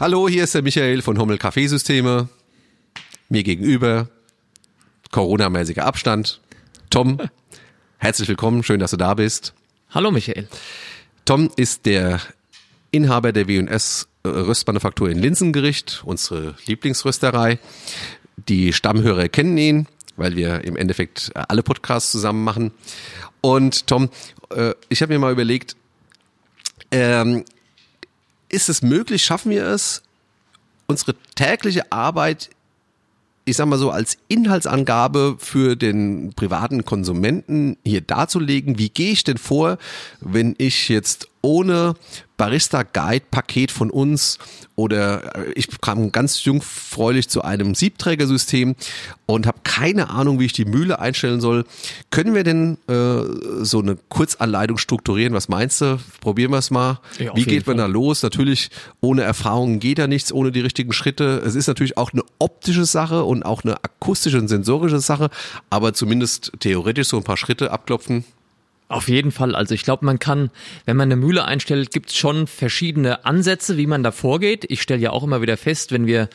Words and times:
Hallo, 0.00 0.28
hier 0.28 0.44
ist 0.44 0.54
der 0.54 0.62
Michael 0.62 1.02
von 1.02 1.18
Hummel 1.18 1.38
Kaffeesysteme. 1.38 2.28
Mir 3.28 3.42
gegenüber, 3.42 4.08
Corona-mäßiger 5.10 5.84
Abstand. 5.84 6.40
Tom, 6.88 7.18
herzlich 7.98 8.28
willkommen, 8.28 8.62
schön, 8.62 8.78
dass 8.78 8.92
du 8.92 8.96
da 8.96 9.14
bist. 9.14 9.54
Hallo 9.90 10.12
Michael. 10.12 10.46
Tom 11.24 11.50
ist 11.56 11.84
der 11.84 12.20
Inhaber 12.92 13.32
der 13.32 13.48
W&S 13.48 14.06
Röstmanufaktur 14.24 15.10
in 15.10 15.18
Linsengericht, 15.18 16.02
unsere 16.04 16.54
Lieblingsrösterei. 16.66 17.58
Die 18.36 18.72
Stammhörer 18.72 19.28
kennen 19.28 19.58
ihn, 19.58 19.88
weil 20.16 20.36
wir 20.36 20.62
im 20.62 20.76
Endeffekt 20.76 21.32
alle 21.34 21.64
Podcasts 21.64 22.12
zusammen 22.12 22.44
machen. 22.44 22.70
Und 23.40 23.88
Tom, 23.88 24.10
äh, 24.54 24.74
ich 24.90 25.02
habe 25.02 25.12
mir 25.12 25.18
mal 25.18 25.32
überlegt, 25.32 25.74
ähm, 26.92 27.44
ist 28.48 28.68
es 28.68 28.82
möglich, 28.82 29.24
schaffen 29.24 29.50
wir 29.50 29.66
es, 29.66 30.02
unsere 30.86 31.14
tägliche 31.34 31.92
Arbeit, 31.92 32.50
ich 33.44 33.56
sag 33.56 33.66
mal 33.66 33.78
so, 33.78 33.90
als 33.90 34.18
Inhaltsangabe 34.28 35.36
für 35.38 35.76
den 35.76 36.32
privaten 36.34 36.84
Konsumenten 36.84 37.78
hier 37.84 38.02
darzulegen? 38.02 38.78
Wie 38.78 38.90
gehe 38.90 39.12
ich 39.12 39.24
denn 39.24 39.38
vor, 39.38 39.78
wenn 40.20 40.54
ich 40.58 40.88
jetzt 40.88 41.28
ohne 41.42 41.94
Barista 42.38 42.84
Guide 42.84 43.26
Paket 43.30 43.70
von 43.72 43.90
uns 43.90 44.38
oder 44.76 45.36
äh, 45.36 45.52
ich 45.54 45.68
kam 45.80 46.12
ganz 46.12 46.44
jungfräulich 46.44 47.28
zu 47.28 47.42
einem 47.42 47.74
Siebträgersystem 47.74 48.76
und 49.26 49.46
habe 49.46 49.58
keine 49.64 50.08
Ahnung, 50.08 50.38
wie 50.38 50.46
ich 50.46 50.52
die 50.52 50.64
Mühle 50.64 51.00
einstellen 51.00 51.40
soll. 51.40 51.64
Können 52.10 52.34
wir 52.34 52.44
denn 52.44 52.78
äh, 52.88 53.64
so 53.64 53.80
eine 53.80 53.96
Kurzanleitung 54.08 54.78
strukturieren? 54.78 55.34
Was 55.34 55.48
meinst 55.48 55.80
du? 55.80 55.98
Probieren 56.20 56.52
wir 56.52 56.58
es 56.58 56.70
mal. 56.70 57.00
Ja, 57.18 57.34
wie 57.34 57.44
geht 57.44 57.66
man 57.66 57.76
Fall. 57.76 57.88
da 57.88 57.92
los? 57.92 58.22
Natürlich 58.22 58.70
ohne 59.00 59.22
Erfahrung 59.22 59.80
geht 59.80 59.98
da 59.98 60.06
nichts, 60.06 60.32
ohne 60.32 60.52
die 60.52 60.60
richtigen 60.60 60.92
Schritte. 60.92 61.42
Es 61.44 61.56
ist 61.56 61.66
natürlich 61.66 61.96
auch 61.96 62.12
eine 62.12 62.22
optische 62.38 62.84
Sache 62.84 63.24
und 63.24 63.42
auch 63.42 63.64
eine 63.64 63.82
akustische 63.82 64.38
und 64.38 64.46
sensorische 64.46 65.00
Sache, 65.00 65.28
aber 65.70 65.92
zumindest 65.92 66.52
theoretisch 66.60 67.08
so 67.08 67.16
ein 67.16 67.24
paar 67.24 67.36
Schritte 67.36 67.72
abklopfen 67.72 68.24
auf 68.88 69.08
jeden 69.08 69.30
Fall. 69.30 69.54
Also 69.54 69.74
ich 69.74 69.82
glaube, 69.82 70.06
man 70.06 70.18
kann, 70.18 70.50
wenn 70.86 70.96
man 70.96 71.08
eine 71.08 71.16
Mühle 71.16 71.44
einstellt, 71.44 71.90
gibt 71.90 72.08
es 72.08 72.16
schon 72.16 72.46
verschiedene 72.46 73.24
Ansätze, 73.26 73.76
wie 73.76 73.86
man 73.86 74.02
da 74.02 74.12
vorgeht. 74.12 74.64
Ich 74.68 74.80
stelle 74.80 75.00
ja 75.00 75.10
auch 75.10 75.22
immer 75.22 75.42
wieder 75.42 75.56
fest, 75.58 75.92
wenn 75.92 76.06
wir 76.06 76.28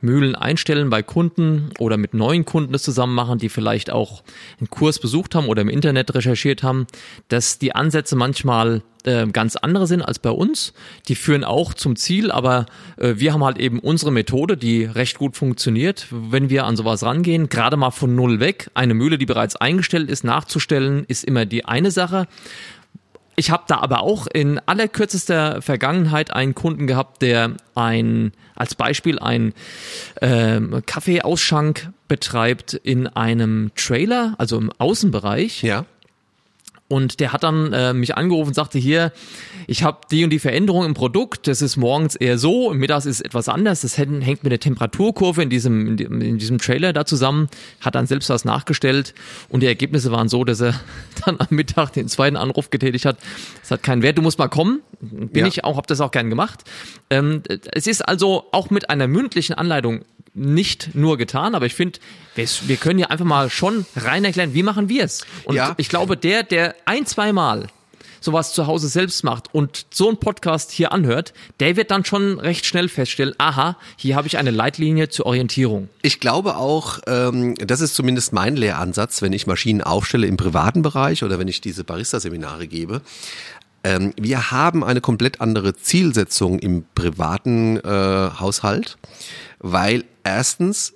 Mühlen 0.00 0.34
einstellen 0.34 0.90
bei 0.90 1.02
Kunden 1.02 1.70
oder 1.78 1.96
mit 1.96 2.14
neuen 2.14 2.44
Kunden 2.44 2.72
das 2.72 2.82
zusammen 2.82 3.14
machen, 3.14 3.38
die 3.38 3.48
vielleicht 3.48 3.90
auch 3.90 4.22
einen 4.58 4.70
Kurs 4.70 4.98
besucht 4.98 5.34
haben 5.34 5.46
oder 5.46 5.62
im 5.62 5.68
Internet 5.68 6.14
recherchiert 6.14 6.62
haben, 6.62 6.86
dass 7.28 7.58
die 7.58 7.74
Ansätze 7.74 8.16
manchmal 8.16 8.82
äh, 9.04 9.26
ganz 9.26 9.56
andere 9.56 9.86
sind 9.86 10.02
als 10.02 10.18
bei 10.18 10.30
uns. 10.30 10.72
Die 11.08 11.14
führen 11.14 11.44
auch 11.44 11.74
zum 11.74 11.96
Ziel, 11.96 12.30
aber 12.30 12.66
äh, 12.96 13.14
wir 13.16 13.32
haben 13.32 13.44
halt 13.44 13.58
eben 13.58 13.78
unsere 13.78 14.12
Methode, 14.12 14.56
die 14.56 14.84
recht 14.84 15.18
gut 15.18 15.36
funktioniert, 15.36 16.06
wenn 16.10 16.50
wir 16.50 16.64
an 16.64 16.76
sowas 16.76 17.02
rangehen. 17.02 17.48
Gerade 17.48 17.76
mal 17.76 17.90
von 17.90 18.14
null 18.14 18.40
weg. 18.40 18.70
Eine 18.74 18.94
Mühle, 18.94 19.18
die 19.18 19.26
bereits 19.26 19.56
eingestellt 19.56 20.10
ist, 20.10 20.24
nachzustellen, 20.24 21.04
ist 21.08 21.24
immer 21.24 21.46
die 21.46 21.64
eine 21.64 21.90
Sache. 21.90 22.26
Ich 23.36 23.50
habe 23.50 23.64
da 23.68 23.78
aber 23.78 24.02
auch 24.02 24.26
in 24.26 24.58
allerkürzester 24.66 25.62
Vergangenheit 25.62 26.30
einen 26.30 26.54
Kunden 26.54 26.86
gehabt, 26.86 27.22
der 27.22 27.54
ein 27.74 28.32
als 28.54 28.74
Beispiel 28.74 29.18
ein 29.18 29.54
ähm, 30.20 30.82
Kaffeeausschank 30.84 31.88
betreibt 32.06 32.74
in 32.74 33.06
einem 33.06 33.70
Trailer, 33.76 34.34
also 34.36 34.58
im 34.58 34.70
Außenbereich. 34.76 35.62
Ja. 35.62 35.86
Und 36.90 37.20
der 37.20 37.32
hat 37.32 37.44
dann 37.44 37.72
äh, 37.72 37.92
mich 37.92 38.16
angerufen 38.16 38.48
und 38.48 38.54
sagte 38.54 38.76
hier, 38.76 39.12
ich 39.68 39.84
habe 39.84 40.00
die 40.10 40.24
und 40.24 40.30
die 40.30 40.40
Veränderung 40.40 40.84
im 40.84 40.94
Produkt, 40.94 41.46
das 41.46 41.62
ist 41.62 41.76
morgens 41.76 42.16
eher 42.16 42.36
so, 42.36 42.74
mittags 42.74 43.06
ist 43.06 43.16
es 43.16 43.20
etwas 43.20 43.48
anders, 43.48 43.82
das 43.82 43.96
hängt 43.96 44.42
mit 44.42 44.50
der 44.50 44.58
Temperaturkurve 44.58 45.40
in 45.40 45.50
diesem, 45.50 45.96
in 45.96 46.38
diesem 46.38 46.58
Trailer 46.58 46.92
da 46.92 47.06
zusammen, 47.06 47.48
hat 47.80 47.94
dann 47.94 48.08
selbst 48.08 48.28
was 48.28 48.44
nachgestellt. 48.44 49.14
Und 49.48 49.60
die 49.62 49.68
Ergebnisse 49.68 50.10
waren 50.10 50.28
so, 50.28 50.42
dass 50.42 50.60
er 50.60 50.74
dann 51.24 51.36
am 51.38 51.46
Mittag 51.50 51.92
den 51.92 52.08
zweiten 52.08 52.36
Anruf 52.36 52.70
getätigt 52.70 53.04
hat, 53.04 53.18
es 53.62 53.70
hat 53.70 53.84
keinen 53.84 54.02
Wert, 54.02 54.18
du 54.18 54.22
musst 54.22 54.40
mal 54.40 54.48
kommen, 54.48 54.80
bin 55.00 55.42
ja. 55.42 55.46
ich 55.46 55.62
auch, 55.62 55.76
habe 55.76 55.86
das 55.86 56.00
auch 56.00 56.10
gern 56.10 56.28
gemacht. 56.28 56.64
Ähm, 57.08 57.44
es 57.72 57.86
ist 57.86 58.02
also 58.02 58.46
auch 58.50 58.70
mit 58.70 58.90
einer 58.90 59.06
mündlichen 59.06 59.54
Anleitung 59.54 60.00
nicht 60.34 60.94
nur 60.94 61.18
getan, 61.18 61.54
aber 61.54 61.66
ich 61.66 61.74
finde, 61.74 61.98
wir, 62.34 62.46
wir, 62.66 62.76
können 62.76 62.98
ja 62.98 63.08
einfach 63.08 63.24
mal 63.24 63.50
schon 63.50 63.84
rein 63.96 64.24
erklären, 64.24 64.54
wie 64.54 64.62
machen 64.62 64.88
wir 64.88 65.04
es. 65.04 65.26
Und 65.44 65.56
ja. 65.56 65.74
ich 65.76 65.88
glaube, 65.88 66.16
der, 66.16 66.42
der 66.42 66.76
ein, 66.84 67.06
zweimal 67.06 67.66
sowas 68.20 68.52
zu 68.52 68.66
Hause 68.66 68.88
selbst 68.88 69.24
macht 69.24 69.52
und 69.54 69.86
so 69.90 70.08
einen 70.08 70.18
Podcast 70.18 70.70
hier 70.70 70.92
anhört, 70.92 71.32
der 71.58 71.76
wird 71.76 71.90
dann 71.90 72.04
schon 72.04 72.38
recht 72.38 72.66
schnell 72.66 72.88
feststellen, 72.88 73.34
aha, 73.38 73.76
hier 73.96 74.14
habe 74.14 74.28
ich 74.28 74.38
eine 74.38 74.50
Leitlinie 74.50 75.08
zur 75.08 75.26
Orientierung. 75.26 75.88
Ich 76.02 76.20
glaube 76.20 76.56
auch, 76.56 77.00
ähm, 77.06 77.54
das 77.56 77.80
ist 77.80 77.94
zumindest 77.94 78.32
mein 78.32 78.56
Lehransatz, 78.56 79.22
wenn 79.22 79.32
ich 79.32 79.46
Maschinen 79.46 79.80
aufstelle 79.80 80.26
im 80.26 80.36
privaten 80.36 80.82
Bereich 80.82 81.24
oder 81.24 81.38
wenn 81.38 81.48
ich 81.48 81.60
diese 81.60 81.84
Barista-Seminare 81.84 82.66
gebe. 82.68 83.00
Ähm, 83.82 84.12
wir 84.20 84.50
haben 84.50 84.84
eine 84.84 85.00
komplett 85.00 85.40
andere 85.40 85.74
Zielsetzung 85.74 86.58
im 86.58 86.84
privaten 86.94 87.78
äh, 87.78 88.30
Haushalt, 88.38 88.98
weil 89.60 90.04
erstens 90.24 90.94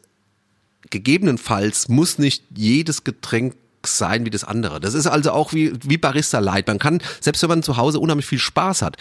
gegebenenfalls 0.91 1.88
muss 1.88 2.19
nicht 2.19 2.44
jedes 2.54 3.04
Getränk 3.04 3.54
sein 3.86 4.25
wie 4.25 4.30
das 4.30 4.44
andere. 4.44 4.80
Das 4.80 4.94
ist 4.94 5.06
also 5.06 5.32
auch 5.32 5.52
wie, 5.52 5.72
wie 5.82 5.98
Barista 5.98 6.38
Light. 6.38 6.66
Man 6.66 6.78
kann, 6.78 7.02
selbst 7.20 7.42
wenn 7.42 7.50
man 7.50 7.62
zu 7.62 7.76
Hause 7.76 8.00
unheimlich 8.00 8.26
viel 8.26 8.38
Spaß 8.38 8.82
hat, 8.82 8.97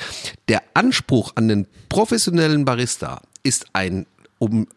der 0.50 0.62
Anspruch 0.74 1.32
an 1.36 1.48
den 1.48 1.68
professionellen 1.90 2.66
Barista 2.66 3.22
ist 3.44 3.66
ein 3.74 4.06
um 4.40 4.68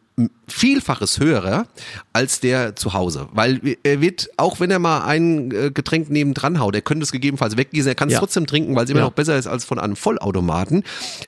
Vielfaches 0.49 1.21
höherer 1.21 1.67
als 2.15 2.41
der 2.41 2.75
zu 2.75 2.95
Hause. 2.95 3.29
Weil 3.33 3.77
er 3.83 4.01
wird, 4.01 4.31
auch 4.39 4.61
wenn 4.61 4.71
er 4.71 4.79
mal 4.79 5.05
ein 5.05 5.51
äh, 5.51 5.71
Getränk 5.71 6.09
nebendran 6.09 6.59
haut, 6.59 6.75
er 6.75 6.81
könnte 6.81 7.05
es 7.05 7.13
gegebenenfalls 7.13 7.59
weggießen, 7.59 7.89
er 7.89 7.95
kann 7.95 8.09
es 8.09 8.15
ja. 8.15 8.21
trotzdem 8.21 8.47
trinken, 8.47 8.75
weil 8.75 8.85
es 8.85 8.91
immer 8.91 9.01
ja. 9.01 9.07
noch 9.07 9.13
besser 9.13 9.37
ist 9.37 9.47
als 9.47 9.67
von 9.67 9.79
einem 9.79 9.95
Vollautomaten. 9.95 10.85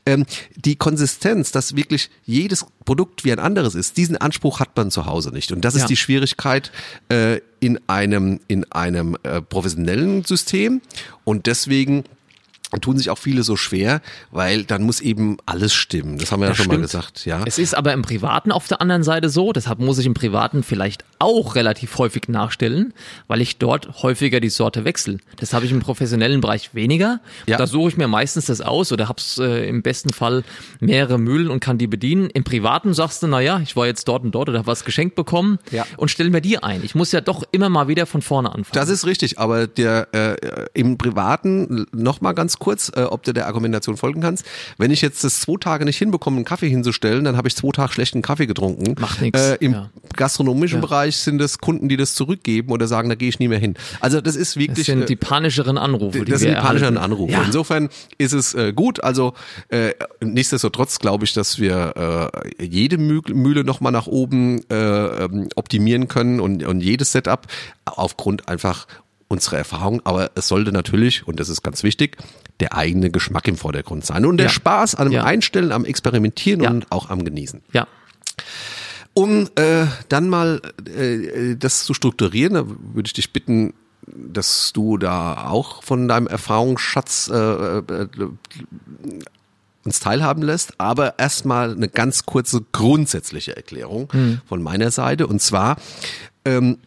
Ähm, 0.06 0.25
die 0.56 0.76
Konsistenz, 0.76 1.53
dass 1.53 1.76
wirklich 1.76 2.09
jedes 2.25 2.65
Produkt 2.87 3.26
wie 3.26 3.32
ein 3.32 3.41
anderes 3.41 3.75
ist, 3.75 3.99
diesen 3.99 4.16
Anspruch 4.16 4.59
hat 4.59 4.75
man 4.75 4.91
zu 4.91 5.05
Hause 5.05 5.32
nicht. 5.32 5.53
Und 5.53 5.66
das 5.66 5.75
ist 5.75 5.82
ja. 5.82 5.88
die 5.88 5.97
Schwierigkeit 5.97 6.72
äh, 7.10 7.41
in 7.60 7.78
einem, 7.88 8.41
in 8.49 8.72
einem 8.72 9.19
äh, 9.22 9.43
professionellen 9.43 10.25
System. 10.25 10.81
Und 11.25 11.47
deswegen 11.47 12.05
tun 12.80 12.98
sich 12.98 13.10
auch 13.10 13.18
viele 13.18 13.42
so 13.42 13.56
schwer, 13.56 14.02
weil 14.30 14.64
dann 14.64 14.82
muss 14.82 15.00
eben 15.00 15.38
alles 15.46 15.72
stimmen. 15.72 16.18
Das 16.18 16.32
haben 16.32 16.40
wir 16.40 16.48
das 16.48 16.58
ja 16.58 16.64
schon 16.64 16.72
stimmt. 16.72 16.80
mal 16.80 16.86
gesagt, 16.86 17.24
ja. 17.24 17.42
Es 17.46 17.58
ist 17.58 17.74
aber 17.74 17.92
im 17.94 18.02
Privaten 18.02 18.52
auf 18.52 18.68
der 18.68 18.80
anderen 18.80 19.02
Seite 19.02 19.30
so, 19.30 19.52
deshalb 19.52 19.78
muss 19.78 19.98
ich 19.98 20.06
im 20.06 20.14
Privaten 20.14 20.62
vielleicht 20.62 21.04
auch 21.18 21.54
relativ 21.54 21.96
häufig 21.98 22.28
nachstellen, 22.28 22.92
weil 23.26 23.40
ich 23.40 23.58
dort 23.58 24.02
häufiger 24.02 24.40
die 24.40 24.50
Sorte 24.50 24.84
wechsle. 24.84 25.18
Das 25.38 25.54
habe 25.54 25.64
ich 25.64 25.72
im 25.72 25.80
professionellen 25.80 26.40
Bereich 26.40 26.74
weniger. 26.74 27.20
Ja. 27.46 27.56
Da 27.56 27.66
suche 27.66 27.90
ich 27.90 27.96
mir 27.96 28.06
meistens 28.06 28.46
das 28.46 28.60
aus 28.60 28.92
oder 28.92 29.08
hab's 29.08 29.38
äh, 29.38 29.66
im 29.68 29.82
besten 29.82 30.12
Fall 30.12 30.44
mehrere 30.80 31.18
Mühlen 31.18 31.48
und 31.48 31.60
kann 31.60 31.78
die 31.78 31.86
bedienen. 31.86 32.28
Im 32.30 32.44
Privaten 32.44 32.92
sagst 32.92 33.22
du, 33.22 33.26
na 33.26 33.40
ja, 33.40 33.60
ich 33.60 33.76
war 33.76 33.86
jetzt 33.86 34.06
dort 34.08 34.24
und 34.24 34.34
dort 34.34 34.48
oder 34.48 34.58
habe 34.58 34.66
was 34.66 34.84
geschenkt 34.84 35.14
bekommen 35.14 35.58
ja. 35.70 35.86
und 35.96 36.10
stellen 36.10 36.32
mir 36.32 36.42
die 36.42 36.62
ein. 36.62 36.84
Ich 36.84 36.94
muss 36.94 37.12
ja 37.12 37.20
doch 37.20 37.44
immer 37.50 37.70
mal 37.70 37.88
wieder 37.88 38.06
von 38.06 38.20
vorne 38.20 38.50
anfangen. 38.50 38.74
Das 38.74 38.90
ist 38.90 39.06
richtig, 39.06 39.38
aber 39.38 39.66
der 39.66 40.08
äh, 40.12 40.66
im 40.74 40.98
Privaten 40.98 41.86
noch 41.92 42.20
mal 42.20 42.32
ganz 42.58 42.58
kurz, 42.58 42.92
äh, 42.94 43.02
ob 43.02 43.22
du 43.22 43.32
der 43.32 43.46
Argumentation 43.46 43.96
folgen 43.96 44.20
kannst. 44.20 44.44
Wenn 44.76 44.91
ich 44.91 45.00
jetzt 45.02 45.24
das 45.24 45.41
zwei 45.41 45.56
Tage 45.58 45.84
nicht 45.84 45.98
hinbekomme, 45.98 46.36
einen 46.36 46.44
Kaffee 46.44 46.69
hinzustellen, 46.69 47.24
dann 47.24 47.36
habe 47.36 47.48
ich 47.48 47.56
zwei 47.56 47.70
Tage 47.70 47.92
schlechten 47.92 48.22
Kaffee 48.22 48.46
getrunken. 48.46 48.94
Macht 49.00 49.20
nichts. 49.20 49.41
Äh, 49.41 49.56
Im 49.60 49.72
ja. 49.72 49.91
gastronomischen 50.16 50.78
ja. 50.78 50.86
Bereich 50.86 51.16
sind 51.16 51.41
es 51.41 51.58
Kunden, 51.58 51.88
die 51.88 51.96
das 51.96 52.14
zurückgeben 52.14 52.72
oder 52.72 52.86
sagen, 52.86 53.08
da 53.08 53.14
gehe 53.14 53.28
ich 53.28 53.38
nie 53.38 53.48
mehr 53.48 53.58
hin. 53.58 53.74
Also 54.00 54.20
das 54.20 54.36
ist 54.36 54.56
wirklich. 54.56 54.86
Das 54.86 54.86
sind 54.86 55.02
äh, 55.02 55.06
die 55.06 55.16
panischeren 55.16 55.78
Anrufe. 55.78 56.25
Die 56.25 56.31
das 56.31 56.40
sind 56.40 56.50
die 56.50 56.60
panischeren 56.60 56.99
Anrufe. 56.99 57.32
Ja. 57.32 57.43
Insofern 57.43 57.88
ist 58.19 58.32
es 58.32 58.55
äh, 58.55 58.72
gut. 58.72 59.02
Also 59.02 59.34
äh, 59.69 59.93
nichtsdestotrotz 60.20 60.99
glaube 60.99 61.25
ich, 61.25 61.32
dass 61.32 61.58
wir 61.58 62.31
äh, 62.58 62.64
jede 62.64 62.99
Mühle 62.99 63.64
nochmal 63.64 63.93
nach 63.93 64.06
oben 64.06 64.62
äh, 64.70 64.75
ähm, 64.75 65.49
optimieren 65.56 66.08
können 66.08 66.40
und, 66.40 66.64
und 66.64 66.81
jedes 66.81 67.12
Setup 67.12 67.46
aufgrund 67.84 68.49
einfach 68.49 68.87
unsere 69.28 69.56
Erfahrung, 69.56 70.00
aber 70.04 70.30
es 70.34 70.48
sollte 70.48 70.72
natürlich, 70.72 71.26
und 71.26 71.38
das 71.38 71.48
ist 71.48 71.62
ganz 71.62 71.82
wichtig, 71.82 72.16
der 72.60 72.75
eigene 72.75 73.10
Geschmack 73.10 73.46
im 73.46 73.56
Vordergrund 73.56 74.04
sein 74.04 74.25
und 74.25 74.38
der 74.38 74.46
ja. 74.46 74.52
Spaß 74.52 74.94
an 74.94 75.08
dem 75.08 75.14
ja. 75.14 75.25
Einstellen, 75.25 75.70
am 75.70 75.84
Experimentieren 75.84 76.62
ja. 76.62 76.70
und 76.70 76.90
auch 76.90 77.10
am 77.10 77.25
Genießen. 77.25 77.62
Ja. 77.72 77.86
Um 79.14 79.48
äh, 79.56 79.86
dann 80.08 80.28
mal 80.28 80.62
äh, 80.86 81.56
das 81.56 81.84
zu 81.84 81.92
strukturieren, 81.92 82.54
da 82.54 82.64
würde 82.66 83.06
ich 83.06 83.12
dich 83.12 83.32
bitten, 83.32 83.75
dass 84.06 84.72
du 84.72 84.96
da 84.96 85.48
auch 85.48 85.82
von 85.82 86.08
deinem 86.08 86.26
Erfahrungsschatz 86.26 87.28
äh, 87.32 87.78
äh, 87.78 88.08
uns 89.84 90.00
teilhaben 90.00 90.42
lässt. 90.42 90.81
Aber 90.81 91.19
erstmal 91.19 91.72
eine 91.72 91.88
ganz 91.88 92.24
kurze 92.24 92.64
grundsätzliche 92.72 93.56
Erklärung 93.56 94.08
mhm. 94.12 94.40
von 94.46 94.62
meiner 94.62 94.90
Seite. 94.90 95.26
Und 95.26 95.42
zwar 95.42 95.76
ähm, 96.44 96.78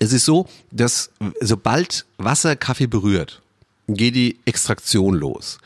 es 0.00 0.12
ist 0.12 0.24
so, 0.24 0.46
dass 0.70 1.10
sobald 1.40 2.04
Wasser 2.18 2.56
Kaffee 2.56 2.86
berührt, 2.86 3.42
geht 3.88 4.14
die 4.14 4.38
Extraktion 4.44 5.14
los. 5.14 5.58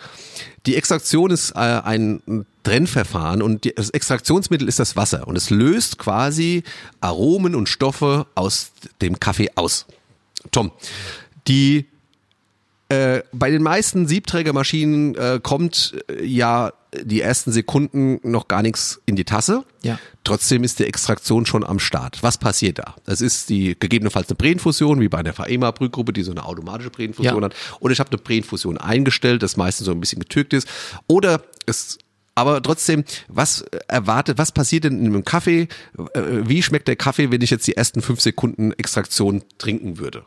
Die 0.67 0.77
Extraktion 0.77 1.31
ist 1.31 1.53
äh, 1.53 1.59
ein 1.59 2.45
Trennverfahren 2.63 3.41
und 3.41 3.65
die, 3.65 3.75
das 3.75 3.91
Extraktionsmittel 3.91 4.69
ist 4.69 4.79
das 4.79 4.95
Wasser 4.97 5.27
und 5.27 5.37
es 5.37 5.49
löst 5.51 5.99
quasi 5.99 6.63
Aromen 7.01 7.55
und 7.55 7.69
Stoffe 7.69 8.27
aus 8.35 8.73
dem 9.01 9.19
Kaffee 9.19 9.51
aus. 9.55 9.87
Tom, 10.51 10.71
die 11.49 11.87
äh, 12.91 13.23
bei 13.33 13.51
den 13.51 13.63
meisten 13.63 14.07
Siebträgermaschinen 14.07 15.15
äh, 15.15 15.41
kommt 15.43 15.95
äh, 16.11 16.25
ja 16.25 16.73
die 17.03 17.21
ersten 17.21 17.53
Sekunden 17.53 18.19
noch 18.29 18.49
gar 18.49 18.63
nichts 18.63 19.01
in 19.07 19.15
die 19.15 19.25
Tasse. 19.25 19.65
Ja. 19.83 19.99
Trotzdem 20.25 20.65
ist 20.65 20.81
die 20.81 20.85
Extraktion 20.85 21.47
schon 21.47 21.63
am 21.65 21.79
Start. 21.79 22.23
Was 22.23 22.37
passiert 22.37 22.81
da? 22.81 22.97
Das 23.05 23.21
ist 23.21 23.49
die 23.49 23.77
gegebenenfalls 23.79 24.29
eine 24.29 24.35
Präinfusion, 24.35 25.01
wie 25.01 25.09
bei 25.09 25.23
der 25.23 25.33
FAEMA 25.33 25.71
Brühgruppe, 25.71 26.13
die 26.13 26.23
so 26.25 26.33
eine 26.33 26.45
automatische 26.45 26.91
Präinfusion 26.91 27.37
Ja. 27.37 27.45
hat. 27.45 27.55
Oder 27.79 27.93
ich 27.93 28.01
habe 28.01 28.11
eine 28.11 28.19
Präinfusion 28.19 28.77
eingestellt, 28.77 29.43
das 29.45 29.57
meistens 29.57 29.87
so 29.87 29.93
ein 29.93 30.01
bisschen 30.01 30.19
getürkt 30.19 30.53
ist. 30.53 30.67
Oder 31.07 31.43
es 31.67 31.99
aber 32.35 32.63
trotzdem, 32.63 33.05
was 33.29 33.63
erwartet, 33.87 34.39
was 34.39 34.51
passiert 34.51 34.85
denn 34.85 34.99
in 34.99 35.07
einem 35.07 35.25
Kaffee? 35.25 35.69
Äh, 36.15 36.21
Wie 36.45 36.63
schmeckt 36.63 36.89
der 36.89 36.97
Kaffee, 36.97 37.31
wenn 37.31 37.43
ich 37.43 37.51
jetzt 37.51 37.67
die 37.67 37.77
ersten 37.77 38.03
fünf 38.03 38.21
Sekunden 38.21 38.73
Extraktion 38.73 39.43
trinken 39.59 39.99
würde? 39.99 40.25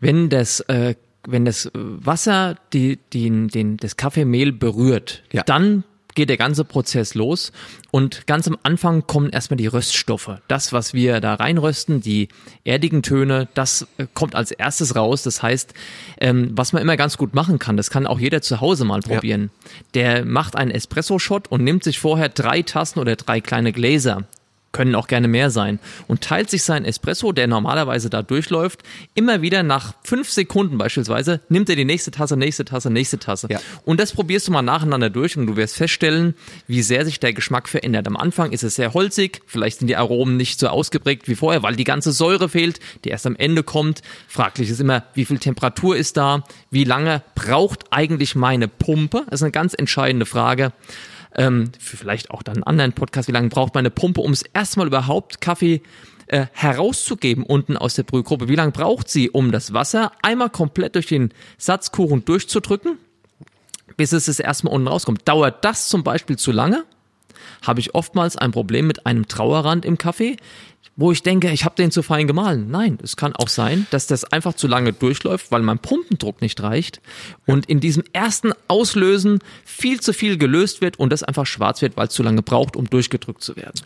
Wenn 0.00 0.28
das, 0.30 0.60
äh, 0.60 0.94
wenn 1.26 1.44
das 1.44 1.70
Wasser 1.74 2.56
die, 2.72 2.98
die, 3.12 3.46
den, 3.48 3.76
das 3.76 3.96
Kaffeemehl 3.96 4.52
berührt, 4.52 5.22
Ja. 5.32 5.42
dann 5.44 5.84
geht 6.14 6.28
der 6.28 6.36
ganze 6.36 6.64
Prozess 6.64 7.14
los 7.14 7.50
und 7.90 8.28
ganz 8.28 8.46
am 8.46 8.56
Anfang 8.62 9.04
kommen 9.06 9.30
erstmal 9.30 9.56
die 9.56 9.66
Röststoffe. 9.66 10.30
Das, 10.46 10.72
was 10.72 10.94
wir 10.94 11.20
da 11.20 11.34
reinrösten, 11.34 12.00
die 12.00 12.28
erdigen 12.62 13.02
Töne, 13.02 13.48
das 13.54 13.88
äh, 13.98 14.06
kommt 14.14 14.36
als 14.36 14.52
erstes 14.52 14.94
raus. 14.94 15.24
Das 15.24 15.42
heißt, 15.42 15.74
ähm, 16.20 16.52
was 16.54 16.72
man 16.72 16.82
immer 16.82 16.96
ganz 16.96 17.18
gut 17.18 17.34
machen 17.34 17.58
kann, 17.58 17.76
das 17.76 17.90
kann 17.90 18.06
auch 18.06 18.20
jeder 18.20 18.42
zu 18.42 18.60
Hause 18.60 18.84
mal 18.84 19.00
probieren. 19.00 19.50
Der 19.94 20.24
macht 20.24 20.54
einen 20.54 20.70
Espresso-Shot 20.70 21.48
und 21.50 21.64
nimmt 21.64 21.82
sich 21.82 21.98
vorher 21.98 22.28
drei 22.28 22.62
Tassen 22.62 23.00
oder 23.00 23.16
drei 23.16 23.40
kleine 23.40 23.72
Gläser 23.72 24.22
können 24.74 24.94
auch 24.94 25.06
gerne 25.06 25.28
mehr 25.28 25.48
sein 25.48 25.78
und 26.06 26.20
teilt 26.20 26.50
sich 26.50 26.62
seinen 26.62 26.84
Espresso, 26.84 27.32
der 27.32 27.46
normalerweise 27.46 28.10
da 28.10 28.20
durchläuft, 28.20 28.82
immer 29.14 29.40
wieder 29.40 29.62
nach 29.62 29.94
fünf 30.02 30.28
Sekunden 30.28 30.76
beispielsweise, 30.76 31.40
nimmt 31.48 31.70
er 31.70 31.76
die 31.76 31.86
nächste 31.86 32.10
Tasse, 32.10 32.36
nächste 32.36 32.66
Tasse, 32.66 32.90
nächste 32.90 33.18
Tasse. 33.18 33.46
Ja. 33.50 33.60
Und 33.84 34.00
das 34.00 34.12
probierst 34.12 34.48
du 34.48 34.52
mal 34.52 34.60
nacheinander 34.60 35.08
durch 35.08 35.38
und 35.38 35.46
du 35.46 35.56
wirst 35.56 35.76
feststellen, 35.76 36.34
wie 36.66 36.82
sehr 36.82 37.06
sich 37.06 37.20
der 37.20 37.32
Geschmack 37.32 37.68
verändert. 37.68 38.06
Am 38.06 38.16
Anfang 38.16 38.52
ist 38.52 38.64
es 38.64 38.74
sehr 38.74 38.92
holzig, 38.92 39.40
vielleicht 39.46 39.78
sind 39.78 39.88
die 39.88 39.96
Aromen 39.96 40.36
nicht 40.36 40.58
so 40.58 40.68
ausgeprägt 40.68 41.28
wie 41.28 41.36
vorher, 41.36 41.62
weil 41.62 41.76
die 41.76 41.84
ganze 41.84 42.12
Säure 42.12 42.48
fehlt, 42.48 42.80
die 43.04 43.10
erst 43.10 43.26
am 43.26 43.36
Ende 43.36 43.62
kommt. 43.62 44.02
Fraglich 44.28 44.68
ist 44.68 44.80
immer, 44.80 45.04
wie 45.14 45.24
viel 45.24 45.38
Temperatur 45.38 45.96
ist 45.96 46.16
da, 46.16 46.42
wie 46.70 46.84
lange 46.84 47.22
braucht 47.36 47.84
eigentlich 47.92 48.34
meine 48.34 48.66
Pumpe? 48.66 49.22
Das 49.30 49.40
ist 49.40 49.44
eine 49.44 49.52
ganz 49.52 49.74
entscheidende 49.74 50.26
Frage 50.26 50.72
ähm, 51.34 51.70
vielleicht 51.78 52.30
auch 52.30 52.42
dann 52.42 52.56
einen 52.56 52.64
anderen 52.64 52.92
Podcast, 52.92 53.28
wie 53.28 53.32
lange 53.32 53.48
braucht 53.48 53.74
meine 53.74 53.90
Pumpe, 53.90 54.20
um 54.20 54.32
es 54.32 54.42
erstmal 54.42 54.86
überhaupt 54.86 55.40
Kaffee 55.40 55.82
äh, 56.26 56.46
herauszugeben 56.52 57.44
unten 57.44 57.76
aus 57.76 57.94
der 57.94 58.04
Brühgruppe? 58.04 58.48
Wie 58.48 58.56
lange 58.56 58.72
braucht 58.72 59.08
sie, 59.08 59.30
um 59.30 59.52
das 59.52 59.72
Wasser 59.72 60.12
einmal 60.22 60.50
komplett 60.50 60.94
durch 60.94 61.06
den 61.06 61.32
Satzkuchen 61.58 62.24
durchzudrücken, 62.24 62.98
bis 63.96 64.12
es 64.12 64.26
das 64.26 64.40
erstmal 64.40 64.74
unten 64.74 64.88
rauskommt? 64.88 65.28
Dauert 65.28 65.64
das 65.64 65.88
zum 65.88 66.04
Beispiel 66.04 66.36
zu 66.36 66.52
lange? 66.52 66.84
Habe 67.62 67.80
ich 67.80 67.94
oftmals 67.94 68.36
ein 68.36 68.52
Problem 68.52 68.86
mit 68.86 69.06
einem 69.06 69.26
Trauerrand 69.28 69.84
im 69.84 69.98
Kaffee, 69.98 70.36
wo 70.96 71.10
ich 71.10 71.22
denke, 71.22 71.50
ich 71.50 71.64
habe 71.64 71.74
den 71.74 71.90
zu 71.90 72.02
fein 72.02 72.26
gemahlen. 72.26 72.70
Nein, 72.70 72.98
es 73.02 73.16
kann 73.16 73.34
auch 73.34 73.48
sein, 73.48 73.86
dass 73.90 74.06
das 74.06 74.24
einfach 74.24 74.54
zu 74.54 74.68
lange 74.68 74.92
durchläuft, 74.92 75.50
weil 75.50 75.62
mein 75.62 75.78
Pumpendruck 75.78 76.40
nicht 76.40 76.62
reicht 76.62 77.00
und 77.46 77.66
in 77.66 77.80
diesem 77.80 78.04
ersten 78.12 78.52
Auslösen 78.68 79.40
viel 79.64 80.00
zu 80.00 80.12
viel 80.12 80.38
gelöst 80.38 80.80
wird 80.80 80.98
und 80.98 81.10
das 81.10 81.22
einfach 81.22 81.46
schwarz 81.46 81.82
wird, 81.82 81.96
weil 81.96 82.08
es 82.08 82.14
zu 82.14 82.22
lange 82.22 82.42
braucht, 82.42 82.76
um 82.76 82.88
durchgedrückt 82.88 83.42
zu 83.42 83.56
werden. 83.56 83.80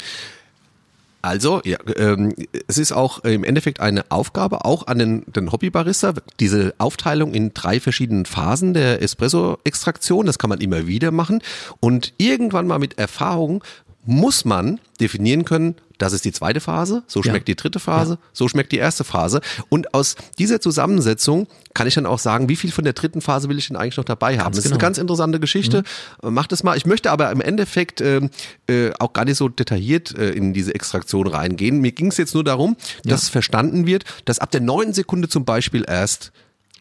Also, 1.20 1.60
ja, 1.64 1.78
ähm, 1.96 2.32
es 2.68 2.78
ist 2.78 2.92
auch 2.92 3.24
im 3.24 3.42
Endeffekt 3.42 3.80
eine 3.80 4.04
Aufgabe, 4.08 4.64
auch 4.64 4.86
an 4.86 5.00
den, 5.00 5.24
den 5.26 5.50
Hobbybarista, 5.50 6.14
diese 6.38 6.74
Aufteilung 6.78 7.34
in 7.34 7.52
drei 7.54 7.80
verschiedenen 7.80 8.24
Phasen 8.24 8.72
der 8.72 9.02
Espresso-Extraktion, 9.02 10.26
das 10.26 10.38
kann 10.38 10.48
man 10.48 10.60
immer 10.60 10.86
wieder 10.86 11.10
machen. 11.10 11.42
Und 11.80 12.14
irgendwann 12.18 12.68
mal 12.68 12.78
mit 12.78 12.98
Erfahrung 12.98 13.64
muss 14.08 14.46
man 14.46 14.80
definieren 15.00 15.44
können, 15.44 15.74
das 15.98 16.14
ist 16.14 16.24
die 16.24 16.32
zweite 16.32 16.60
Phase, 16.60 17.02
so 17.06 17.20
Ja. 17.20 17.30
schmeckt 17.30 17.46
die 17.46 17.56
dritte 17.56 17.78
Phase, 17.78 18.18
so 18.32 18.48
schmeckt 18.48 18.72
die 18.72 18.78
erste 18.78 19.04
Phase. 19.04 19.42
Und 19.68 19.92
aus 19.92 20.16
dieser 20.38 20.62
Zusammensetzung 20.62 21.46
kann 21.74 21.86
ich 21.86 21.94
dann 21.94 22.06
auch 22.06 22.18
sagen, 22.18 22.48
wie 22.48 22.56
viel 22.56 22.72
von 22.72 22.84
der 22.84 22.94
dritten 22.94 23.20
Phase 23.20 23.50
will 23.50 23.58
ich 23.58 23.68
denn 23.68 23.76
eigentlich 23.76 23.98
noch 23.98 24.04
dabei 24.04 24.38
haben. 24.38 24.52
das 24.52 24.60
ist 24.60 24.66
eine 24.66 24.78
genau. 24.78 24.86
ganz 24.86 24.96
interessante 24.96 25.40
Geschichte. 25.40 25.82
Äh, 26.22 26.30
Macht 26.30 26.52
es 26.52 26.62
mal. 26.62 26.76
Ich 26.78 26.86
möchte 26.86 27.10
aber 27.10 27.30
im 27.30 27.42
Endeffekt 27.42 28.00
ähm, 28.00 28.30
äh, 28.66 28.92
auch 28.98 29.12
gar 29.12 29.26
nicht 29.26 29.36
so 29.36 29.50
detailliert 29.50 30.16
äh, 30.16 30.30
in 30.30 30.54
diese 30.54 30.74
Extraktion 30.74 31.26
reingehen. 31.26 31.80
Mir 31.80 31.92
ging 31.92 32.06
es 32.06 32.16
jetzt 32.16 32.32
nur 32.32 32.44
darum, 32.44 32.76
dass 33.04 33.28
verstanden 33.28 33.86
wird, 33.86 34.04
dass 34.24 34.38
ab 34.38 34.50
der 34.52 34.62
neunten 34.62 34.94
Sekunde 34.94 35.28
zum 35.28 35.44
Beispiel 35.44 35.84
erst 35.86 36.32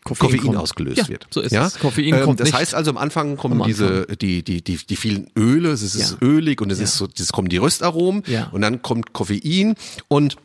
Koffein 0.08 0.30
Koffein, 0.30 0.42
kommt. 0.48 0.58
ausgelöst 0.58 0.98
Ja, 0.98 1.08
wird. 1.10 1.28
so 1.30 1.42
ist 1.42 1.52
es. 1.54 1.80
Koffein 1.80 2.22
kommt 2.22 2.40
das 2.40 2.54
heißt 2.54 2.74
also 2.76 2.92
am 2.92 2.98
Anfang 2.98 3.38
kommen 3.38 3.62
am 3.62 3.68
diese 3.68 4.06
die 4.20 4.44
die 4.44 4.62
die 4.64 4.78
die 4.78 4.96
vielen 4.96 5.30
Öle, 5.38 5.70
es 5.72 5.82
ist 5.82 5.98
Ja. 6.12 6.18
ölig 6.28 6.62
und 6.62 6.72
es 6.72 6.80
Ja. 6.80 6.86
ist 6.86 6.96
so, 6.98 7.08
es 7.18 7.32
kommen 7.32 7.50
die 7.50 7.58
Röstaromen 7.58 8.24
Ja. 8.28 8.48
und 8.52 8.62
dann 8.62 8.82
kommt 8.82 9.14
Koffein 9.14 9.76
und 10.08 10.36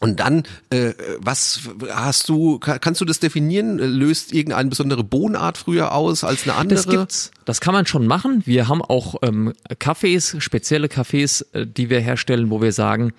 und 0.00 0.20
dann, 0.20 0.44
äh, 0.70 0.92
was 1.18 1.62
hast 1.90 2.28
du, 2.28 2.60
ka- 2.60 2.78
kannst 2.78 3.00
du 3.00 3.04
das 3.04 3.18
definieren? 3.18 3.78
Löst 3.78 4.32
irgendeine 4.32 4.68
besondere 4.68 5.02
Bohnenart 5.02 5.58
früher 5.58 5.92
aus 5.92 6.22
als 6.22 6.44
eine 6.44 6.54
andere? 6.54 6.76
Das 6.76 6.86
gibt's. 6.86 7.30
Das 7.46 7.60
kann 7.60 7.74
man 7.74 7.84
schon 7.84 8.06
machen. 8.06 8.42
Wir 8.46 8.68
haben 8.68 8.80
auch 8.80 9.16
ähm, 9.22 9.54
Kaffees, 9.80 10.36
spezielle 10.38 10.88
Kaffees, 10.88 11.40
äh, 11.52 11.66
die 11.66 11.90
wir 11.90 11.98
herstellen, 11.98 12.48
wo 12.50 12.62
wir 12.62 12.70
sagen, 12.70 13.12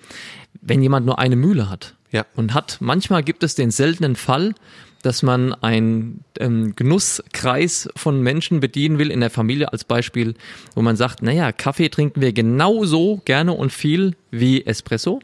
wenn 0.62 0.80
jemand 0.80 1.04
nur 1.04 1.18
eine 1.18 1.36
Mühle 1.36 1.68
hat 1.68 1.96
Ja. 2.12 2.24
und 2.34 2.54
hat, 2.54 2.78
manchmal 2.80 3.22
gibt 3.22 3.42
es 3.42 3.54
den 3.54 3.70
seltenen 3.70 4.16
Fall, 4.16 4.54
dass 5.02 5.22
man 5.22 5.54
einen 5.54 6.24
ähm, 6.38 6.74
Genusskreis 6.76 7.88
von 7.96 8.22
Menschen 8.22 8.60
bedienen 8.60 8.98
will 8.98 9.10
in 9.10 9.20
der 9.20 9.30
Familie 9.30 9.72
als 9.72 9.84
Beispiel, 9.84 10.34
wo 10.74 10.82
man 10.82 10.96
sagt, 10.96 11.22
naja, 11.22 11.52
Kaffee 11.52 11.88
trinken 11.88 12.20
wir 12.20 12.32
genauso 12.32 13.22
gerne 13.24 13.52
und 13.52 13.72
viel 13.72 14.16
wie 14.30 14.64
Espresso. 14.66 15.20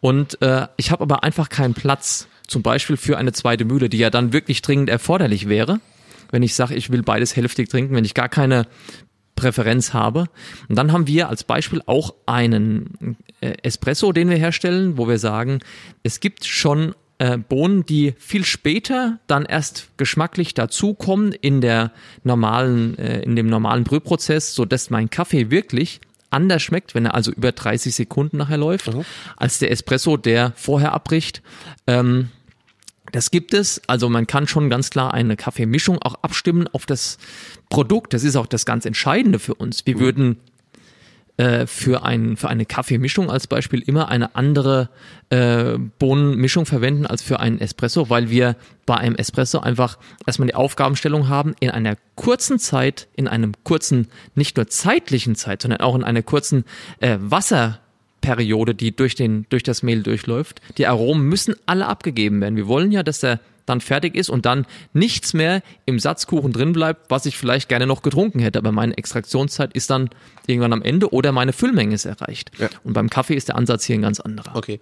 Und 0.00 0.40
äh, 0.42 0.66
ich 0.76 0.90
habe 0.90 1.02
aber 1.02 1.22
einfach 1.24 1.48
keinen 1.48 1.74
Platz, 1.74 2.28
zum 2.46 2.62
Beispiel 2.62 2.96
für 2.96 3.18
eine 3.18 3.32
zweite 3.32 3.64
Mühle, 3.64 3.88
die 3.88 3.98
ja 3.98 4.10
dann 4.10 4.32
wirklich 4.32 4.62
dringend 4.62 4.90
erforderlich 4.90 5.48
wäre, 5.48 5.80
wenn 6.30 6.42
ich 6.42 6.54
sage, 6.54 6.74
ich 6.74 6.90
will 6.90 7.02
beides 7.02 7.36
hälftig 7.36 7.68
trinken, 7.68 7.94
wenn 7.94 8.04
ich 8.04 8.14
gar 8.14 8.28
keine 8.28 8.66
Präferenz 9.36 9.94
habe. 9.94 10.26
Und 10.68 10.76
dann 10.76 10.92
haben 10.92 11.06
wir 11.06 11.28
als 11.28 11.44
Beispiel 11.44 11.82
auch 11.86 12.14
einen 12.26 13.16
äh, 13.40 13.54
Espresso, 13.62 14.12
den 14.12 14.28
wir 14.28 14.36
herstellen, 14.36 14.98
wo 14.98 15.08
wir 15.08 15.18
sagen, 15.18 15.60
es 16.02 16.20
gibt 16.20 16.44
schon 16.44 16.94
äh, 17.22 17.38
Bohnen, 17.38 17.86
die 17.86 18.14
viel 18.18 18.44
später 18.44 19.20
dann 19.28 19.44
erst 19.44 19.96
geschmacklich 19.96 20.54
dazukommen 20.54 21.32
in 21.32 21.60
der 21.60 21.92
normalen, 22.24 22.98
äh, 22.98 23.20
in 23.20 23.36
dem 23.36 23.46
normalen 23.46 23.84
Brühprozess, 23.84 24.56
so 24.56 24.64
dass 24.64 24.90
mein 24.90 25.08
Kaffee 25.08 25.48
wirklich 25.48 26.00
anders 26.30 26.62
schmeckt, 26.62 26.96
wenn 26.96 27.06
er 27.06 27.14
also 27.14 27.30
über 27.30 27.52
30 27.52 27.94
Sekunden 27.94 28.38
nachher 28.38 28.56
läuft, 28.56 28.90
als 29.36 29.60
der 29.60 29.70
Espresso, 29.70 30.16
der 30.16 30.52
vorher 30.56 30.92
abbricht. 30.92 31.42
Ähm, 31.86 32.30
das 33.12 33.30
gibt 33.30 33.54
es. 33.54 33.80
Also 33.86 34.08
man 34.08 34.26
kann 34.26 34.48
schon 34.48 34.68
ganz 34.68 34.90
klar 34.90 35.14
eine 35.14 35.36
Kaffeemischung 35.36 36.02
auch 36.02 36.16
abstimmen 36.22 36.66
auf 36.72 36.86
das 36.86 37.18
Produkt. 37.68 38.14
Das 38.14 38.24
ist 38.24 38.34
auch 38.34 38.46
das 38.46 38.66
ganz 38.66 38.84
Entscheidende 38.84 39.38
für 39.38 39.54
uns. 39.54 39.86
Wir 39.86 40.00
würden 40.00 40.38
äh, 41.38 41.66
für, 41.66 42.04
ein, 42.04 42.36
für 42.36 42.48
eine 42.48 42.66
Kaffeemischung 42.66 43.30
als 43.30 43.46
Beispiel 43.46 43.80
immer 43.80 44.08
eine 44.08 44.36
andere 44.36 44.90
äh, 45.30 45.78
Bohnenmischung 45.98 46.66
verwenden 46.66 47.06
als 47.06 47.22
für 47.22 47.40
einen 47.40 47.58
Espresso, 47.58 48.10
weil 48.10 48.28
wir 48.28 48.56
bei 48.84 48.96
einem 48.96 49.16
Espresso 49.16 49.60
einfach 49.60 49.98
erstmal 50.26 50.48
die 50.48 50.54
Aufgabenstellung 50.54 51.28
haben, 51.28 51.54
in 51.60 51.70
einer 51.70 51.96
kurzen 52.16 52.58
Zeit, 52.58 53.08
in 53.16 53.28
einem 53.28 53.52
kurzen, 53.64 54.08
nicht 54.34 54.56
nur 54.56 54.68
zeitlichen 54.68 55.34
Zeit, 55.34 55.62
sondern 55.62 55.80
auch 55.80 55.94
in 55.94 56.04
einer 56.04 56.22
kurzen 56.22 56.64
äh, 57.00 57.16
Wasser 57.20 57.80
Periode, 58.20 58.74
die 58.74 58.94
durch, 58.94 59.14
den, 59.14 59.46
durch 59.48 59.62
das 59.62 59.82
Mehl 59.82 60.02
durchläuft. 60.02 60.62
Die 60.78 60.86
Aromen 60.86 61.28
müssen 61.28 61.54
alle 61.66 61.86
abgegeben 61.86 62.40
werden. 62.40 62.56
Wir 62.56 62.68
wollen 62.68 62.92
ja, 62.92 63.02
dass 63.02 63.20
der 63.20 63.40
dann 63.66 63.80
fertig 63.80 64.14
ist 64.14 64.30
und 64.30 64.46
dann 64.46 64.66
nichts 64.92 65.34
mehr 65.34 65.62
im 65.86 65.98
Satzkuchen 65.98 66.52
drin 66.52 66.72
bleibt, 66.72 67.10
was 67.10 67.26
ich 67.26 67.36
vielleicht 67.36 67.68
gerne 67.68 67.86
noch 67.86 68.02
getrunken 68.02 68.38
hätte. 68.38 68.58
Aber 68.58 68.72
meine 68.72 68.96
Extraktionszeit 68.96 69.72
ist 69.74 69.90
dann 69.90 70.10
irgendwann 70.46 70.72
am 70.72 70.82
Ende 70.82 71.12
oder 71.12 71.32
meine 71.32 71.52
Füllmenge 71.52 71.94
ist 71.94 72.04
erreicht. 72.04 72.50
Ja. 72.58 72.68
Und 72.84 72.92
beim 72.92 73.10
Kaffee 73.10 73.34
ist 73.34 73.48
der 73.48 73.56
Ansatz 73.56 73.84
hier 73.84 73.96
ein 73.96 74.02
ganz 74.02 74.20
anderer. 74.20 74.56
Okay. 74.56 74.80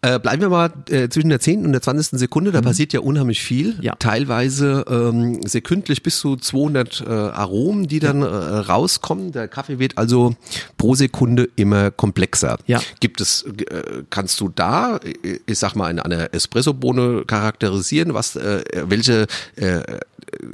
Äh, 0.00 0.20
bleiben 0.20 0.40
wir 0.40 0.48
mal 0.48 0.72
äh, 0.90 1.08
zwischen 1.08 1.28
der 1.28 1.40
10. 1.40 1.66
und 1.66 1.72
der 1.72 1.82
20. 1.82 2.18
Sekunde, 2.20 2.52
da 2.52 2.60
passiert 2.60 2.92
ja 2.92 3.00
unheimlich 3.00 3.42
viel. 3.42 3.74
Mhm. 3.74 3.82
Ja. 3.82 3.94
Teilweise 3.98 4.84
ähm, 4.88 5.40
sekündlich 5.44 6.04
bis 6.04 6.20
zu 6.20 6.36
200 6.36 7.00
äh, 7.00 7.10
Aromen, 7.10 7.88
die 7.88 7.98
dann 7.98 8.22
äh, 8.22 8.26
rauskommen. 8.26 9.32
Der 9.32 9.48
Kaffee 9.48 9.80
wird 9.80 9.98
also 9.98 10.36
pro 10.76 10.94
Sekunde 10.94 11.48
immer 11.56 11.90
komplexer. 11.90 12.58
Ja. 12.66 12.80
Gibt 13.00 13.20
es, 13.20 13.42
äh, 13.42 14.04
kannst 14.08 14.40
du 14.40 14.48
da, 14.48 14.98
äh, 14.98 15.40
ich 15.46 15.58
sag 15.58 15.74
mal, 15.74 15.90
in 15.90 15.98
einer 15.98 16.32
Espressobohne 16.32 17.24
charakterisieren, 17.26 18.14
was, 18.14 18.36
äh, 18.36 18.62
welche 18.86 19.26
äh, 19.56 19.80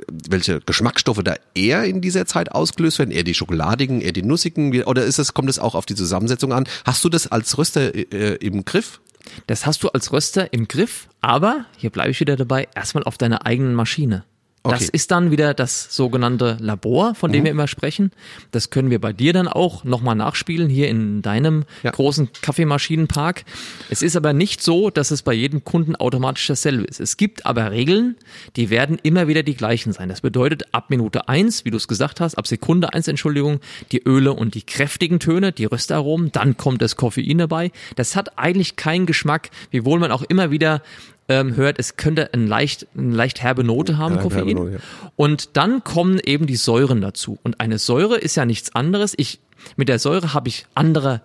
welche 0.08 0.60
Geschmacksstoffe 0.60 1.22
da 1.24 1.34
eher 1.54 1.84
in 1.84 2.00
dieser 2.00 2.26
Zeit 2.26 2.52
ausgelöst 2.52 2.98
werden? 2.98 3.10
Eher 3.10 3.24
die 3.24 3.34
schokoladigen, 3.34 4.00
eher 4.00 4.12
die 4.12 4.22
nussigen? 4.22 4.82
Oder 4.84 5.04
ist 5.04 5.18
es, 5.18 5.34
kommt 5.34 5.50
es 5.50 5.58
auch 5.58 5.74
auf 5.74 5.84
die 5.84 5.94
Zusammensetzung 5.94 6.52
an? 6.52 6.64
Hast 6.84 7.04
du 7.04 7.08
das 7.08 7.30
als 7.30 7.58
Röster 7.58 7.94
äh, 7.94 8.36
im 8.36 8.64
Griff? 8.64 9.00
Das 9.46 9.66
hast 9.66 9.82
du 9.82 9.88
als 9.88 10.12
Röster 10.12 10.52
im 10.52 10.68
Griff, 10.68 11.08
aber 11.20 11.66
hier 11.76 11.90
bleibe 11.90 12.10
ich 12.10 12.20
wieder 12.20 12.36
dabei, 12.36 12.68
erstmal 12.74 13.04
auf 13.04 13.18
deiner 13.18 13.46
eigenen 13.46 13.74
Maschine. 13.74 14.24
Okay. 14.66 14.76
Das 14.78 14.88
ist 14.88 15.10
dann 15.10 15.30
wieder 15.30 15.52
das 15.52 15.94
sogenannte 15.94 16.56
Labor, 16.58 17.14
von 17.14 17.30
dem 17.30 17.40
Mhm. 17.40 17.44
wir 17.44 17.50
immer 17.50 17.68
sprechen. 17.68 18.12
Das 18.50 18.70
können 18.70 18.90
wir 18.90 18.98
bei 18.98 19.12
dir 19.12 19.34
dann 19.34 19.46
auch 19.46 19.84
nochmal 19.84 20.14
nachspielen, 20.14 20.70
hier 20.70 20.88
in 20.88 21.20
deinem 21.20 21.64
Ja. 21.82 21.90
großen 21.90 22.30
Kaffeemaschinenpark. 22.40 23.44
Es 23.90 24.00
ist 24.00 24.16
aber 24.16 24.32
nicht 24.32 24.62
so, 24.62 24.88
dass 24.88 25.10
es 25.10 25.20
bei 25.20 25.34
jedem 25.34 25.64
Kunden 25.64 25.94
automatisch 25.96 26.46
dasselbe 26.46 26.84
ist. 26.84 26.98
Es 26.98 27.18
gibt 27.18 27.44
aber 27.44 27.70
Regeln, 27.72 28.16
die 28.56 28.70
werden 28.70 28.98
immer 29.02 29.28
wieder 29.28 29.42
die 29.42 29.54
gleichen 29.54 29.92
sein. 29.92 30.08
Das 30.08 30.22
bedeutet, 30.22 30.62
ab 30.72 30.88
Minute 30.88 31.28
eins, 31.28 31.66
wie 31.66 31.70
du 31.70 31.76
es 31.76 31.86
gesagt 31.86 32.20
hast, 32.20 32.36
ab 32.36 32.46
Sekunde 32.46 32.94
eins, 32.94 33.06
Entschuldigung, 33.06 33.60
die 33.92 34.02
Öle 34.02 34.32
und 34.32 34.54
die 34.54 34.62
kräftigen 34.62 35.20
Töne, 35.20 35.52
die 35.52 35.66
Röstaromen, 35.66 36.32
dann 36.32 36.56
kommt 36.56 36.80
das 36.80 36.96
Koffein 36.96 37.36
dabei. 37.36 37.70
Das 37.96 38.16
hat 38.16 38.38
eigentlich 38.38 38.76
keinen 38.76 39.04
Geschmack, 39.04 39.50
wiewohl 39.70 39.98
man 39.98 40.10
auch 40.10 40.22
immer 40.22 40.50
wieder 40.50 40.80
ähm, 41.28 41.56
hört, 41.56 41.78
es 41.78 41.96
könnte 41.96 42.32
ein 42.34 42.46
leicht, 42.46 42.86
eine 42.96 43.14
leicht 43.14 43.42
herbe 43.42 43.64
Note 43.64 43.98
haben, 43.98 44.16
Ja, 44.16 44.22
Koffein. 44.22 44.48
Note, 44.48 44.72
ja. 44.72 44.78
Und 45.16 45.56
dann 45.56 45.84
kommen 45.84 46.18
eben 46.18 46.46
die 46.46 46.56
Säuren 46.56 47.00
dazu. 47.00 47.38
Und 47.42 47.60
eine 47.60 47.78
Säure 47.78 48.18
ist 48.18 48.36
ja 48.36 48.44
nichts 48.44 48.74
anderes. 48.74 49.14
Ich, 49.16 49.40
mit 49.76 49.88
der 49.88 49.98
Säure 49.98 50.34
habe 50.34 50.48
ich 50.48 50.66
andere, 50.74 51.22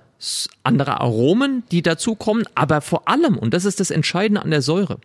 andere 0.63 0.99
Aromen, 0.99 1.63
die 1.71 1.81
dazukommen, 1.81 2.45
aber 2.55 2.81
vor 2.81 3.07
allem, 3.07 3.37
und 3.37 3.53
das 3.53 3.65
ist 3.65 3.79
das 3.79 3.91
Entscheidende 3.91 4.41
an 4.41 4.51
der 4.51 4.61
Säure, 4.61 4.99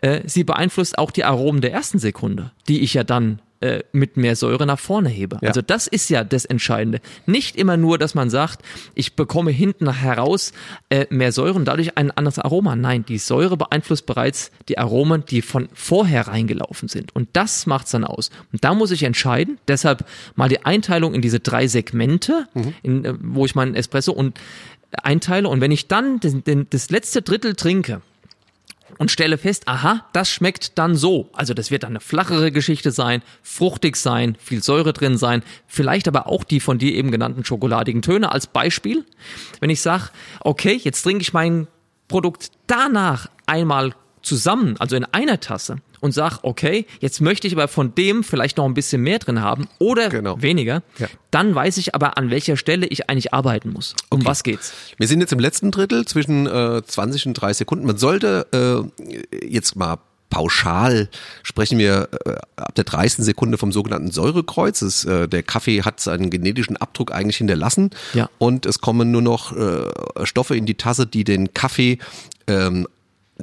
äh, 0.00 0.20
sie 0.26 0.44
beeinflusst 0.44 0.98
auch 0.98 1.10
die 1.10 1.24
Aromen 1.24 1.60
der 1.60 1.72
ersten 1.72 1.98
Sekunde, 1.98 2.52
die 2.68 2.80
ich 2.80 2.94
ja 2.94 3.04
dann 3.04 3.40
äh, 3.60 3.80
mit 3.92 4.16
mehr 4.16 4.36
Säure 4.36 4.64
nach 4.66 4.78
vorne 4.78 5.08
hebe. 5.10 5.38
Ja. 5.42 5.48
Also 5.48 5.60
das 5.60 5.86
ist 5.86 6.08
ja 6.08 6.24
das 6.24 6.44
Entscheidende. 6.44 7.00
Nicht 7.26 7.56
immer 7.56 7.76
nur, 7.76 7.98
dass 7.98 8.14
man 8.14 8.30
sagt, 8.30 8.62
ich 8.94 9.16
bekomme 9.16 9.50
hinten 9.50 9.92
heraus 9.92 10.52
äh, 10.88 11.06
mehr 11.10 11.30
Säure 11.32 11.54
und 11.54 11.66
dadurch 11.66 11.98
ein 11.98 12.10
anderes 12.10 12.38
Aroma. 12.38 12.74
Nein, 12.74 13.04
die 13.04 13.18
Säure 13.18 13.56
beeinflusst 13.56 14.06
bereits 14.06 14.50
die 14.68 14.78
Aromen, 14.78 15.24
die 15.26 15.42
von 15.42 15.68
vorher 15.74 16.28
reingelaufen 16.28 16.88
sind. 16.88 17.14
Und 17.14 17.28
das 17.34 17.66
macht's 17.66 17.90
dann 17.90 18.04
aus. 18.04 18.30
Und 18.52 18.64
da 18.64 18.74
muss 18.74 18.90
ich 18.90 19.02
entscheiden. 19.02 19.58
Deshalb 19.68 20.06
mal 20.36 20.48
die 20.48 20.64
Einteilung 20.64 21.12
in 21.12 21.20
diese 21.20 21.40
drei 21.40 21.66
Segmente, 21.66 22.48
in, 22.82 23.04
äh, 23.04 23.14
wo 23.20 23.44
ich 23.44 23.54
meinen 23.54 23.74
Espresso 23.74 24.12
und 24.12 24.40
einteile. 24.92 25.48
Und 25.48 25.60
wenn 25.60 25.70
ich 25.70 25.88
dann 25.88 26.20
den, 26.20 26.44
den, 26.44 26.66
das 26.70 26.90
letzte 26.90 27.22
Drittel 27.22 27.54
trinke, 27.54 28.00
und 29.00 29.10
stelle 29.10 29.38
fest, 29.38 29.66
aha, 29.66 30.04
das 30.12 30.30
schmeckt 30.30 30.76
dann 30.76 30.94
so. 30.94 31.30
Also 31.32 31.54
das 31.54 31.70
wird 31.70 31.84
dann 31.84 31.92
eine 31.92 32.00
flachere 32.00 32.52
Geschichte 32.52 32.90
sein, 32.90 33.22
fruchtig 33.42 33.96
sein, 33.96 34.36
viel 34.38 34.62
Säure 34.62 34.92
drin 34.92 35.16
sein, 35.16 35.42
vielleicht 35.66 36.06
aber 36.06 36.26
auch 36.26 36.44
die 36.44 36.60
von 36.60 36.76
dir 36.76 36.92
eben 36.92 37.10
genannten 37.10 37.42
schokoladigen 37.42 38.02
Töne 38.02 38.30
als 38.30 38.46
Beispiel. 38.46 39.06
Wenn 39.58 39.70
ich 39.70 39.80
sage, 39.80 40.10
okay, 40.40 40.78
jetzt 40.84 41.00
trinke 41.00 41.22
ich 41.22 41.32
mein 41.32 41.66
Produkt 42.08 42.50
danach 42.66 43.30
einmal 43.46 43.94
zusammen, 44.22 44.76
also 44.78 44.96
in 44.96 45.04
einer 45.06 45.40
Tasse 45.40 45.76
und 46.00 46.12
sag, 46.12 46.38
okay, 46.42 46.86
jetzt 47.00 47.20
möchte 47.20 47.46
ich 47.46 47.54
aber 47.54 47.68
von 47.68 47.94
dem 47.94 48.22
vielleicht 48.24 48.56
noch 48.56 48.64
ein 48.64 48.74
bisschen 48.74 49.02
mehr 49.02 49.18
drin 49.18 49.40
haben 49.42 49.68
oder 49.78 50.08
Genau. 50.08 50.40
weniger, 50.40 50.82
Ja. 50.98 51.08
dann 51.30 51.54
weiß 51.54 51.76
ich 51.78 51.94
aber, 51.94 52.16
an 52.18 52.30
welcher 52.30 52.56
Stelle 52.56 52.86
ich 52.86 53.08
eigentlich 53.10 53.32
arbeiten 53.34 53.70
muss. 53.72 53.94
Um 54.10 54.24
was 54.24 54.42
geht's? 54.42 54.72
Wir 54.98 55.06
sind 55.08 55.20
jetzt 55.20 55.32
im 55.32 55.38
letzten 55.38 55.70
Drittel 55.70 56.04
zwischen 56.06 56.46
äh, 56.46 56.82
20 56.84 57.26
und 57.26 57.34
30 57.34 57.58
Sekunden. 57.58 57.86
Man 57.86 57.98
sollte 57.98 58.46
äh, 58.92 59.46
jetzt 59.46 59.76
mal 59.76 59.98
pauschal 60.30 61.08
sprechen 61.42 61.76
wir 61.78 62.08
äh, 62.24 62.34
ab 62.56 62.74
der 62.76 62.84
30. 62.84 63.24
Sekunde 63.24 63.58
vom 63.58 63.72
sogenannten 63.72 64.12
Säurekreuz. 64.12 64.80
Es, 64.80 65.04
äh, 65.04 65.26
der 65.28 65.42
Kaffee 65.42 65.82
hat 65.82 65.98
seinen 66.00 66.30
genetischen 66.30 66.76
Abdruck 66.76 67.12
eigentlich 67.12 67.38
hinterlassen 67.38 67.90
Ja. 68.14 68.30
und 68.38 68.64
es 68.64 68.80
kommen 68.80 69.10
nur 69.10 69.22
noch 69.22 69.54
äh, 69.56 69.90
Stoffe 70.24 70.56
in 70.56 70.66
die 70.66 70.76
Tasse, 70.76 71.06
die 71.06 71.24
den 71.24 71.52
Kaffee 71.52 71.98
ähm, 72.46 72.86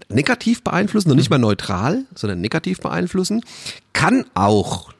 negativ 0.09 0.63
beeinflussen, 0.63 1.11
und 1.11 1.17
nicht 1.17 1.29
mal 1.29 1.37
neutral, 1.37 2.05
sondern 2.15 2.41
negativ 2.41 2.79
beeinflussen. 2.79 3.43
Kann 3.93 4.25
auch 4.33 4.93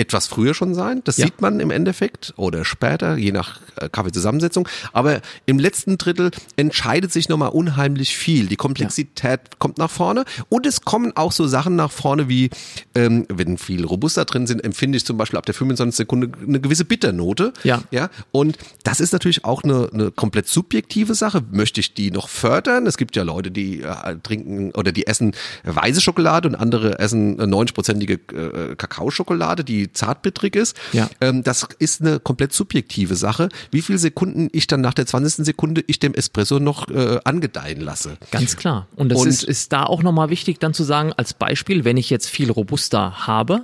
etwas 0.00 0.26
früher 0.26 0.54
schon 0.54 0.74
sein. 0.74 1.02
Das 1.04 1.16
Ja. 1.18 1.26
sieht 1.26 1.40
man 1.40 1.60
im 1.60 1.70
Endeffekt 1.70 2.32
oder 2.36 2.64
später, 2.64 3.16
je 3.16 3.32
nach 3.32 3.60
äh, 3.76 3.88
Kaffeezusammensetzung. 3.88 4.66
Aber 4.92 5.20
im 5.46 5.58
letzten 5.58 5.98
Drittel 5.98 6.30
entscheidet 6.56 7.12
sich 7.12 7.28
nochmal 7.28 7.50
unheimlich 7.50 8.16
viel. 8.16 8.46
Die 8.46 8.56
Komplexität 8.56 9.58
kommt 9.58 9.78
nach 9.78 9.90
vorne 9.90 10.24
und 10.48 10.66
es 10.66 10.80
kommen 10.82 11.12
auch 11.16 11.32
so 11.32 11.46
Sachen 11.46 11.76
nach 11.76 11.92
vorne 11.92 12.28
wie, 12.28 12.50
ähm, 12.94 13.26
wenn 13.28 13.58
viel 13.58 13.84
Robusta 13.84 14.24
drin 14.24 14.46
sind, 14.46 14.64
empfinde 14.64 14.96
ich 14.96 15.04
zum 15.04 15.16
Beispiel 15.18 15.38
ab 15.38 15.46
der 15.46 15.54
25 15.54 15.96
Sekunde 15.96 16.30
eine 16.46 16.60
gewisse 16.60 16.84
Bitternote. 16.84 17.52
Ja. 17.62 17.82
Ja. 17.90 18.08
Und 18.32 18.56
das 18.84 19.00
ist 19.00 19.12
natürlich 19.12 19.44
auch 19.44 19.62
eine, 19.64 19.90
eine 19.92 20.10
komplett 20.10 20.48
subjektive 20.48 21.14
Sache. 21.14 21.42
Möchte 21.52 21.80
ich 21.80 21.92
die 21.94 22.10
noch 22.10 22.28
fördern? 22.28 22.86
Es 22.86 22.96
gibt 22.96 23.16
ja 23.16 23.22
Leute, 23.22 23.50
die 23.50 23.82
äh, 23.82 24.16
trinken 24.22 24.70
oder 24.72 24.92
die 24.92 25.06
essen 25.06 25.32
weiße 25.64 26.00
Schokolade 26.00 26.48
und 26.48 26.54
andere 26.54 26.98
essen 26.98 27.38
äh, 27.38 27.42
90-prozentige 27.44 28.70
äh, 28.72 28.76
Kakaoschokolade, 28.76 29.64
die 29.64 29.89
zartbittrig 29.94 30.56
ist. 30.56 30.76
Ja. 30.92 31.08
Ähm, 31.20 31.42
das 31.42 31.66
ist 31.78 32.00
eine 32.00 32.20
komplett 32.20 32.52
subjektive 32.52 33.14
Sache. 33.16 33.48
Wie 33.70 33.82
viele 33.82 33.98
Sekunden 33.98 34.48
ich 34.52 34.66
dann 34.66 34.80
nach 34.80 34.94
der 34.94 35.06
20. 35.06 35.44
Sekunde 35.44 35.82
ich 35.86 35.98
dem 35.98 36.14
Espresso 36.14 36.58
noch 36.58 36.88
äh, 36.88 37.18
angedeihen 37.24 37.80
lasse. 37.80 38.16
Ganz 38.30 38.56
klar. 38.56 38.86
Und 38.96 39.10
das 39.10 39.20
Und- 39.20 39.28
ist, 39.28 39.42
ist 39.44 39.72
da 39.72 39.84
auch 39.84 40.02
nochmal 40.02 40.30
wichtig 40.30 40.58
dann 40.60 40.74
zu 40.74 40.84
sagen, 40.84 41.12
als 41.16 41.34
Beispiel, 41.34 41.84
wenn 41.84 41.96
ich 41.96 42.10
jetzt 42.10 42.28
viel 42.28 42.50
Robusta 42.50 43.26
habe, 43.26 43.62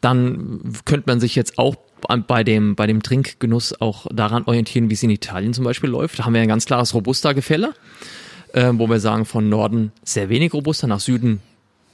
dann 0.00 0.60
könnte 0.84 1.04
man 1.06 1.20
sich 1.20 1.34
jetzt 1.34 1.58
auch 1.58 1.76
bei 2.26 2.44
dem, 2.44 2.74
bei 2.76 2.86
dem 2.86 3.02
Trinkgenuss 3.02 3.80
auch 3.80 4.06
daran 4.12 4.44
orientieren, 4.44 4.90
wie 4.90 4.94
es 4.94 5.02
in 5.02 5.10
Italien 5.10 5.54
zum 5.54 5.64
Beispiel 5.64 5.88
läuft. 5.88 6.18
Da 6.18 6.26
haben 6.26 6.34
wir 6.34 6.42
ein 6.42 6.48
ganz 6.48 6.66
klares 6.66 6.92
Robusta-Gefälle, 6.92 7.72
äh, 8.52 8.70
wo 8.74 8.88
wir 8.88 9.00
sagen, 9.00 9.24
von 9.24 9.48
Norden 9.48 9.92
sehr 10.04 10.28
wenig 10.28 10.52
Robusta, 10.52 10.86
nach 10.86 11.00
Süden 11.00 11.40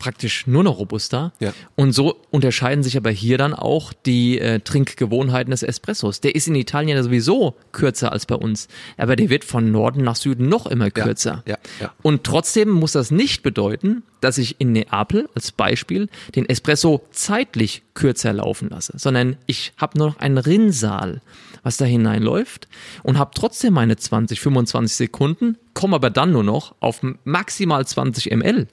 praktisch 0.01 0.49
nur 0.49 0.65
noch 0.65 0.79
Robusta. 0.79 1.33
Ja. 1.39 1.53
Und 1.77 1.93
so 1.93 2.17
unterscheiden 2.31 2.83
sich 2.83 2.97
aber 2.97 3.11
hier 3.11 3.39
dann 3.39 3.55
auch 3.55 3.93
die 3.93 4.41
äh, 4.41 4.59
Trinkgewohnheiten 4.59 5.53
des 5.53 5.63
Espressos. 5.63 6.21
Der 6.21 6.35
ist 6.35 6.49
in 6.49 6.57
Italien 6.57 6.97
ja 6.97 7.03
sowieso 7.05 7.55
kürzer 7.71 8.11
als 8.11 8.27
bei 8.27 8.35
uns, 8.35 8.67
aber 8.97 9.15
der 9.15 9.31
wird 9.31 9.45
von 9.45 9.71
Norden 9.71 10.03
nach 10.03 10.17
Süden 10.17 10.49
noch 10.49 10.67
immer 10.67 10.91
kürzer. 10.91 11.45
ja, 11.47 11.59
ja. 11.81 11.93
Und 12.03 12.25
trotzdem 12.25 12.71
muss 12.71 12.93
das 12.93 13.13
nicht 13.13 13.43
bedeuten, 13.43 14.03
dass 14.21 14.39
ich 14.39 14.61
in 14.61 14.73
Neapel 14.73 15.29
als 15.35 15.53
Beispiel 15.53 16.09
den 16.35 16.49
Espresso 16.49 17.07
zeitlich 17.11 17.83
kürzer 17.95 18.33
laufen 18.33 18.71
lasse, 18.71 18.95
sondern 18.97 19.37
ich 19.47 19.73
habe 19.77 19.99
nur 19.99 20.09
noch 20.09 20.19
ein 20.19 20.39
Rinnsal, 20.39 21.21
was 21.63 21.77
da 21.77 21.85
hineinläuft 21.85 22.69
und 23.03 23.19
habe 23.19 23.33
trotzdem 23.35 23.75
meine 23.75 23.97
20, 23.97 24.41
25 24.41 24.97
Sekunden, 24.97 25.57
komme 25.81 25.97
aber 25.97 26.11
dann 26.11 26.31
nur 26.33 26.45
noch 26.45 26.75
auf 26.81 27.01
maximal 27.25 27.87
20 27.87 28.31
ml. 28.33 28.69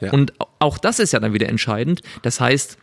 ja. 0.00 0.10
Und 0.10 0.32
auch 0.58 0.78
das 0.78 0.98
ist 0.98 1.12
ja 1.12 1.20
dann 1.20 1.34
wieder 1.34 1.50
entscheidend. 1.50 2.00
Das 2.22 2.40
heißt, 2.40 2.78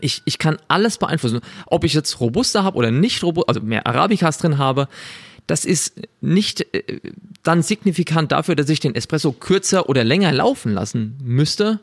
ich, 0.00 0.22
ich 0.26 0.38
kann 0.38 0.58
alles 0.68 0.98
beeinflussen. 0.98 1.40
Ob 1.66 1.82
ich 1.82 1.92
jetzt 1.92 2.20
Robusta 2.20 2.62
habe 2.62 2.76
oder 2.76 2.92
nicht 2.92 3.20
Robusta, 3.24 3.48
also 3.48 3.60
mehr 3.60 3.88
Arabicas 3.88 4.38
drin 4.38 4.58
habe, 4.58 4.86
das 5.48 5.64
ist 5.64 6.00
nicht 6.20 6.72
äh, 6.72 7.00
dann 7.42 7.62
signifikant 7.62 8.30
dafür, 8.30 8.54
dass 8.54 8.68
ich 8.68 8.78
den 8.78 8.94
Espresso 8.94 9.32
kürzer 9.32 9.88
oder 9.88 10.04
länger 10.04 10.30
laufen 10.30 10.72
lassen 10.72 11.18
müsste, 11.20 11.80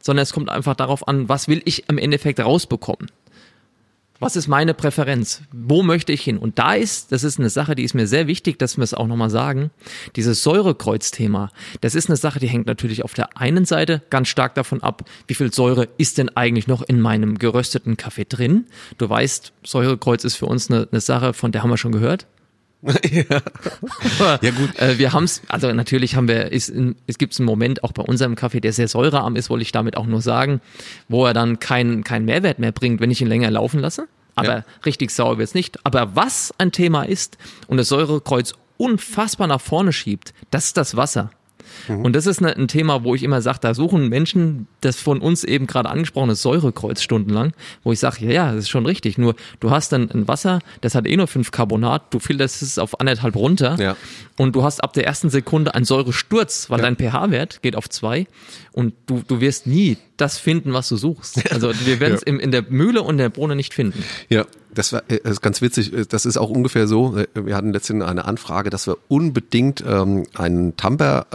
sondern 0.00 0.22
es 0.22 0.32
kommt 0.32 0.48
einfach 0.48 0.74
darauf 0.74 1.06
an, 1.06 1.28
was 1.28 1.48
will 1.48 1.60
ich 1.66 1.86
im 1.90 1.98
Endeffekt 1.98 2.40
rausbekommen. 2.40 3.10
Was 4.18 4.36
ist 4.36 4.48
meine 4.48 4.72
Präferenz? 4.72 5.42
Wo 5.52 5.82
möchte 5.82 6.12
ich 6.12 6.22
hin? 6.22 6.38
Und 6.38 6.58
da 6.58 6.72
ist, 6.74 7.12
das 7.12 7.22
ist 7.22 7.38
eine 7.38 7.50
Sache, 7.50 7.74
die 7.74 7.84
ist 7.84 7.94
mir 7.94 8.06
sehr 8.06 8.26
wichtig, 8.26 8.58
dass 8.58 8.78
wir 8.78 8.84
es 8.84 8.94
auch 8.94 9.06
nochmal 9.06 9.28
sagen, 9.28 9.70
dieses 10.16 10.42
Säurekreuzthema, 10.42 11.50
das 11.82 11.94
ist 11.94 12.08
eine 12.08 12.16
Sache, 12.16 12.38
die 12.38 12.48
hängt 12.48 12.66
natürlich 12.66 13.04
auf 13.04 13.14
der 13.14 13.36
einen 13.36 13.66
Seite 13.66 14.02
ganz 14.08 14.28
stark 14.28 14.54
davon 14.54 14.82
ab, 14.82 15.04
wie 15.26 15.34
viel 15.34 15.52
Säure 15.52 15.88
ist 15.98 16.16
denn 16.18 16.34
eigentlich 16.34 16.66
noch 16.66 16.82
in 16.82 17.00
meinem 17.00 17.38
gerösteten 17.38 17.96
Kaffee 17.96 18.24
drin. 18.24 18.66
Du 18.96 19.08
weißt, 19.08 19.52
Säurekreuz 19.64 20.24
ist 20.24 20.36
für 20.36 20.46
uns 20.46 20.70
eine, 20.70 20.88
eine 20.90 21.00
Sache, 21.00 21.34
von 21.34 21.52
der 21.52 21.62
haben 21.62 21.70
wir 21.70 21.76
schon 21.76 21.92
gehört. 21.92 22.26
Ja, 24.42 24.50
gut. 24.50 24.78
Äh, 24.78 24.98
wir 24.98 25.12
haben 25.12 25.24
es, 25.24 25.42
also 25.48 25.72
natürlich 25.72 26.16
haben 26.16 26.28
wir, 26.28 26.52
ist, 26.52 26.72
es 27.06 27.18
gibt 27.18 27.38
einen 27.38 27.46
Moment 27.46 27.84
auch 27.84 27.92
bei 27.92 28.02
unserem 28.02 28.34
Kaffee, 28.36 28.60
der 28.60 28.72
sehr 28.72 28.88
säurearm 28.88 29.36
ist, 29.36 29.50
wollte 29.50 29.62
ich 29.62 29.72
damit 29.72 29.96
auch 29.96 30.06
nur 30.06 30.20
sagen, 30.22 30.60
wo 31.08 31.26
er 31.26 31.34
dann 31.34 31.58
keinen 31.58 32.04
keinen 32.04 32.24
Mehrwert 32.24 32.58
mehr 32.58 32.72
bringt, 32.72 33.00
wenn 33.00 33.10
ich 33.10 33.20
ihn 33.20 33.28
länger 33.28 33.50
laufen 33.50 33.80
lasse. 33.80 34.08
Aber 34.34 34.58
Ja. 34.58 34.64
richtig 34.84 35.10
sauer 35.10 35.38
wird's 35.38 35.54
nicht. 35.54 35.78
Aber 35.84 36.14
was 36.14 36.52
ein 36.58 36.72
Thema 36.72 37.02
ist 37.04 37.38
und 37.68 37.78
das 37.78 37.88
Säurekreuz 37.88 38.54
unfassbar 38.76 39.46
nach 39.46 39.60
vorne 39.60 39.92
schiebt, 39.92 40.34
das 40.50 40.66
ist 40.66 40.76
das 40.76 40.96
Wasser. 40.96 41.30
Mhm. 41.88 42.04
Und 42.04 42.14
das 42.16 42.26
ist 42.26 42.40
ne, 42.40 42.54
ein 42.56 42.68
Thema, 42.68 43.04
wo 43.04 43.14
ich 43.14 43.22
immer 43.22 43.40
sage, 43.42 43.58
da 43.60 43.74
suchen 43.74 44.08
Menschen 44.08 44.66
das 44.80 44.96
von 44.96 45.20
uns 45.20 45.44
eben 45.44 45.66
gerade 45.66 45.88
angesprochene 45.88 46.34
Säurekreuz 46.34 47.02
stundenlang, 47.02 47.52
wo 47.84 47.92
ich 47.92 47.98
sage, 47.98 48.24
ja, 48.26 48.30
ja, 48.32 48.46
das 48.52 48.60
ist 48.64 48.68
schon 48.68 48.86
richtig. 48.86 49.18
Nur 49.18 49.34
du 49.60 49.70
hast 49.70 49.92
dann 49.92 50.10
ein 50.10 50.28
Wasser, 50.28 50.60
das 50.80 50.94
hat 50.94 51.06
eh 51.06 51.16
nur 51.16 51.26
fünf 51.26 51.50
Carbonat, 51.50 52.12
du 52.12 52.18
filterst 52.18 52.62
es 52.62 52.78
auf 52.78 53.00
anderthalb 53.00 53.36
runter 53.36 53.76
Ja. 53.78 53.96
und 54.36 54.54
du 54.56 54.62
hast 54.62 54.82
ab 54.82 54.92
der 54.92 55.06
ersten 55.06 55.30
Sekunde 55.30 55.74
einen 55.74 55.84
Säuresturz, 55.84 56.70
weil 56.70 56.78
Ja. 56.80 56.84
dein 56.90 56.96
pH-Wert 56.96 57.62
geht 57.62 57.76
auf 57.76 57.88
zwei 57.88 58.26
und 58.72 58.94
du, 59.06 59.22
du 59.26 59.40
wirst 59.40 59.66
nie 59.66 59.96
das 60.16 60.38
finden, 60.38 60.72
was 60.72 60.88
du 60.88 60.96
suchst. 60.96 61.42
Also 61.52 61.72
wir 61.86 62.00
werden 62.00 62.14
es 62.14 62.22
Ja. 62.26 62.34
in 62.38 62.50
der 62.50 62.62
Mühle 62.68 63.02
und 63.02 63.18
der 63.18 63.28
Bohne 63.30 63.56
nicht 63.56 63.74
finden. 63.74 64.02
Ja, 64.28 64.44
das 64.76 64.92
war 64.92 65.02
äh, 65.08 65.18
das 65.24 65.32
ist 65.32 65.42
ganz 65.42 65.60
witzig. 65.62 65.92
Äh, 65.92 66.04
Das 66.08 66.24
ist 66.26 66.36
auch 66.36 66.50
ungefähr 66.50 66.86
so. 66.86 67.16
äh, 67.16 67.26
Wir 67.34 67.56
hatten 67.56 67.72
letztens 67.72 68.04
eine 68.04 68.24
Anfrage, 68.24 68.70
dass 68.70 68.86
wir 68.86 68.96
unbedingt 69.08 69.82
ähm, 69.86 70.24
einen 70.34 70.76
Tamper, 70.76 71.26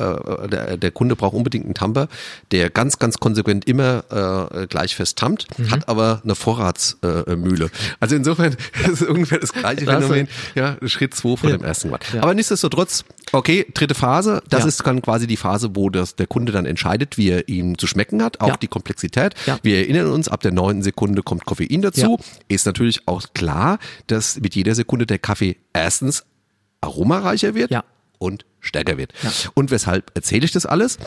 äh, 0.44 0.48
der, 0.48 0.78
der 0.78 0.92
Kunde 0.92 1.16
braucht 1.16 1.34
unbedingt 1.36 1.66
einen 1.66 1.74
Tamper, 1.74 2.08
der 2.52 2.70
ganz, 2.70 3.00
ganz 3.00 3.18
konsequent 3.18 3.68
immer 3.68 4.50
äh, 4.54 4.68
gleich 4.68 4.96
fest 4.96 5.18
tampt, 5.18 5.48
Mhm. 5.58 5.72
hat 5.72 5.90
aber 5.90 6.22
eine 6.24 6.36
Vorratsmühle. 6.36 7.26
Äh, 7.28 7.36
Mühle. 7.42 7.70
also 8.00 8.16
insofern 8.16 8.56
das 8.84 9.02
ist 9.02 9.10
ungefähr 9.10 9.40
das 9.40 9.52
gleiche 9.54 9.86
Phänomen. 9.86 10.28
Ja, 10.56 10.78
Schritt 10.86 11.14
zwei 11.16 11.36
von 11.36 11.50
Ja. 11.50 11.58
dem 11.58 11.66
ersten 11.66 11.90
Mal. 11.90 12.00
Ja. 12.14 12.22
Aber 12.24 12.34
nichtsdestotrotz, 12.34 13.04
okay, 13.32 13.66
dritte 13.74 13.96
Phase, 13.96 14.42
das 14.50 14.62
Ja. 14.62 14.68
ist 14.68 14.86
dann 14.86 15.02
quasi 15.02 15.28
die 15.28 15.38
Phase, 15.38 15.72
wo 15.76 15.90
das, 15.90 16.16
der 16.16 16.28
Kunde 16.28 16.52
dann 16.52 16.66
entscheidet, 16.66 17.18
wie 17.18 17.30
er 17.30 17.48
ihm 17.50 17.78
zu 17.78 17.88
schmecken 17.88 18.24
hat, 18.24 18.40
auch 18.42 18.56
die 18.58 18.68
Komplexität. 18.68 19.34
Wir 19.64 19.80
erinnern 19.80 20.08
uns, 20.12 20.28
ab 20.28 20.42
der 20.42 20.52
neunten 20.52 20.84
Sekunde 20.84 21.24
kommt 21.24 21.46
Koffein 21.46 21.82
dazu. 21.82 22.20
Ist 22.48 22.66
natürlich 22.66 23.08
auch 23.08 23.22
klar, 23.34 23.80
dass 24.08 24.40
mit 24.40 24.56
jeder 24.56 24.76
Sekunde 24.76 25.06
der 25.06 25.20
Kaffee 25.20 25.58
erstens 25.74 26.24
aromareicher 26.82 27.56
wird 27.56 27.72
Ja. 27.72 27.84
und 28.18 28.46
stärker 28.60 28.98
wird. 28.98 29.14
Ja. 29.24 29.32
Und 29.54 29.72
weshalb 29.72 30.12
erzähle 30.16 30.46
ich 30.46 30.52
das 30.52 30.66
alles? 30.66 30.98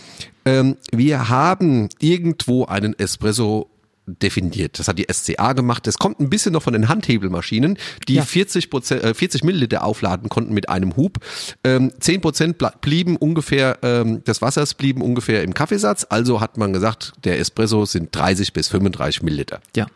Ähm, 0.44 0.76
wir 0.92 1.28
haben 1.28 1.88
irgendwo 2.00 2.64
einen 2.66 2.98
Espresso 2.98 3.70
definiert. 4.06 4.78
Das 4.78 4.86
hat 4.86 4.98
die 4.98 5.06
SCA 5.10 5.54
gemacht. 5.54 5.86
Das 5.86 5.96
kommt 5.96 6.20
ein 6.20 6.28
bisschen 6.28 6.52
noch 6.52 6.62
von 6.62 6.74
den 6.74 6.88
Handhebelmaschinen, 6.88 7.78
die 8.06 8.16
Ja. 8.16 8.22
40 8.22 8.68
Prozent, 8.68 9.02
äh, 9.02 9.14
40 9.14 9.44
Milliliter 9.44 9.82
aufladen 9.82 10.28
konnten 10.28 10.52
mit 10.52 10.68
einem 10.68 10.94
Hub. 10.96 11.18
Ähm, 11.64 11.90
10 12.00 12.20
Prozent 12.20 12.58
blieben 12.82 13.16
ungefähr, 13.16 13.78
ähm, 13.82 14.22
des 14.24 14.42
Wassers 14.42 14.74
blieben 14.74 15.00
ungefähr 15.00 15.42
im 15.42 15.54
Kaffeesatz. 15.54 16.06
Also 16.10 16.42
hat 16.42 16.58
man 16.58 16.74
gesagt, 16.74 17.12
der 17.24 17.38
Espresso 17.38 17.86
sind 17.86 18.14
30 18.14 18.52
bis 18.52 18.68
35 18.68 19.22
Milliliter 19.22 19.60
Ja. 19.74 19.86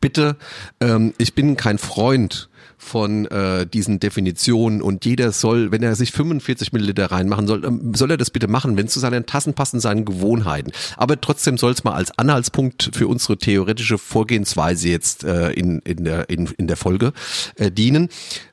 Bitte, 0.00 0.36
ähm, 0.80 1.14
ich 1.18 1.34
bin 1.34 1.56
kein 1.56 1.78
Freund 1.78 2.48
von 2.78 3.26
äh, 3.26 3.66
diesen 3.66 3.98
Definitionen 3.98 4.80
und 4.80 5.04
jeder 5.04 5.32
soll, 5.32 5.72
wenn 5.72 5.82
er 5.82 5.96
sich 5.96 6.12
45 6.12 6.72
Milliliter 6.72 7.06
reinmachen 7.06 7.46
soll, 7.46 7.64
ähm, 7.64 7.92
soll 7.94 8.12
er 8.12 8.16
das 8.16 8.30
bitte 8.30 8.46
machen, 8.46 8.76
wenn 8.76 8.86
es 8.86 8.92
zu 8.92 9.00
seinen 9.00 9.26
Tassen 9.26 9.54
passt 9.54 9.74
und 9.74 9.80
seinen 9.80 10.04
Gewohnheiten. 10.04 10.70
Aber 10.96 11.20
trotzdem 11.20 11.58
soll 11.58 11.72
es 11.72 11.82
mal 11.82 11.94
als 11.94 12.16
Anhaltspunkt 12.16 12.90
für 12.94 13.08
unsere 13.08 13.36
theoretische 13.36 13.98
Vorgehensweise 13.98 14.88
jetzt 14.88 15.24
äh, 15.24 15.50
in, 15.50 15.80
in, 15.80 16.04
der, 16.04 16.30
in, 16.30 16.46
in 16.56 16.68
der 16.68 16.76
Folge 16.76 17.12
äh, 17.56 17.70
dienen. 17.70 18.08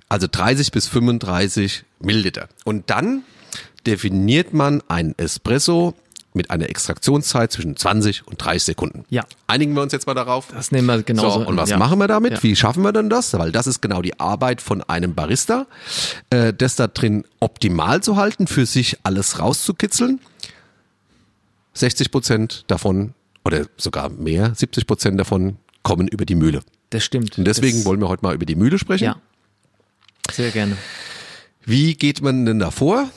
Also 0.10 0.28
30 0.30 0.72
bis 0.72 0.88
35 0.88 1.84
Milliliter. 2.00 2.50
Und 2.64 2.90
dann 2.90 3.24
definiert 3.86 4.54
man 4.54 4.82
einen 4.88 5.14
Espresso 5.18 5.94
mit 6.36 6.52
einer 6.52 6.70
Extraktionszeit 6.70 7.52
zwischen 7.52 7.76
20 7.76 8.28
und 8.28 8.44
30 8.44 8.64
Sekunden. 8.64 9.06
Ja. 9.10 9.26
Einigen 9.48 9.74
wir 9.74 9.82
uns 9.82 9.94
jetzt 9.94 10.08
mal 10.08 10.14
darauf? 10.14 10.48
Das 10.54 10.72
nehmen 10.72 10.88
wir 10.88 11.04
genauso. 11.04 11.42
So, 11.42 11.48
und 11.48 11.58
was 11.58 11.70
ja. 11.70 11.78
machen 11.78 12.00
wir 12.00 12.08
damit? 12.08 12.34
Ja. 12.34 12.44
Wie 12.44 12.56
schaffen 12.56 12.84
wir 12.84 12.92
denn 12.92 13.10
das? 13.10 13.34
Weil 13.34 13.52
das 13.52 13.68
ist 13.68 13.82
genau 13.82 14.02
die 14.02 14.20
Arbeit 14.20 14.62
von 14.62 14.82
einem 14.84 15.16
Barista, 15.16 15.68
äh, 16.30 16.54
das 16.54 16.76
da 16.76 16.88
drin 16.88 17.24
optimal 17.40 18.02
zu 18.02 18.18
halten, 18.18 18.48
für 18.48 18.66
sich 18.66 18.98
alles 19.04 19.40
rauszukitzeln. 19.40 20.20
60 21.74 22.12
Prozent 22.12 22.64
davon 22.68 23.14
oder 23.44 23.66
sogar 23.78 24.10
mehr, 24.10 24.54
70 24.56 24.88
Prozent 24.88 25.20
davon 25.20 25.58
kommen 25.84 26.08
über 26.08 26.26
die 26.26 26.36
Mühle. 26.36 26.62
Das 26.90 27.04
stimmt. 27.04 27.38
Und 27.38 27.46
deswegen 27.46 27.80
das, 27.80 27.86
wollen 27.86 28.00
wir 28.00 28.10
heute 28.10 28.24
mal 28.24 28.34
über 28.34 28.46
die 28.46 28.56
Mühle 28.56 28.80
sprechen. 28.80 29.04
Ja. 29.06 29.18
Sehr 30.32 30.52
gerne. 30.52 30.78
Wie 31.66 31.96
geht 31.96 32.22
man 32.22 32.46
denn 32.46 32.60
da 32.60 32.72
vor? 32.72 33.10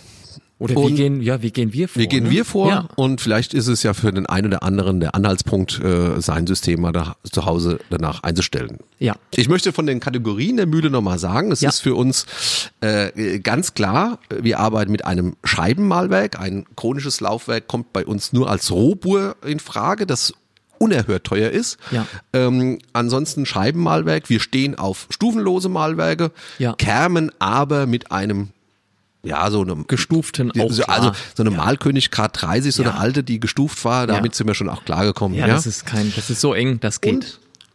Oder 0.60 0.74
wie 0.74 0.92
gehen, 0.94 1.22
ja, 1.22 1.40
wie 1.40 1.52
gehen 1.52 1.72
wir 1.72 1.88
vor? 1.88 2.02
Wie 2.02 2.08
gehen 2.08 2.24
ne? 2.24 2.30
wir 2.30 2.44
vor? 2.44 2.68
Ja. 2.68 2.88
Und 2.96 3.20
vielleicht 3.20 3.54
ist 3.54 3.68
es 3.68 3.84
ja 3.84 3.94
für 3.94 4.12
den 4.12 4.26
einen 4.26 4.48
oder 4.48 4.62
anderen 4.64 4.98
der 4.98 5.14
Anhaltspunkt, 5.14 5.80
äh, 5.80 6.20
sein 6.20 6.48
System 6.48 6.80
mal 6.80 6.90
da, 6.90 7.14
zu 7.22 7.44
Hause 7.46 7.78
danach 7.90 8.24
einzustellen. 8.24 8.78
Ja. 8.98 9.14
Ich 9.36 9.48
möchte 9.48 9.72
von 9.72 9.86
den 9.86 10.00
Kategorien 10.00 10.56
der 10.56 10.66
Mühle 10.66 10.90
nochmal 10.90 11.20
sagen, 11.20 11.52
es 11.52 11.60
Ja. 11.60 11.68
ist 11.68 11.80
für 11.80 11.94
uns 11.94 12.26
äh, 12.80 13.38
ganz 13.38 13.74
klar, 13.74 14.18
wir 14.30 14.58
arbeiten 14.58 14.90
mit 14.90 15.04
einem 15.04 15.36
Scheibenmahlwerk. 15.44 16.40
Ein 16.40 16.66
chronisches 16.74 17.20
Laufwerk 17.20 17.68
kommt 17.68 17.92
bei 17.92 18.04
uns 18.04 18.32
nur 18.32 18.50
als 18.50 18.72
Rohbohr 18.72 19.36
in 19.46 19.60
Frage, 19.60 20.06
das 20.06 20.32
unerhört 20.78 21.24
teuer 21.24 21.50
ist. 21.50 21.76
Ja. 21.90 22.06
Ähm, 22.32 22.78
ansonsten 22.92 23.46
Scheibenmahlwerk. 23.46 24.28
Wir 24.28 24.40
stehen 24.40 24.76
auf 24.78 25.06
stufenlose 25.10 25.68
Mahlwerke, 25.68 26.30
Ja. 26.58 26.72
Kermen 26.74 27.30
aber 27.38 27.86
mit 27.86 28.10
einem 28.12 28.48
ja, 29.22 29.50
so 29.50 29.60
einem 29.62 29.86
Gestuften 29.86 30.52
auch 30.60 30.70
so. 30.70 30.84
Also 30.84 31.12
so 31.34 31.42
eine 31.42 31.50
Ja. 31.50 31.56
Malkönig 31.56 32.08
K30, 32.08 32.72
so 32.72 32.82
Ja. 32.82 32.90
eine 32.90 32.98
alte, 33.00 33.22
die 33.24 33.40
gestuft 33.40 33.84
war, 33.84 34.06
damit 34.06 34.32
Ja. 34.32 34.36
sind 34.38 34.46
wir 34.46 34.54
schon 34.54 34.68
auch 34.68 34.84
klargekommen. 34.84 35.36
Ja, 35.36 35.46
das 35.46 35.66
ist 35.66 35.84
kein, 35.86 36.12
das 36.14 36.30
ist 36.30 36.40
so 36.40 36.54
eng, 36.54 36.78
das 36.80 37.00
geht. 37.00 37.14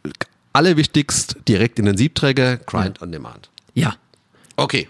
Und 0.04 0.14
allerwichtigst 0.54 1.38
direkt 1.48 1.80
in 1.80 1.86
den 1.86 1.98
Siebträger, 1.98 2.58
Grind 2.58 3.02
on 3.02 3.12
Demand. 3.12 3.50
ja. 3.74 3.96
Okay. 4.56 4.88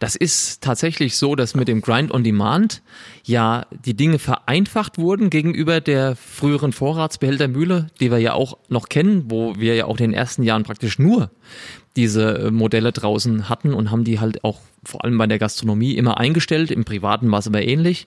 Das 0.00 0.16
ist 0.16 0.60
tatsächlich 0.60 1.16
so, 1.16 1.34
dass 1.36 1.54
mit 1.54 1.68
dem 1.68 1.80
Grind 1.80 2.12
on 2.12 2.24
Demand 2.24 2.82
ja 3.22 3.64
die 3.86 3.94
Dinge 3.94 4.18
vereinfacht 4.18 4.98
wurden 4.98 5.30
gegenüber 5.30 5.80
der 5.80 6.16
früheren 6.16 6.72
Vorratsbehältermühle, 6.72 7.86
die 8.00 8.10
wir 8.10 8.18
ja 8.18 8.32
auch 8.34 8.58
noch 8.68 8.88
kennen, 8.88 9.30
wo 9.30 9.54
wir 9.56 9.76
ja 9.76 9.84
auch 9.86 9.92
in 9.98 10.10
den 10.10 10.12
ersten 10.12 10.42
Jahren 10.42 10.64
praktisch 10.64 10.98
nur 10.98 11.30
diese 11.96 12.38
äh, 12.38 12.50
Modelle 12.50 12.90
draußen 12.92 13.48
hatten 13.48 13.72
und 13.72 13.92
haben 13.92 14.02
die 14.04 14.18
halt 14.18 14.42
auch 14.42 14.58
vor 14.84 15.04
allem 15.04 15.18
bei 15.18 15.26
der 15.26 15.38
Gastronomie 15.38 15.92
immer 15.92 16.18
eingestellt. 16.18 16.70
Im 16.70 16.84
Privaten 16.84 17.30
war 17.30 17.38
es 17.38 17.46
aber 17.46 17.62
ähnlich. 17.62 18.06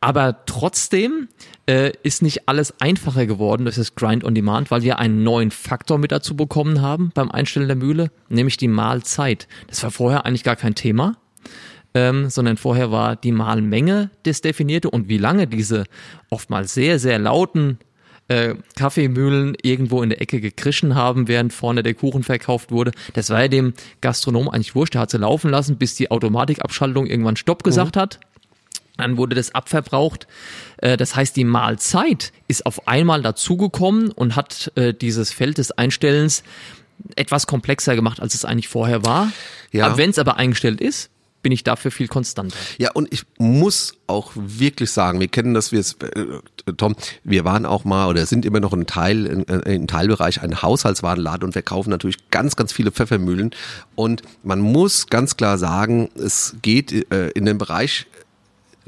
Aber 0.00 0.44
trotzdem 0.46 1.28
äh, 1.66 1.92
ist 2.02 2.22
nicht 2.22 2.48
alles 2.48 2.80
einfacher 2.80 3.26
geworden 3.26 3.64
durch 3.64 3.76
das 3.76 3.96
Grind 3.96 4.24
on 4.24 4.34
Demand, 4.34 4.70
weil 4.70 4.82
wir 4.82 4.98
einen 4.98 5.24
neuen 5.24 5.50
Faktor 5.50 5.98
mit 5.98 6.12
dazu 6.12 6.36
bekommen 6.36 6.82
haben 6.82 7.10
beim 7.14 7.30
Einstellen 7.30 7.66
der 7.66 7.76
Mühle, 7.76 8.10
nämlich 8.28 8.56
die 8.56 8.68
Mahlzeit. 8.68 9.48
Das 9.66 9.82
war 9.82 9.90
vorher 9.90 10.24
eigentlich 10.24 10.44
gar 10.44 10.56
kein 10.56 10.76
Thema, 10.76 11.16
ähm, 11.94 12.30
sondern 12.30 12.58
vorher 12.58 12.92
war 12.92 13.16
die 13.16 13.32
Mahlmenge 13.32 14.10
das 14.22 14.40
definierte 14.40 14.88
und 14.88 15.08
wie 15.08 15.18
lange 15.18 15.48
diese 15.48 15.84
oftmals 16.30 16.74
sehr, 16.74 17.00
sehr 17.00 17.18
lauten 17.18 17.78
äh, 18.28 18.54
Kaffeemühlen 18.76 19.56
irgendwo 19.62 20.02
in 20.02 20.10
der 20.10 20.20
Ecke 20.20 20.40
gekrischen 20.40 20.94
haben, 20.94 21.28
während 21.28 21.52
vorne 21.52 21.82
der 21.82 21.94
Kuchen 21.94 22.22
verkauft 22.22 22.70
wurde. 22.70 22.92
Das 23.14 23.30
war 23.30 23.42
ja 23.42 23.48
dem 23.48 23.74
Gastronom 24.00 24.48
eigentlich 24.48 24.74
wurscht. 24.74 24.94
Der 24.94 25.00
hat 25.02 25.10
sie 25.10 25.18
laufen 25.18 25.50
lassen, 25.50 25.76
bis 25.76 25.94
die 25.94 26.10
Automatikabschaltung 26.10 27.06
irgendwann 27.06 27.36
Stopp 27.36 27.64
gesagt 27.64 27.96
hat. 27.96 28.20
Dann 28.96 29.16
wurde 29.16 29.36
das 29.36 29.54
abverbraucht. 29.54 30.26
Äh, 30.78 30.96
Das 30.96 31.14
heißt, 31.16 31.36
die 31.36 31.44
Mahlzeit 31.44 32.32
ist 32.48 32.66
auf 32.66 32.86
einmal 32.88 33.22
dazugekommen 33.22 34.10
und 34.10 34.36
hat 34.36 34.72
äh, 34.74 34.92
dieses 34.92 35.32
Feld 35.32 35.58
des 35.58 35.70
Einstellens 35.72 36.42
etwas 37.14 37.46
komplexer 37.46 37.94
gemacht, 37.94 38.20
als 38.20 38.34
es 38.34 38.44
eigentlich 38.44 38.68
vorher 38.68 39.04
war. 39.04 39.30
Ja. 39.70 39.86
Aber 39.86 39.98
wenn 39.98 40.10
es 40.10 40.18
aber 40.18 40.36
eingestellt 40.36 40.80
ist, 40.80 41.10
bin 41.48 41.54
ich 41.54 41.64
dafür 41.64 41.90
viel 41.90 42.08
konstanter. 42.08 42.54
Ja, 42.76 42.90
und 42.92 43.10
ich 43.10 43.22
muss 43.38 43.94
auch 44.06 44.32
wirklich 44.34 44.90
sagen, 44.90 45.18
wir 45.18 45.28
kennen 45.28 45.54
das, 45.54 45.72
wir, 45.72 45.80
äh, 45.80 46.72
Tom, 46.76 46.94
wir 47.24 47.46
waren 47.46 47.64
auch 47.64 47.86
mal 47.86 48.06
oder 48.06 48.26
sind 48.26 48.44
immer 48.44 48.60
noch 48.60 48.74
ein 48.74 48.84
Teil, 48.84 49.24
in, 49.24 49.48
äh, 49.48 49.86
Teilbereich 49.86 50.42
ein 50.42 50.60
Haushaltswarenladen 50.60 51.44
und 51.44 51.52
verkaufen 51.52 51.88
natürlich 51.88 52.28
ganz, 52.28 52.54
ganz 52.54 52.74
viele 52.74 52.92
Pfeffermühlen. 52.92 53.52
Und 53.94 54.20
man 54.42 54.60
muss 54.60 55.06
ganz 55.06 55.38
klar 55.38 55.56
sagen, 55.56 56.10
es 56.16 56.56
geht 56.60 57.10
äh, 57.10 57.30
in 57.30 57.46
den 57.46 57.56
Bereich 57.56 58.08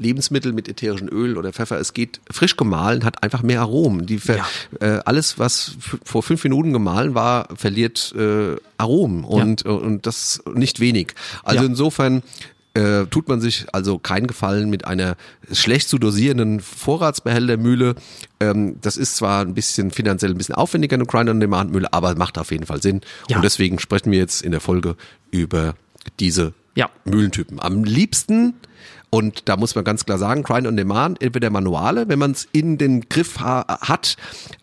Lebensmittel 0.01 0.51
mit 0.53 0.67
ätherischem 0.67 1.07
Öl 1.09 1.37
oder 1.37 1.53
Pfeffer, 1.53 1.79
es 1.79 1.93
geht 1.93 2.19
frisch 2.29 2.57
gemahlen, 2.57 3.05
hat 3.05 3.23
einfach 3.23 3.43
mehr 3.43 3.61
Aromen. 3.61 4.05
Die 4.05 4.19
Ja. 4.25 4.45
äh, 4.79 4.99
alles, 5.05 5.39
was 5.39 5.77
vor 6.03 6.23
fünf 6.23 6.43
Minuten 6.43 6.73
gemahlen 6.73 7.15
war, 7.15 7.47
verliert 7.55 8.13
äh, 8.17 8.55
Aromen 8.77 9.23
und, 9.23 9.63
und 9.65 10.05
das 10.05 10.41
nicht 10.53 10.79
wenig. 10.79 11.13
Also 11.43 11.63
Ja. 11.63 11.69
insofern 11.69 12.23
äh, 12.73 13.05
tut 13.07 13.27
man 13.27 13.41
sich 13.41 13.65
also 13.73 13.99
keinen 13.99 14.27
Gefallen 14.27 14.69
mit 14.69 14.85
einer 14.85 15.17
schlecht 15.51 15.89
zu 15.89 15.97
dosierenden 15.97 16.61
Vorratsbehältermühle. 16.61 17.95
Ähm, 18.39 18.77
das 18.81 18.97
ist 18.97 19.17
zwar 19.17 19.41
ein 19.41 19.53
bisschen 19.53 19.91
finanziell 19.91 20.31
ein 20.31 20.37
bisschen 20.37 20.55
aufwendiger 20.55 20.95
eine 20.95 21.05
Grind-on-Demand-Mühle, 21.05 21.91
aber 21.91 22.15
macht 22.15 22.37
auf 22.37 22.51
jeden 22.51 22.65
Fall 22.65 22.81
Sinn. 22.81 23.01
Ja. 23.29 23.35
Und 23.37 23.43
deswegen 23.43 23.77
sprechen 23.79 24.11
wir 24.11 24.19
jetzt 24.19 24.41
in 24.41 24.51
der 24.51 24.61
Folge 24.61 24.95
über 25.31 25.75
diese 26.21 26.53
Ja. 26.75 26.89
Mühlentypen. 27.03 27.59
Am 27.59 27.83
liebsten 27.83 28.53
und 29.13 29.47
da 29.49 29.57
muss 29.57 29.75
man 29.75 29.83
ganz 29.83 30.05
klar 30.05 30.17
sagen, 30.17 30.41
Grind 30.41 30.65
on 30.65 30.77
Demand, 30.77 31.21
entweder 31.21 31.49
Manuale, 31.49 32.07
wenn 32.07 32.17
man 32.17 32.31
es 32.31 32.47
in 32.53 32.77
den 32.77 33.07
Griff 33.09 33.39
ha 33.39 33.65
hat. 33.81 34.15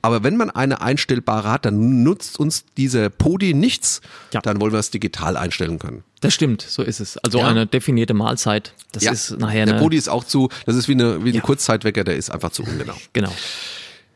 Aber 0.03 0.25
wenn 0.25 0.37
man 0.39 0.49
eine 0.51 0.81
einstellbare 0.81 1.51
hat, 1.53 1.67
dann 1.67 2.03
nutzt 2.03 2.41
uns 2.41 2.65
diese 2.77 3.11
Podi 3.11 3.53
nichts. 3.55 4.01
Ja. 4.33 4.41
Dann 4.41 4.61
wollen 4.61 4.73
wir 4.73 4.79
es 4.79 4.91
digital 4.91 5.37
einstellen 5.37 5.79
können. 5.79 6.03
Das 6.23 6.33
stimmt, 6.35 6.63
so 6.63 6.83
ist 6.83 6.99
es. 6.99 7.19
Also 7.19 7.39
Ja. 7.41 7.47
eine 7.49 7.67
definierte 7.67 8.15
Mahlzeit. 8.15 8.73
Das 8.93 9.05
Ja. 9.05 9.13
ist 9.13 9.39
nachher 9.39 9.67
der 9.67 9.75
eine. 9.75 9.83
Podi 9.83 9.97
ist 9.99 10.09
auch 10.09 10.25
zu, 10.25 10.49
das 10.67 10.75
ist 10.77 10.89
wie, 10.89 10.93
eine, 10.93 11.23
wie 11.25 11.33
ein. 11.35 11.43
Kurzzeitwecker, 11.43 12.03
der 12.03 12.17
ist 12.17 12.31
einfach 12.31 12.51
zu 12.51 12.63
ungenau. 12.65 12.95
Genau. 13.13 13.33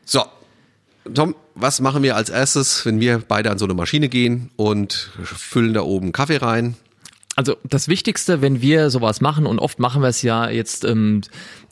So, 0.03 0.23
Tom, 1.13 1.35
was 1.55 1.79
machen 1.79 2.01
wir 2.01 2.15
als 2.15 2.29
erstes, 2.29 2.85
wenn 2.85 2.99
wir 2.99 3.19
beide 3.19 3.51
an 3.51 3.57
so 3.59 3.65
eine 3.65 3.73
Maschine 3.75 4.09
gehen 4.09 4.49
und 4.55 5.11
füllen 5.23 5.73
da 5.73 5.81
oben 5.81 6.11
Kaffee 6.11 6.37
rein? 6.37 6.75
Also 7.35 7.55
das 7.63 7.87
Wichtigste, 7.87 8.41
wenn 8.41 8.61
wir 8.61 8.89
sowas 8.89 9.21
machen, 9.21 9.45
und 9.45 9.59
oft 9.59 9.79
machen 9.79 10.01
wir 10.01 10.09
es 10.09 10.21
ja 10.21 10.49
jetzt, 10.49 10.85
ähm, 10.85 11.21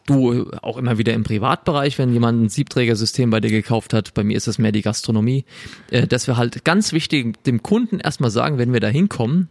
du 0.08 0.50
auch 0.62 0.78
immer 0.78 0.97
wieder 0.97 1.13
im 1.13 1.24
Privatbereich, 1.24 1.97
wenn 2.00 2.12
jemand 2.12 2.41
ein 2.41 2.50
Siebträgersystem 2.50 3.30
bei 3.30 3.39
dir 3.39 3.52
gekauft 3.52 3.93
hat, 3.93 4.13
bei 4.13 4.24
mir 4.24 4.36
ist 4.36 4.47
es 4.47 4.58
mehr 4.58 4.71
die 4.71 4.82
Gastronomie, 4.82 5.45
äh, 5.91 6.08
dass 6.08 6.28
wir 6.28 6.38
halt 6.38 6.65
ganz 6.65 6.93
wichtig 6.93 7.43
dem 7.43 7.62
Kunden 7.62 8.00
erstmal 8.00 8.32
sagen, 8.32 8.58
wenn 8.58 8.74
wir 8.74 8.80
da 8.80 8.88
hinkommen, 8.88 9.50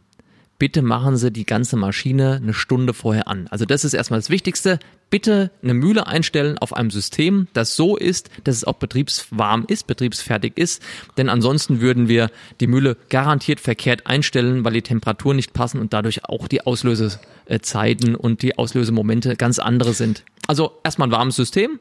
bitte 0.60 0.82
machen 0.82 1.16
Sie 1.16 1.32
die 1.32 1.46
ganze 1.46 1.76
Maschine 1.76 2.38
eine 2.40 2.54
Stunde 2.54 2.94
vorher 2.94 3.26
an. 3.26 3.48
Also 3.50 3.64
das 3.64 3.84
ist 3.84 3.94
erstmal 3.94 4.20
das 4.20 4.30
Wichtigste. 4.30 4.78
Bitte 5.08 5.50
eine 5.62 5.74
Mühle 5.74 6.06
einstellen 6.06 6.58
auf 6.58 6.76
einem 6.76 6.90
System, 6.90 7.48
das 7.54 7.74
so 7.74 7.96
ist, 7.96 8.30
dass 8.44 8.54
es 8.54 8.64
auch 8.64 8.74
betriebswarm 8.74 9.64
ist, 9.66 9.88
betriebsfertig 9.88 10.52
ist. 10.56 10.82
Denn 11.16 11.28
ansonsten 11.28 11.80
würden 11.80 12.08
wir 12.08 12.30
die 12.60 12.68
Mühle 12.68 12.96
garantiert 13.08 13.58
verkehrt 13.58 14.06
einstellen, 14.06 14.62
weil 14.64 14.74
die 14.74 14.82
Temperaturen 14.82 15.36
nicht 15.36 15.54
passen 15.54 15.80
und 15.80 15.94
dadurch 15.94 16.26
auch 16.26 16.46
die 16.46 16.64
Auslösezeiten 16.64 18.14
und 18.14 18.42
die 18.42 18.56
Auslösemomente 18.58 19.36
ganz 19.36 19.58
andere 19.58 19.94
sind. 19.94 20.24
Also 20.46 20.78
erstmal 20.84 21.08
ein 21.08 21.12
warmes 21.12 21.36
System. 21.36 21.80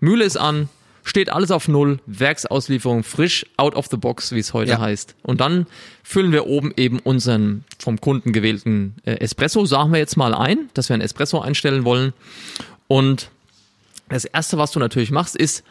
Mühle 0.00 0.24
ist 0.24 0.36
an, 0.36 0.68
steht 1.08 1.30
alles 1.32 1.50
auf 1.50 1.68
Null, 1.68 2.00
Werksauslieferung 2.06 3.04
frisch, 3.04 3.46
out 3.56 3.74
of 3.74 3.86
the 3.90 3.96
box, 3.96 4.32
wie 4.32 4.40
es 4.40 4.52
heute 4.52 4.72
Ja. 4.72 4.80
heißt. 4.80 5.14
Und 5.22 5.40
dann 5.40 5.66
füllen 6.02 6.32
wir 6.32 6.46
oben 6.46 6.72
eben 6.76 6.98
unseren 6.98 7.64
vom 7.78 8.00
Kunden 8.00 8.32
gewählten 8.32 8.96
äh, 9.04 9.12
Espresso, 9.20 9.64
sagen 9.66 9.92
wir 9.92 9.98
jetzt 9.98 10.16
mal 10.16 10.34
ein, 10.34 10.68
dass 10.74 10.88
wir 10.88 10.94
ein 10.94 11.00
Espresso 11.00 11.40
einstellen 11.40 11.84
wollen. 11.84 12.12
Und 12.88 13.30
das 14.08 14.24
erste, 14.24 14.58
was 14.58 14.72
du 14.72 14.78
natürlich 14.80 15.10
machst, 15.10 15.36
ist, 15.36 15.64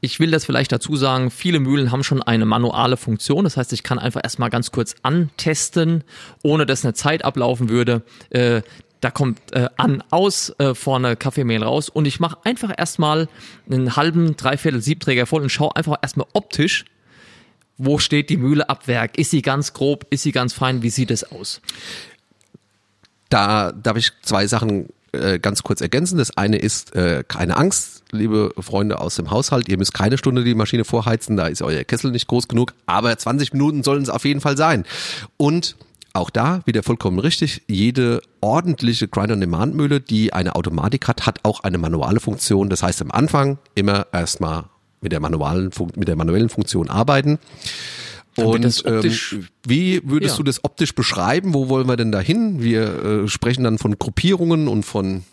ich 0.00 0.20
will 0.20 0.30
das 0.30 0.44
vielleicht 0.44 0.70
dazu 0.72 0.94
sagen, 0.94 1.30
viele 1.30 1.58
Mühlen 1.58 1.90
haben 1.90 2.04
schon 2.04 2.22
eine 2.22 2.44
manuelle 2.44 2.96
Funktion. 2.96 3.44
Das 3.44 3.56
heißt, 3.56 3.72
ich 3.72 3.82
kann 3.82 3.98
einfach 3.98 4.20
erstmal 4.22 4.50
ganz 4.50 4.70
kurz 4.70 4.94
antesten, 5.02 6.04
ohne 6.42 6.66
dass 6.66 6.84
eine 6.84 6.94
Zeit 6.94 7.24
ablaufen 7.24 7.68
würde. 7.70 8.02
Äh, 8.30 8.62
da 9.00 9.10
kommt 9.10 9.52
äh, 9.52 9.68
an, 9.76 10.02
aus, 10.10 10.54
äh, 10.58 10.74
vorne 10.74 11.16
Kaffeemehl 11.16 11.62
raus 11.62 11.88
und 11.88 12.06
ich 12.06 12.20
mache 12.20 12.38
einfach 12.44 12.72
erstmal 12.76 13.28
einen 13.70 13.96
halben, 13.96 14.36
dreiviertel 14.36 14.80
Siebträger 14.80 15.26
voll 15.26 15.42
und 15.42 15.50
schaue 15.50 15.76
einfach 15.76 15.96
erstmal 16.02 16.26
optisch, 16.32 16.84
wo 17.78 17.98
steht 17.98 18.30
die 18.30 18.38
Mühle 18.38 18.68
ab 18.68 18.88
Werk? 18.88 19.18
Ist 19.18 19.30
sie 19.30 19.42
ganz 19.42 19.74
grob? 19.74 20.06
Ist 20.10 20.22
sie 20.22 20.32
ganz 20.32 20.54
fein? 20.54 20.82
Wie 20.82 20.90
sieht 20.90 21.10
es 21.10 21.30
aus? 21.30 21.60
Da 23.28 23.72
darf 23.72 23.96
ich 23.96 24.12
zwei 24.22 24.46
Sachen 24.46 24.88
äh, 25.12 25.38
ganz 25.38 25.62
kurz 25.62 25.80
ergänzen. 25.80 26.18
Das 26.18 26.36
eine 26.36 26.58
ist 26.58 26.94
äh, 26.94 27.24
keine 27.26 27.56
Angst, 27.56 28.04
liebe 28.12 28.52
Freunde 28.58 28.98
aus 29.00 29.16
dem 29.16 29.30
Haushalt. 29.30 29.68
Ihr 29.68 29.78
müsst 29.78 29.94
keine 29.94 30.16
Stunde 30.18 30.44
die 30.44 30.54
Maschine 30.54 30.84
vorheizen, 30.84 31.36
da 31.36 31.48
ist 31.48 31.62
euer 31.62 31.84
Kessel 31.84 32.12
nicht 32.12 32.28
groß 32.28 32.48
genug, 32.48 32.72
aber 32.86 33.16
20 33.16 33.52
Minuten 33.52 33.82
sollen 33.82 34.02
es 34.02 34.08
auf 34.08 34.24
jeden 34.24 34.40
Fall 34.40 34.56
sein. 34.56 34.84
Und 35.36 35.76
auch 36.16 36.30
da 36.30 36.60
wieder 36.66 36.82
vollkommen 36.82 37.18
richtig. 37.18 37.62
Jede 37.68 38.20
ordentliche 38.40 39.08
Grind-on-Demand-Mühle, 39.08 40.00
die 40.00 40.32
eine 40.32 40.54
Automatik 40.56 41.08
hat, 41.08 41.26
hat 41.26 41.40
auch 41.44 41.60
eine 41.60 41.78
manuelle 41.78 42.20
Funktion. 42.20 42.68
Das 42.70 42.82
heißt, 42.82 43.02
am 43.02 43.10
Anfang 43.10 43.58
immer 43.74 44.06
erstmal 44.12 44.64
mit 45.00 45.12
der 45.12 45.20
manuellen, 45.20 45.70
mit 45.96 46.08
der 46.08 46.16
manuellen 46.16 46.48
Funktion 46.48 46.88
arbeiten. 46.90 47.38
Und 48.36 48.66
optisch- 48.66 49.32
ähm, 49.32 49.46
wie 49.66 50.02
würdest 50.04 50.34
Ja. 50.34 50.36
du 50.38 50.42
das 50.42 50.62
optisch 50.64 50.94
beschreiben? 50.94 51.54
Wo 51.54 51.68
wollen 51.68 51.86
wir 51.88 51.96
denn 51.96 52.12
da 52.12 52.20
hin? 52.20 52.62
Wir 52.62 53.04
äh, 53.24 53.28
sprechen 53.28 53.64
dann 53.64 53.78
von 53.78 53.98
Gruppierungen 53.98 54.68
und 54.68 54.82
von, 54.84 55.24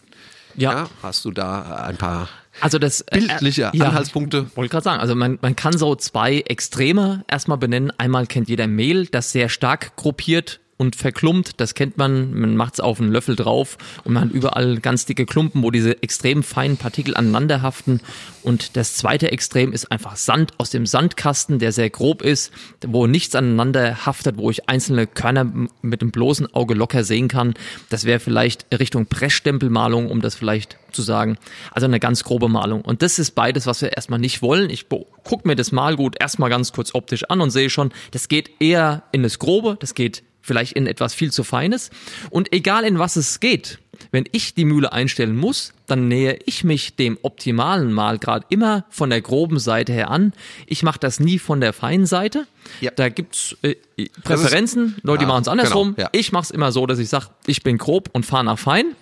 ja, 0.56 0.88
hast 1.02 1.26
du 1.26 1.32
da 1.32 1.84
ein 1.86 1.98
paar 1.98 2.30
Also 2.62 2.80
das 2.80 3.02
äh, 3.02 3.18
bildliche 3.20 3.72
ja, 3.74 3.86
Anhaltspunkte? 3.88 4.46
Wollte 4.56 4.70
gerade 4.72 4.84
sagen, 4.86 5.02
also 5.02 5.16
man, 5.16 5.38
man 5.42 5.56
kann 5.56 5.78
so 5.78 5.96
zwei 5.96 6.40
Extreme 6.42 7.26
erstmal 7.28 7.58
benennen. 7.58 7.92
Einmal 7.98 8.26
kennt 8.28 8.48
jeder 8.48 8.68
Mehl, 8.68 9.08
das 9.08 9.32
sehr 9.34 9.50
stark 9.50 9.96
gruppiert 9.98 10.62
und 10.78 10.96
verklumpt. 10.96 11.60
Das 11.60 11.76
kennt 11.76 11.98
man. 11.98 12.34
Man 12.34 12.56
macht 12.56 12.76
es 12.76 12.80
auf 12.80 13.00
einen 13.00 13.12
Löffel 13.12 13.36
drauf 13.36 13.78
und 14.04 14.14
man 14.14 14.24
hat 14.26 14.32
überall 14.32 14.80
ganz 14.80 15.06
dicke 15.06 15.26
Klumpen, 15.26 15.64
wo 15.64 15.72
diese 15.72 16.02
extrem 16.04 16.44
feinen 16.44 16.78
Partikel 16.78 17.16
aneinander 17.16 17.62
haften. 17.62 18.02
Und 18.44 18.76
das 18.76 18.96
zweite 18.96 19.32
Extrem 19.32 19.72
ist 19.72 19.92
einfach 19.92 20.16
Sand 20.16 20.52
aus 20.58 20.70
dem 20.70 20.86
Sandkasten, 20.86 21.60
der 21.60 21.72
sehr 21.72 21.90
grob 21.90 22.22
ist, 22.22 22.52
wo 22.86 23.08
nichts 23.08 23.36
aneinander 23.36 24.06
haftet, 24.06 24.38
wo 24.38 24.50
ich 24.50 24.68
einzelne 24.70 25.08
Körner 25.08 25.52
mit 25.82 26.02
dem 26.02 26.12
bloßen 26.12 26.54
Auge 26.54 26.74
locker 26.74 27.04
sehen 27.04 27.28
kann. 27.28 27.54
Das 27.90 28.06
wäre 28.06 28.20
vielleicht 28.20 28.68
Richtung 28.78 29.06
Pressstempelmalung, 29.06 30.10
um 30.10 30.22
das 30.22 30.36
vielleicht 30.36 30.78
zu 30.92 31.02
sagen. 31.02 31.38
Also 31.72 31.86
eine 31.86 32.00
ganz 32.00 32.24
grobe 32.24 32.50
Malung. 32.50 32.82
Und 32.82 33.02
das 33.02 33.20
ist 33.20 33.32
beides, 33.32 33.66
was 33.66 33.82
wir 33.82 33.94
erstmal 33.94 34.20
nicht 34.20 34.42
wollen. 34.42 34.70
Ich 34.70 34.88
gucke 34.90 35.48
mir 35.48 35.56
das 35.56 35.72
Malgut 35.72 36.16
erstmal 36.20 36.50
ganz 36.50 36.74
kurz 36.74 36.94
optisch 36.94 37.24
an 37.30 37.42
und 37.42 37.52
sehe 37.52 37.70
schon, 37.70 37.92
das 38.12 38.28
geht 38.28 38.52
eher 38.60 39.04
in 39.12 39.24
das 39.24 39.40
Grobe, 39.40 39.78
das 39.80 39.96
geht 39.96 40.24
vielleicht 40.44 40.74
in 40.74 40.86
etwas 40.86 41.16
viel 41.16 41.32
zu 41.32 41.44
Feines. 41.44 41.90
Und 42.30 42.54
egal 42.54 42.84
in 42.84 43.00
was 43.00 43.16
es 43.16 43.40
geht, 43.40 43.80
wenn 44.12 44.26
ich 44.32 44.54
die 44.54 44.66
Mühle 44.66 44.92
einstellen 44.92 45.36
muss, 45.36 45.74
dann 45.88 46.08
nähe 46.08 46.38
ich 46.46 46.64
mich 46.64 46.96
dem 46.96 47.18
optimalen 47.22 47.94
Malgrad 47.94 48.46
immer 48.50 48.86
von 48.90 49.10
der 49.10 49.22
groben 49.22 49.60
Seite 49.60 49.94
her 49.94 50.12
an. 50.12 50.34
Ich 50.68 50.84
mache 50.84 51.00
das 51.00 51.20
nie 51.20 51.40
von 51.40 51.62
der 51.62 51.74
feinen 51.74 52.06
Seite. 52.06 52.46
Ja. 52.82 52.92
Da 52.96 53.10
gibt's 53.10 53.56
äh, 53.62 53.76
Präferenzen, 54.24 54.96
Leute, 55.04 55.20
die 55.20 55.24
Ja, 55.24 55.28
machen 55.30 55.44
es 55.44 55.48
andersrum. 55.48 55.96
genau, 55.96 56.08
ja. 56.08 56.10
Ich 56.12 56.32
mache 56.32 56.44
es 56.44 56.52
immer 56.52 56.72
so, 56.72 56.86
dass 56.86 57.00
ich 57.00 57.10
sage, 57.10 57.28
ich 57.46 57.64
bin 57.64 57.78
grob 57.78 58.10
und 58.14 58.26
fahre 58.26 58.44
nach 58.44 58.60
fein. 58.60 58.96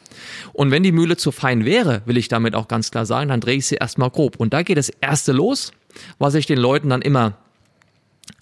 Und 0.54 0.72
wenn 0.72 0.84
die 0.84 0.92
Mühle 0.92 1.18
zu 1.18 1.32
fein 1.32 1.66
wäre, 1.66 2.02
will 2.06 2.18
ich 2.18 2.28
damit 2.28 2.54
auch 2.54 2.68
ganz 2.68 2.92
klar 2.92 3.06
sagen, 3.06 3.30
dann 3.30 3.40
drehe 3.42 3.58
ich 3.58 3.68
sie 3.68 3.76
erstmal 3.76 4.10
grob. 4.10 4.36
Und 4.38 4.54
da 4.54 4.62
geht 4.62 4.78
das 4.78 4.90
erste 4.90 5.32
los, 5.32 5.72
was 6.20 6.36
ich 6.36 6.46
den 6.46 6.60
Leuten 6.60 6.90
dann 6.90 7.02
immer 7.02 7.38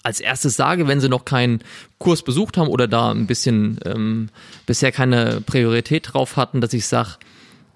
als 0.04 0.19
erstes 0.19 0.56
sage, 0.56 0.88
wenn 0.88 0.99
sie 0.99 1.10
noch 1.10 1.25
keinen 1.25 1.62
Kurs 1.97 2.21
besucht 2.23 2.58
haben 2.58 2.67
oder 2.67 2.88
da 2.88 3.12
ein 3.12 3.28
bisschen 3.28 3.80
ähm, 3.86 4.30
bisher 4.65 4.91
keine 4.91 5.41
Priorität 5.41 6.13
drauf 6.13 6.38
hatten, 6.38 6.62
dass 6.62 6.73
ich 6.73 6.86
sage, 6.86 7.17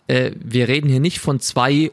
äh, 0.08 0.32
wir 0.44 0.68
reden 0.68 0.90
hier 0.90 1.00
nicht 1.00 1.20
von 1.20 1.40
zwei 1.40 1.92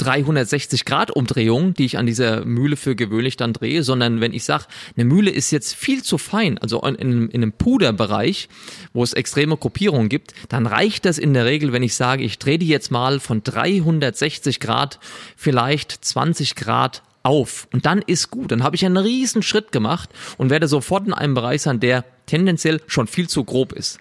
360 0.00 0.84
Grad 0.84 1.10
Umdrehungen, 1.10 1.74
die 1.74 1.84
ich 1.84 1.98
an 1.98 2.06
dieser 2.06 2.44
Mühle 2.44 2.76
für 2.76 2.96
gewöhnlich 2.96 3.36
dann 3.36 3.52
drehe, 3.52 3.82
sondern 3.82 4.20
wenn 4.20 4.32
ich 4.32 4.44
sage, 4.44 4.64
eine 4.96 5.04
Mühle 5.04 5.30
ist 5.30 5.50
jetzt 5.50 5.74
viel 5.74 6.02
zu 6.02 6.16
fein, 6.16 6.58
also 6.58 6.80
in, 6.82 6.94
in, 6.94 7.28
in 7.28 7.42
einem 7.42 7.52
Puderbereich, 7.52 8.48
wo 8.92 9.02
es 9.02 9.12
extreme 9.12 9.56
Gruppierungen 9.56 10.08
gibt, 10.08 10.34
dann 10.48 10.66
reicht 10.66 11.04
das 11.04 11.18
in 11.18 11.34
der 11.34 11.44
Regel, 11.44 11.72
wenn 11.72 11.82
ich 11.82 11.94
sage, 11.94 12.24
ich 12.24 12.38
drehe 12.38 12.58
die 12.58 12.68
jetzt 12.68 12.90
mal 12.90 13.20
von 13.20 13.42
360 13.42 14.58
Grad 14.58 14.98
vielleicht 15.36 15.92
20 16.04 16.54
Grad 16.54 17.02
auf 17.22 17.68
und 17.72 17.86
dann 17.86 18.00
ist 18.02 18.30
gut. 18.30 18.52
Dann 18.52 18.62
habe 18.62 18.76
ich 18.76 18.84
einen 18.84 18.96
riesen 18.96 19.42
Schritt 19.42 19.72
gemacht 19.72 20.10
und 20.38 20.50
werde 20.50 20.68
sofort 20.68 21.06
in 21.06 21.12
einem 21.14 21.34
Bereich 21.34 21.62
sein, 21.62 21.80
der 21.80 22.04
tendenziell 22.26 22.80
schon 22.86 23.06
viel 23.06 23.28
zu 23.28 23.44
grob 23.44 23.72
ist. 23.72 23.98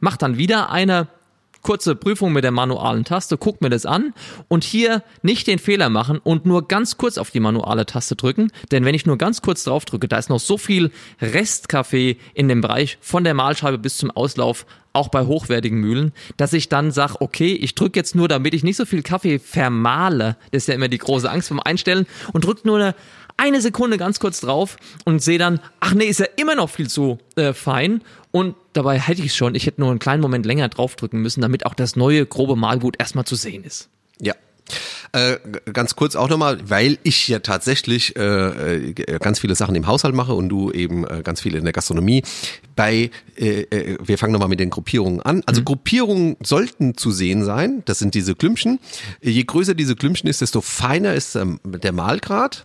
Mach 0.00 0.16
dann 0.16 0.38
wieder 0.38 0.70
eine 0.70 1.08
kurze 1.62 1.94
Prüfung 1.94 2.32
mit 2.32 2.44
der 2.44 2.50
manualen 2.50 3.04
Taste, 3.04 3.36
guck 3.36 3.60
mir 3.60 3.70
das 3.70 3.86
an 3.86 4.14
und 4.48 4.64
hier 4.64 5.02
nicht 5.22 5.46
den 5.46 5.58
Fehler 5.58 5.90
machen 5.90 6.18
und 6.18 6.46
nur 6.46 6.68
ganz 6.68 6.96
kurz 6.96 7.18
auf 7.18 7.30
die 7.30 7.40
manuale 7.40 7.86
Taste 7.86 8.16
drücken, 8.16 8.50
denn 8.70 8.84
wenn 8.84 8.94
ich 8.94 9.06
nur 9.06 9.18
ganz 9.18 9.42
kurz 9.42 9.64
drauf 9.64 9.84
drücke, 9.84 10.08
da 10.08 10.18
ist 10.18 10.30
noch 10.30 10.40
so 10.40 10.58
viel 10.58 10.90
Restkaffee 11.20 12.16
in 12.34 12.48
dem 12.48 12.60
Bereich 12.60 12.98
von 13.00 13.24
der 13.24 13.34
Mahlscheibe 13.34 13.78
bis 13.78 13.96
zum 13.96 14.10
Auslauf, 14.10 14.66
auch 14.92 15.08
bei 15.08 15.24
hochwertigen 15.24 15.78
Mühlen, 15.78 16.12
dass 16.36 16.52
ich 16.52 16.68
dann 16.68 16.90
sage, 16.90 17.20
okay, 17.20 17.52
ich 17.52 17.74
drücke 17.74 17.98
jetzt 17.98 18.14
nur, 18.14 18.26
damit 18.26 18.54
ich 18.54 18.64
nicht 18.64 18.76
so 18.76 18.84
viel 18.84 19.02
Kaffee 19.02 19.38
vermahle, 19.38 20.36
das 20.50 20.64
ist 20.64 20.68
ja 20.68 20.74
immer 20.74 20.88
die 20.88 20.98
große 20.98 21.30
Angst 21.30 21.50
beim 21.50 21.60
Einstellen 21.60 22.06
und 22.32 22.44
drücke 22.44 22.66
nur 22.66 22.78
eine 22.78 22.94
eine 23.38 23.62
Sekunde 23.62 23.96
ganz 23.96 24.20
kurz 24.20 24.40
drauf 24.40 24.76
und 25.04 25.22
sehe 25.22 25.38
dann, 25.38 25.60
ach 25.80 25.94
nee, 25.94 26.04
ist 26.04 26.20
ja 26.20 26.26
immer 26.36 26.54
noch 26.54 26.68
viel 26.68 26.88
zu 26.88 27.18
äh, 27.36 27.54
fein. 27.54 28.02
Und 28.30 28.56
dabei 28.74 28.98
hätte 28.98 29.22
ich 29.22 29.28
es 29.28 29.36
schon. 29.36 29.54
Ich 29.54 29.64
hätte 29.64 29.80
nur 29.80 29.90
einen 29.90 30.00
kleinen 30.00 30.20
Moment 30.20 30.44
länger 30.44 30.68
draufdrücken 30.68 31.20
müssen, 31.22 31.40
damit 31.40 31.64
auch 31.64 31.74
das 31.74 31.96
neue 31.96 32.26
grobe 32.26 32.56
Malgut 32.56 32.96
erstmal 32.98 33.24
zu 33.24 33.36
sehen 33.36 33.64
ist. 33.64 33.88
Ja. 34.20 34.34
Äh, 35.12 35.38
ganz 35.72 35.96
kurz 35.96 36.16
auch 36.16 36.28
nochmal, 36.28 36.58
weil 36.68 36.98
ich 37.02 37.28
ja 37.28 37.38
tatsächlich 37.38 38.16
äh, 38.16 38.90
äh, 38.90 39.18
ganz 39.18 39.38
viele 39.40 39.54
Sachen 39.54 39.74
im 39.74 39.86
Haushalt 39.86 40.14
mache 40.14 40.34
und 40.34 40.50
du 40.50 40.70
eben 40.70 41.06
äh, 41.06 41.22
ganz 41.22 41.40
viele 41.40 41.56
in 41.58 41.64
der 41.64 41.72
Gastronomie. 41.72 42.22
Bei, 42.78 43.10
äh, 43.36 43.62
äh 43.62 43.98
wir 44.00 44.18
fangen 44.18 44.32
nochmal 44.32 44.48
mit 44.48 44.60
den 44.60 44.70
Gruppierungen 44.70 45.20
an. 45.20 45.42
Also 45.46 45.62
mhm. 45.62 45.64
Gruppierungen 45.64 46.36
sollten 46.40 46.96
zu 46.96 47.10
sehen 47.10 47.44
sein. 47.44 47.82
Das 47.86 47.98
sind 47.98 48.14
diese 48.14 48.36
Klümpchen. 48.36 48.78
Je 49.20 49.42
größer 49.42 49.74
diese 49.74 49.96
Klümpchen 49.96 50.30
ist, 50.30 50.42
desto 50.42 50.60
feiner 50.60 51.14
ist 51.14 51.34
ähm, 51.34 51.58
der 51.64 51.90
Mahlgrad. 51.92 52.64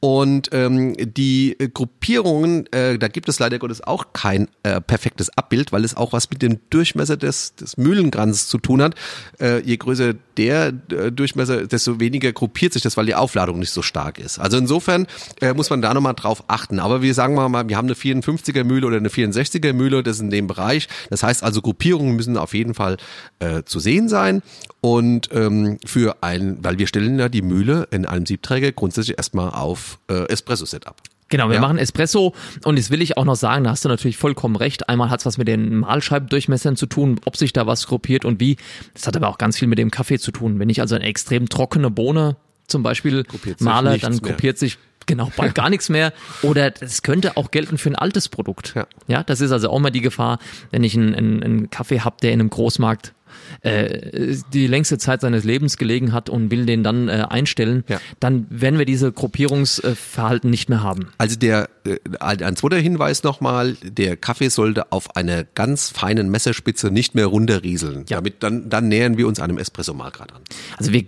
Und 0.00 0.48
ähm, 0.52 0.94
die 0.98 1.58
Gruppierungen, 1.74 2.66
äh, 2.72 2.98
da 2.98 3.08
gibt 3.08 3.28
es 3.28 3.38
leider 3.38 3.58
Gottes 3.58 3.82
auch 3.82 4.14
kein 4.14 4.48
äh, 4.62 4.80
perfektes 4.80 5.28
Abbild, 5.36 5.72
weil 5.72 5.84
es 5.84 5.94
auch 5.94 6.14
was 6.14 6.30
mit 6.30 6.40
dem 6.40 6.58
Durchmesser 6.70 7.18
des, 7.18 7.54
des 7.54 7.76
Mühlenkranzes 7.76 8.48
zu 8.48 8.56
tun 8.56 8.80
hat. 8.80 8.94
Äh, 9.38 9.60
je 9.60 9.76
größer 9.76 10.14
der 10.38 10.72
äh, 10.90 11.12
Durchmesser, 11.12 11.66
desto 11.66 12.00
weniger 12.00 12.32
gruppiert 12.32 12.72
sich 12.72 12.80
das, 12.80 12.96
weil 12.96 13.04
die 13.04 13.14
Aufladung 13.14 13.58
nicht 13.58 13.72
so 13.72 13.82
stark 13.82 14.18
ist. 14.18 14.38
Also 14.38 14.56
insofern 14.56 15.06
äh, 15.42 15.52
muss 15.52 15.68
man 15.68 15.82
da 15.82 15.92
nochmal 15.92 16.14
drauf 16.14 16.44
achten. 16.46 16.78
Aber 16.78 17.02
wir 17.02 17.12
sagen 17.12 17.34
mal, 17.34 17.68
wir 17.68 17.76
haben 17.76 17.86
eine 17.86 17.94
54er 17.94 18.64
Mühle 18.64 18.86
oder 18.86 18.96
eine 18.96 19.10
64er 19.50 19.72
Mühle, 19.72 20.02
das 20.02 20.16
ist 20.16 20.22
in 20.22 20.30
dem 20.30 20.46
Bereich. 20.46 20.88
Das 21.10 21.22
heißt 21.22 21.42
also, 21.42 21.62
Gruppierungen 21.62 22.16
müssen 22.16 22.36
auf 22.36 22.54
jeden 22.54 22.74
Fall 22.74 22.96
äh, 23.38 23.62
zu 23.64 23.80
sehen 23.80 24.08
sein. 24.08 24.42
Und 24.80 25.28
ähm, 25.32 25.78
für 25.84 26.22
ein, 26.22 26.58
weil 26.62 26.78
wir 26.78 26.86
stellen 26.86 27.18
ja 27.18 27.28
die 27.28 27.42
Mühle 27.42 27.88
in 27.90 28.06
einem 28.06 28.26
Siebträger 28.26 28.72
grundsätzlich 28.72 29.18
erstmal 29.18 29.50
auf 29.50 29.98
äh, 30.08 30.26
Espresso-Setup. 30.28 30.96
Genau, 31.30 31.48
wir 31.48 31.54
ja. 31.54 31.60
machen 31.60 31.78
Espresso 31.78 32.34
und 32.64 32.76
jetzt 32.76 32.90
will 32.90 33.00
ich 33.00 33.16
auch 33.16 33.24
noch 33.24 33.36
sagen, 33.36 33.62
da 33.62 33.70
hast 33.70 33.84
du 33.84 33.88
natürlich 33.88 34.16
vollkommen 34.16 34.56
recht. 34.56 34.88
Einmal 34.88 35.10
hat 35.10 35.20
es 35.20 35.26
was 35.26 35.38
mit 35.38 35.46
den 35.46 35.78
Mahlscheibendurchmessern 35.78 36.74
zu 36.74 36.86
tun, 36.86 37.20
ob 37.24 37.36
sich 37.36 37.52
da 37.52 37.68
was 37.68 37.86
gruppiert 37.86 38.24
und 38.24 38.40
wie. 38.40 38.56
Das 38.94 39.06
hat 39.06 39.16
aber 39.16 39.28
auch 39.28 39.38
ganz 39.38 39.56
viel 39.56 39.68
mit 39.68 39.78
dem 39.78 39.92
Kaffee 39.92 40.18
zu 40.18 40.32
tun. 40.32 40.58
Wenn 40.58 40.68
ich 40.68 40.80
also 40.80 40.96
eine 40.96 41.04
extrem 41.04 41.48
trockene 41.48 41.88
Bohne 41.88 42.36
zum 42.66 42.82
Beispiel 42.82 43.24
male, 43.60 43.96
dann 43.98 44.18
gruppiert 44.18 44.58
sich 44.58 44.78
genau 45.06 45.32
bald 45.36 45.54
gar 45.54 45.70
nichts 45.70 45.88
mehr. 45.88 46.12
Oder 46.42 46.70
das 46.70 47.02
könnte 47.02 47.36
auch 47.36 47.50
gelten 47.50 47.78
für 47.78 47.90
ein 47.90 47.96
altes 47.96 48.28
Produkt. 48.28 48.74
Ja, 48.74 48.86
ja 49.06 49.22
das 49.22 49.40
ist 49.40 49.52
also 49.52 49.70
auch 49.70 49.78
mal 49.78 49.90
die 49.90 50.00
Gefahr, 50.00 50.38
wenn 50.70 50.84
ich 50.84 50.96
einen, 50.96 51.14
einen, 51.14 51.42
einen 51.42 51.70
Kaffee 51.70 52.00
habe, 52.00 52.16
der 52.22 52.32
in 52.32 52.40
einem 52.40 52.50
Großmarkt 52.50 53.14
äh, 53.62 54.36
die 54.52 54.66
längste 54.66 54.98
Zeit 54.98 55.20
seines 55.20 55.44
Lebens 55.44 55.76
gelegen 55.76 56.12
hat 56.12 56.28
und 56.28 56.50
will 56.50 56.66
den 56.66 56.82
dann 56.82 57.08
äh, 57.08 57.26
einstellen, 57.28 57.84
ja. 57.88 58.00
dann 58.18 58.46
werden 58.50 58.78
wir 58.78 58.86
diese 58.86 59.12
Gruppierungsverhalten 59.12 60.50
nicht 60.50 60.68
mehr 60.68 60.82
haben. 60.82 61.08
Also 61.18 61.36
der 61.36 61.68
äh, 61.84 61.98
ein 62.20 62.56
zweiter 62.56 62.78
Hinweis 62.78 63.22
nochmal, 63.22 63.76
der 63.82 64.16
Kaffee 64.16 64.48
sollte 64.48 64.92
auf 64.92 65.16
einer 65.16 65.44
ganz 65.44 65.90
feinen 65.90 66.30
Messerspitze 66.30 66.90
nicht 66.90 67.14
mehr 67.14 67.26
runterrieseln. 67.26 68.04
Ja. 68.08 68.16
Damit 68.16 68.42
dann, 68.42 68.68
dann 68.68 68.88
nähern 68.88 69.16
wir 69.16 69.26
uns 69.26 69.40
einem 69.40 69.58
Espresso 69.58 69.94
mal 69.94 70.10
gerade 70.10 70.34
an. 70.34 70.42
Also 70.76 70.92
wir 70.92 71.04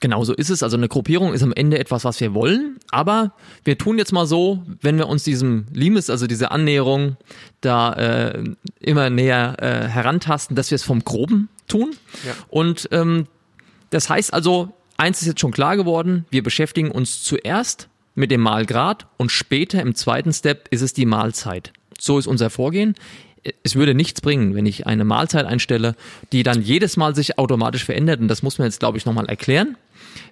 Genau 0.00 0.24
so 0.24 0.32
ist 0.32 0.48
es. 0.48 0.62
Also 0.62 0.78
eine 0.78 0.88
Gruppierung 0.88 1.34
ist 1.34 1.42
am 1.42 1.52
Ende 1.52 1.78
etwas, 1.78 2.04
was 2.04 2.18
wir 2.20 2.32
wollen. 2.32 2.78
Aber 2.90 3.32
wir 3.64 3.76
tun 3.76 3.98
jetzt 3.98 4.12
mal 4.12 4.26
so, 4.26 4.62
wenn 4.80 4.96
wir 4.96 5.08
uns 5.08 5.24
diesem 5.24 5.66
Limes, 5.74 6.08
also 6.08 6.26
diese 6.26 6.50
Annäherung, 6.50 7.18
da 7.60 7.92
äh, 7.92 8.44
immer 8.80 9.10
näher 9.10 9.56
äh, 9.58 9.88
herantasten, 9.88 10.56
dass 10.56 10.70
wir 10.70 10.76
es 10.76 10.82
vom 10.82 11.04
Groben 11.04 11.50
tun. 11.68 11.90
Ja. 12.26 12.32
Und 12.48 12.88
ähm, 12.92 13.26
das 13.90 14.08
heißt 14.08 14.32
also, 14.32 14.72
eins 14.96 15.20
ist 15.20 15.28
jetzt 15.28 15.40
schon 15.40 15.52
klar 15.52 15.76
geworden, 15.76 16.24
wir 16.30 16.42
beschäftigen 16.42 16.90
uns 16.90 17.22
zuerst 17.22 17.88
mit 18.14 18.30
dem 18.30 18.40
Mahlgrad 18.40 19.06
und 19.18 19.30
später 19.30 19.82
im 19.82 19.94
zweiten 19.94 20.32
Step 20.32 20.68
ist 20.70 20.80
es 20.80 20.94
die 20.94 21.06
Mahlzeit. 21.06 21.72
So 21.98 22.18
ist 22.18 22.26
unser 22.26 22.48
Vorgehen 22.48 22.94
es 23.62 23.74
würde 23.74 23.94
nichts 23.94 24.20
bringen, 24.20 24.54
wenn 24.54 24.66
ich 24.66 24.86
eine 24.86 25.04
Mahlzeit 25.04 25.46
einstelle, 25.46 25.96
die 26.32 26.42
dann 26.42 26.60
jedes 26.60 26.98
Mal 26.98 27.14
sich 27.14 27.38
automatisch 27.38 27.84
verändert. 27.84 28.20
Und 28.20 28.28
das 28.28 28.42
muss 28.42 28.58
man 28.58 28.66
jetzt, 28.66 28.80
glaube 28.80 28.98
ich, 28.98 29.06
nochmal 29.06 29.30
erklären 29.30 29.78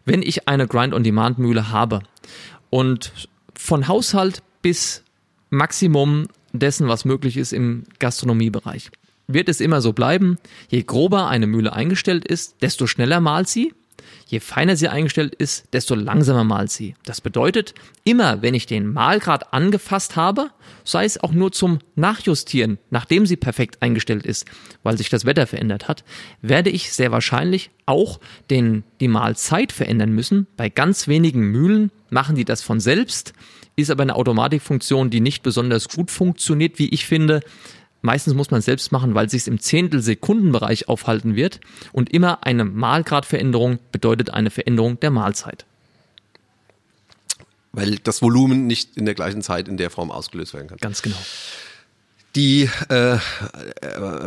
wenn 0.09 0.23
ich 0.23 0.49
eine 0.49 0.67
Grind-on-Demand-Mühle 0.67 1.71
habe 1.71 2.01
und 2.71 3.29
von 3.55 3.89
Haushalt 3.89 4.43
bis 4.63 5.05
Maximum 5.51 6.29
dessen, 6.53 6.89
was 6.89 7.05
möglich 7.05 7.37
ist 7.37 7.53
im 7.53 7.85
Gastronomiebereich, 7.99 8.91
wird 9.27 9.51
es 9.51 9.61
immer 9.61 9.83
so 9.83 9.93
bleiben, 9.93 10.39
je 10.69 10.83
grober 10.83 11.29
eine 11.29 11.47
Mühle 11.47 11.75
eingestellt 11.75 12.27
ist, 12.27 12.63
desto 12.63 12.87
schneller 12.87 13.21
malt 13.21 13.49
sie 13.49 13.75
Je 14.27 14.41
feiner 14.41 14.77
sie 14.77 14.89
eingestellt 14.89 15.35
ist, 15.35 15.73
desto 15.73 15.95
langsamer 15.95 16.45
malt 16.45 16.71
sie. 16.71 16.95
Das 17.05 17.21
bedeutet, 17.21 17.75
immer 18.05 18.43
wenn 18.43 18.55
ich 18.55 18.67
den 18.67 18.93
Malgrad 18.93 19.53
angefasst 19.53 20.17
habe, 20.17 20.51
sei 20.85 21.05
es 21.05 21.23
auch 21.23 21.33
nur 21.33 21.53
zum 21.53 21.79
Nachjustieren, 21.95 22.79
nachdem 22.91 23.27
sie 23.27 23.37
perfekt 23.37 23.83
eingestellt 23.83 24.27
ist, 24.27 24.47
weil 24.83 24.99
sich 24.99 25.09
das 25.09 25.25
Wetter 25.25 25.47
verändert 25.47 25.89
hat, 25.89 26.05
werde 26.43 26.71
ich 26.71 26.93
sehr 26.93 27.11
wahrscheinlich 27.11 27.71
auch 27.87 28.21
den, 28.51 28.85
die 29.01 29.09
Mahlzeit 29.09 29.73
verändern 29.73 30.13
müssen. 30.13 30.47
Bei 30.57 30.69
ganz 30.69 31.09
wenigen 31.09 31.41
Mühlen 31.51 31.91
machen 32.11 32.37
die 32.37 32.45
das 32.45 32.63
von 32.63 32.81
selbst, 32.81 33.33
ist 33.77 33.91
aber 33.91 34.03
eine 34.03 34.17
Automatikfunktion, 34.17 35.09
die 35.09 35.21
nicht 35.21 35.43
besonders 35.43 35.89
gut 35.89 36.11
funktioniert, 36.11 36.79
wie 36.79 36.89
ich 36.89 37.07
finde. 37.07 37.41
Meistens 38.01 38.35
muss 38.35 38.51
man 38.51 38.61
es 38.61 38.65
selbst 38.65 38.93
machen, 38.93 39.15
weil 39.15 39.27
es 39.27 39.33
sich 39.33 39.49
im 39.49 39.61
Zehntelsekundenbereich 39.61 40.89
aufhalten 40.89 41.35
wird 41.35 41.61
und 41.93 42.13
immer 42.13 42.47
eine 42.47 42.65
Mahlgradveränderung 42.65 43.79
bedeutet 43.91 44.31
eine 44.31 44.51
Veränderung 44.51 45.01
der 45.01 45.11
Mahlzeit. 45.11 45.67
Weil 47.73 47.97
das 47.97 48.23
Volumen 48.23 48.67
nicht 48.67 48.97
in 48.97 49.05
der 49.05 49.15
gleichen 49.15 49.43
Zeit 49.43 49.69
in 49.69 49.77
der 49.77 49.91
Form 49.91 50.11
ausgelöst 50.11 50.55
werden 50.55 50.69
kann. 50.69 50.79
Ganz 50.79 51.03
genau. 51.03 51.19
Die 52.39 52.71
äh, 52.89 53.15
äh, 53.15 53.19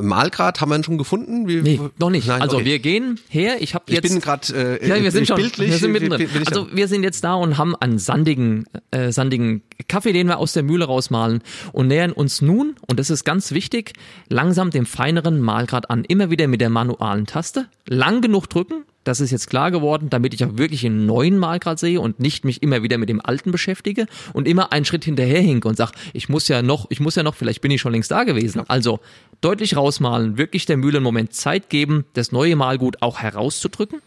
Malgrad 0.02 0.60
haben 0.60 0.69
wir 0.69 0.84
schon 0.84 0.97
gefunden? 0.97 1.47
Wie, 1.47 1.62
nee, 1.62 1.80
noch 1.97 2.10
nicht. 2.10 2.28
Nein, 2.28 2.41
also 2.41 2.58
okay. 2.58 2.65
wir 2.65 2.80
gehen 2.80 3.21
her. 3.30 3.62
Ich 3.62 3.74
habe 3.74 3.86
jetzt. 3.88 4.04
Ich 4.04 4.12
bin 4.12 4.19
gerade. 4.19 4.80
Äh, 4.82 4.86
ja, 4.86 5.02
wir 5.02 5.12
sind 5.12 5.28
schon. 5.28 5.38
Bildlich, 5.38 5.69
wir 5.69 5.78
sind 5.78 5.93
mittendrin. 5.93 6.28
Also 6.45 6.67
wir 6.74 6.89
sind 6.89 7.04
jetzt 7.04 7.24
da 7.24 7.36
und 7.36 7.58
haben 7.58 7.74
einen 7.74 8.00
sandigen, 8.00 8.65
äh, 8.91 9.13
sandigen 9.13 9.62
Kaffee, 9.88 10.12
den 10.12 10.28
wir 10.28 10.39
aus 10.39 10.52
der 10.52 10.63
Mühle 10.63 10.84
rausmalen 10.84 11.41
und 11.71 11.88
nähern 11.88 12.12
uns 12.12 12.41
nun 12.41 12.76
und 12.86 13.00
das 13.00 13.10
ist 13.10 13.24
ganz 13.24 13.54
wichtig 13.54 13.93
langsam 14.28 14.71
dem 14.71 14.86
feineren 14.86 15.39
Malgrad 15.39 15.89
an. 15.89 16.04
Immer 16.04 16.30
wieder 16.30 16.50
mit 16.50 16.60
der 16.60 16.69
manualen 16.69 17.28
Taste. 17.28 17.67
Lang 17.88 18.19
genug 18.19 18.50
drücken, 18.50 18.84
das 19.03 19.19
ist 19.19 19.31
jetzt 19.31 19.49
klar 19.49 19.71
geworden, 19.71 20.09
damit 20.09 20.33
ich 20.33 20.45
auch 20.45 20.57
wirklich 20.57 20.85
einen 20.85 21.05
neuen 21.05 21.37
Malgrad 21.37 21.79
sehe 21.79 21.99
und 21.99 22.19
nicht 22.19 22.45
mich 22.45 22.61
immer 22.61 22.83
wieder 22.83 22.97
mit 22.97 23.09
dem 23.09 23.19
alten 23.23 23.51
beschäftige 23.51 24.05
und 24.33 24.47
immer 24.47 24.71
einen 24.71 24.85
Schritt 24.85 25.05
hinterher 25.05 25.41
hinke 25.41 25.67
und 25.67 25.75
sage, 25.75 25.93
ich 26.13 26.29
muss 26.29 26.47
ja 26.47 26.61
noch, 26.61 26.85
ich 26.89 26.99
muss 26.99 27.15
ja 27.15 27.23
noch, 27.23 27.35
vielleicht 27.35 27.61
bin 27.61 27.71
ich 27.71 27.81
schon 27.81 27.93
längst 27.93 28.11
da 28.11 28.23
gewesen. 28.23 28.61
Also 28.67 28.99
deutlich 29.41 29.75
rausmalen, 29.75 30.37
wirklich 30.37 30.65
der 30.65 30.77
Mühle 30.77 30.97
einen 30.97 31.03
Moment 31.03 31.33
Zeit 31.33 31.69
geben, 31.69 32.05
das 32.13 32.31
neue 32.31 32.55
Malgut 32.55 33.01
auch 33.01 33.19
herauszudrücken. 33.19 34.01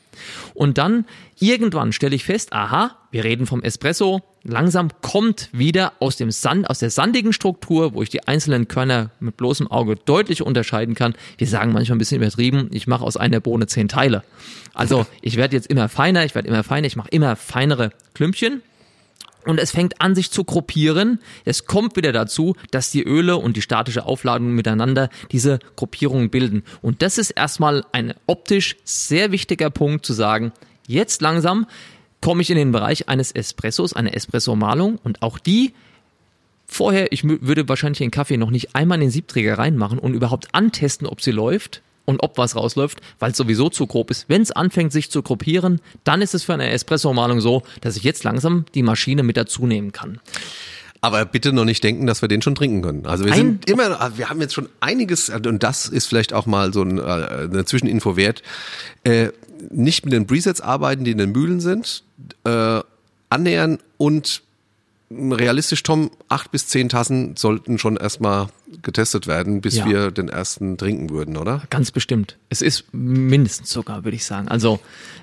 Und 0.54 0.78
dann 0.78 1.06
irgendwann 1.40 1.92
stelle 1.92 2.14
ich 2.14 2.24
fest, 2.24 2.52
aha, 2.52 2.96
wir 3.10 3.24
reden 3.24 3.46
vom 3.46 3.62
Espresso, 3.62 4.22
langsam 4.44 4.90
kommt 5.00 5.48
wieder 5.52 5.94
aus 5.98 6.16
dem 6.16 6.30
Sand, 6.30 6.68
aus 6.68 6.78
der 6.78 6.90
sandigen 6.90 7.32
Struktur, 7.32 7.94
wo 7.94 8.02
ich 8.02 8.10
die 8.10 8.28
einzelnen 8.28 8.68
Körner 8.68 9.10
mit 9.18 9.36
bloßem 9.36 9.70
Auge 9.70 9.96
deutlich 9.96 10.42
unterscheiden 10.42 10.94
kann. 10.94 11.14
Wir 11.38 11.46
sagen 11.46 11.72
manchmal 11.72 11.96
ein 11.96 11.98
bisschen 11.98 12.18
übertrieben, 12.18 12.68
ich 12.72 12.86
mache 12.86 13.04
aus 13.04 13.16
einer 13.16 13.40
Bohne 13.40 13.66
zehn 13.66 13.88
Teile. 13.88 14.22
Also 14.74 15.06
ich 15.22 15.36
werde 15.36 15.56
jetzt 15.56 15.66
immer 15.66 15.88
feiner, 15.88 16.24
ich 16.24 16.34
werde 16.34 16.48
immer 16.48 16.62
feiner, 16.62 16.86
ich 16.86 16.96
mache 16.96 17.08
immer 17.10 17.36
feinere 17.36 17.90
Klümpchen. 18.12 18.62
Und 19.46 19.60
es 19.60 19.72
fängt 19.72 20.00
an, 20.00 20.14
sich 20.14 20.30
zu 20.30 20.42
gruppieren. 20.44 21.18
Es 21.44 21.66
kommt 21.66 21.96
wieder 21.96 22.12
dazu, 22.12 22.56
dass 22.70 22.90
die 22.90 23.02
Öle 23.02 23.36
und 23.36 23.58
die 23.58 23.62
statische 23.62 24.06
Aufladung 24.06 24.52
miteinander 24.52 25.10
diese 25.32 25.58
Gruppierungen 25.76 26.30
bilden. 26.30 26.62
Und 26.80 27.02
das 27.02 27.18
ist 27.18 27.30
erstmal 27.30 27.84
ein 27.92 28.14
optisch 28.26 28.76
sehr 28.84 29.32
wichtiger 29.32 29.68
Punkt 29.68 30.06
zu 30.06 30.14
sagen, 30.14 30.52
jetzt 30.86 31.20
langsam 31.20 31.66
komme 32.24 32.40
ich 32.40 32.48
in 32.48 32.56
den 32.56 32.72
Bereich 32.72 33.10
eines 33.10 33.32
Espressos, 33.32 33.92
eine 33.92 34.14
Espresso-Malung 34.14 34.98
und 35.04 35.20
auch 35.20 35.38
die 35.38 35.74
vorher, 36.66 37.12
ich 37.12 37.22
würde 37.22 37.68
wahrscheinlich 37.68 37.98
den 37.98 38.10
Kaffee 38.10 38.38
noch 38.38 38.48
nicht 38.48 38.74
einmal 38.74 38.96
in 38.96 39.02
den 39.02 39.10
Siebträger 39.10 39.58
reinmachen 39.58 39.98
und 39.98 40.14
überhaupt 40.14 40.48
antesten, 40.52 41.06
ob 41.06 41.20
sie 41.20 41.32
läuft 41.32 41.82
und 42.06 42.22
ob 42.22 42.38
was 42.38 42.56
rausläuft, 42.56 43.02
weil 43.18 43.32
es 43.32 43.36
sowieso 43.36 43.68
zu 43.68 43.86
grob 43.86 44.10
ist. 44.10 44.24
Wenn 44.30 44.40
es 44.40 44.52
anfängt, 44.52 44.90
sich 44.90 45.10
zu 45.10 45.22
gruppieren, 45.22 45.82
dann 46.04 46.22
ist 46.22 46.34
es 46.34 46.44
für 46.44 46.54
eine 46.54 46.70
Espresso-Malung 46.70 47.42
so, 47.42 47.62
dass 47.82 47.94
ich 47.94 48.04
jetzt 48.04 48.24
langsam 48.24 48.64
die 48.74 48.82
Maschine 48.82 49.22
mit 49.22 49.36
dazu 49.36 49.66
nehmen 49.66 49.92
kann. 49.92 50.18
Aber 51.02 51.26
bitte 51.26 51.52
noch 51.52 51.66
nicht 51.66 51.84
denken, 51.84 52.06
dass 52.06 52.22
wir 52.22 52.28
den 52.30 52.40
schon 52.40 52.54
trinken 52.54 52.80
können. 52.80 53.04
Also 53.04 53.26
wir 53.26 53.32
ein, 53.34 53.38
sind 53.38 53.68
immer, 53.68 54.16
wir 54.16 54.30
haben 54.30 54.40
jetzt 54.40 54.54
schon 54.54 54.70
einiges, 54.80 55.28
und 55.28 55.62
das 55.62 55.86
ist 55.86 56.06
vielleicht 56.06 56.32
auch 56.32 56.46
mal 56.46 56.72
so 56.72 56.80
ein, 56.80 56.96
äh, 56.96 57.02
eine 57.02 57.66
Zwischeninfo 57.66 58.16
wert. 58.16 58.42
Äh, 59.02 59.28
nicht 59.70 60.04
mit 60.04 60.12
den 60.12 60.26
Presets 60.26 60.60
arbeiten, 60.60 61.04
die 61.04 61.12
in 61.12 61.18
den 61.18 61.32
Mühlen 61.32 61.60
sind, 61.60 62.02
äh, 62.44 62.80
annähern 63.30 63.78
und 63.96 64.42
realistisch, 65.10 65.82
Tom, 65.82 66.10
acht 66.28 66.50
bis 66.50 66.66
zehn 66.66 66.88
Tassen 66.88 67.36
sollten 67.36 67.78
schon 67.78 67.96
erstmal 67.96 68.48
getestet 68.82 69.26
werden, 69.26 69.60
bis 69.60 69.76
ja. 69.76 69.86
wir 69.86 70.10
den 70.10 70.28
ersten 70.28 70.76
trinken 70.76 71.10
würden, 71.10 71.36
oder? 71.36 71.62
Ganz 71.70 71.90
bestimmt. 71.90 72.36
Es 72.48 72.62
ist 72.62 72.92
mindestens 72.92 73.70
sogar, 73.70 74.04
würde 74.04 74.16
ich 74.16 74.24
sagen. 74.24 74.48
Also 74.48 74.80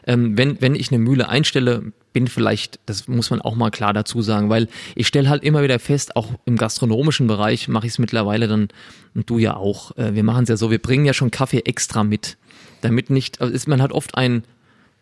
ähm, 0.07 0.37
wenn, 0.37 0.61
wenn 0.61 0.75
ich 0.75 0.91
eine 0.91 0.99
Mühle 0.99 1.29
einstelle, 1.29 1.91
bin 2.13 2.27
vielleicht, 2.27 2.79
das 2.85 3.07
muss 3.07 3.29
man 3.29 3.41
auch 3.41 3.55
mal 3.55 3.71
klar 3.71 3.93
dazu 3.93 4.21
sagen, 4.21 4.49
weil 4.49 4.67
ich 4.95 5.07
stelle 5.07 5.29
halt 5.29 5.43
immer 5.43 5.63
wieder 5.63 5.79
fest, 5.79 6.15
auch 6.15 6.29
im 6.45 6.57
gastronomischen 6.57 7.27
Bereich 7.27 7.67
mache 7.67 7.87
ich 7.87 7.93
es 7.93 7.99
mittlerweile 7.99 8.47
dann, 8.47 8.69
und 9.13 9.29
du 9.29 9.39
ja 9.39 9.55
auch, 9.55 9.97
äh, 9.97 10.13
wir 10.13 10.23
machen 10.23 10.43
es 10.43 10.49
ja 10.49 10.57
so, 10.57 10.71
wir 10.71 10.79
bringen 10.79 11.05
ja 11.05 11.13
schon 11.13 11.31
Kaffee 11.31 11.61
extra 11.65 12.03
mit, 12.03 12.37
damit 12.81 13.09
nicht, 13.09 13.41
also 13.41 13.53
ist, 13.53 13.67
man 13.67 13.81
hat 13.81 13.91
oft 13.91 14.15
ein 14.15 14.43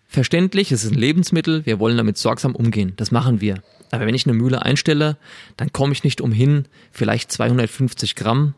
verständlich, 0.07 0.71
es 0.71 0.83
ist 0.83 0.91
ein 0.91 0.97
Lebensmittel, 0.97 1.65
wir 1.65 1.79
wollen 1.79 1.97
damit 1.97 2.17
sorgsam 2.17 2.55
umgehen. 2.55 2.93
Das 2.97 3.11
machen 3.11 3.41
wir. 3.41 3.61
Aber 3.91 4.05
wenn 4.05 4.15
ich 4.15 4.25
eine 4.25 4.35
Mühle 4.35 4.63
einstelle, 4.63 5.17
dann 5.57 5.71
komme 5.71 5.93
ich 5.93 6.03
nicht 6.03 6.21
umhin, 6.21 6.65
vielleicht 6.91 7.31
250 7.31 8.15
Gramm 8.15 8.53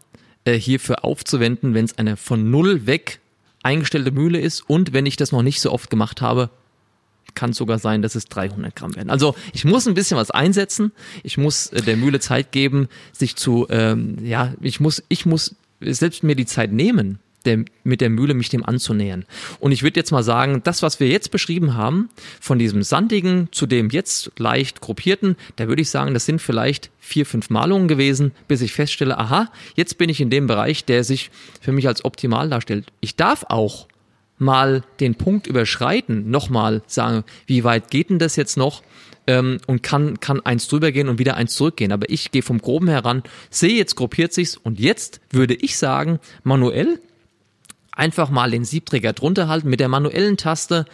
äh, 0.45 0.53
hierfür 0.53 1.05
aufzuwenden, 1.05 1.73
wenn 1.73 1.85
es 1.85 1.97
eine 1.97 2.17
von 2.17 2.49
null 2.49 2.85
weg 2.85 3.19
eingestellte 3.63 4.11
Mühle 4.11 4.39
ist 4.39 4.61
und 4.67 4.93
wenn 4.93 5.05
ich 5.05 5.17
das 5.17 5.31
noch 5.31 5.43
nicht 5.43 5.61
so 5.61 5.71
oft 5.71 5.89
gemacht 5.89 6.21
habe, 6.21 6.49
kann 7.35 7.53
sogar 7.53 7.79
sein, 7.79 8.01
dass 8.01 8.15
es 8.15 8.25
300 8.25 8.75
Gramm 8.75 8.95
werden. 8.95 9.09
Also 9.09 9.35
ich 9.53 9.63
muss 9.63 9.87
ein 9.87 9.93
bisschen 9.93 10.17
was 10.17 10.31
einsetzen. 10.31 10.91
Ich 11.23 11.37
muss 11.37 11.67
äh, 11.67 11.81
der 11.81 11.97
Mühle 11.97 12.19
Zeit 12.19 12.51
geben, 12.51 12.89
sich 13.11 13.35
zu, 13.35 13.67
ähm, 13.69 14.17
ja, 14.23 14.53
ich 14.61 14.79
muss, 14.79 15.03
ich 15.07 15.25
muss 15.25 15.55
selbst 15.79 16.23
mir 16.23 16.35
die 16.35 16.45
Zeit 16.45 16.71
nehmen, 16.71 17.19
der, 17.45 17.65
mit 17.83 18.01
der 18.01 18.09
Mühle 18.09 18.33
mich 18.33 18.49
dem 18.49 18.65
anzunähern. 18.65 19.25
Und 19.59 19.71
ich 19.71 19.83
würde 19.83 19.99
jetzt 19.99 20.11
mal 20.11 20.23
sagen, 20.23 20.61
das, 20.63 20.81
was 20.81 20.99
wir 20.99 21.07
jetzt 21.07 21.31
beschrieben 21.31 21.75
haben, 21.75 22.09
von 22.39 22.59
diesem 22.59 22.83
sandigen 22.83 23.49
zu 23.51 23.65
dem 23.65 23.89
jetzt 23.89 24.31
leicht 24.37 24.81
gruppierten, 24.81 25.35
da 25.55 25.67
würde 25.67 25.81
ich 25.81 25.89
sagen, 25.89 26.13
das 26.13 26.25
sind 26.25 26.41
vielleicht 26.41 26.91
vier, 26.99 27.25
fünf 27.25 27.49
Malungen 27.49 27.87
gewesen, 27.87 28.31
bis 28.47 28.61
ich 28.61 28.73
feststelle, 28.73 29.17
aha, 29.17 29.51
jetzt 29.75 29.97
bin 29.97 30.09
ich 30.09 30.21
in 30.21 30.29
dem 30.29 30.47
Bereich, 30.47 30.85
der 30.85 31.03
sich 31.03 31.31
für 31.59 31.71
mich 31.71 31.87
als 31.87 32.05
optimal 32.05 32.49
darstellt. 32.49 32.91
Ich 32.99 33.15
darf 33.15 33.45
auch 33.49 33.87
mal 34.37 34.83
den 34.99 35.15
Punkt 35.15 35.45
überschreiten, 35.47 36.29
nochmal 36.31 36.81
sagen, 36.87 37.23
wie 37.45 37.63
weit 37.63 37.91
geht 37.91 38.09
denn 38.09 38.19
das 38.19 38.35
jetzt 38.35 38.57
noch? 38.57 38.81
Ähm, 39.27 39.59
und 39.67 39.83
kann, 39.83 40.19
kann 40.19 40.41
eins 40.43 40.67
drüber 40.67 40.91
gehen 40.91 41.07
und 41.07 41.19
wieder 41.19 41.37
eins 41.37 41.53
zurückgehen. 41.53 41.91
Aber 41.91 42.09
ich 42.09 42.31
gehe 42.31 42.41
vom 42.41 42.59
Groben 42.59 42.87
heran, 42.87 43.21
sehe, 43.51 43.77
jetzt 43.77 43.95
gruppiert 43.95 44.33
sich's 44.33 44.57
und 44.57 44.79
jetzt 44.79 45.21
würde 45.29 45.53
ich 45.53 45.77
sagen, 45.77 46.19
manuell 46.43 46.99
einfach 47.91 48.29
mal 48.29 48.51
den 48.51 48.65
Siebträger 48.65 49.13
drunter 49.13 49.47
halten, 49.47 49.69
mit 49.69 49.79
der 49.79 49.89
manuellen 49.89 50.37
Taste 50.37 50.85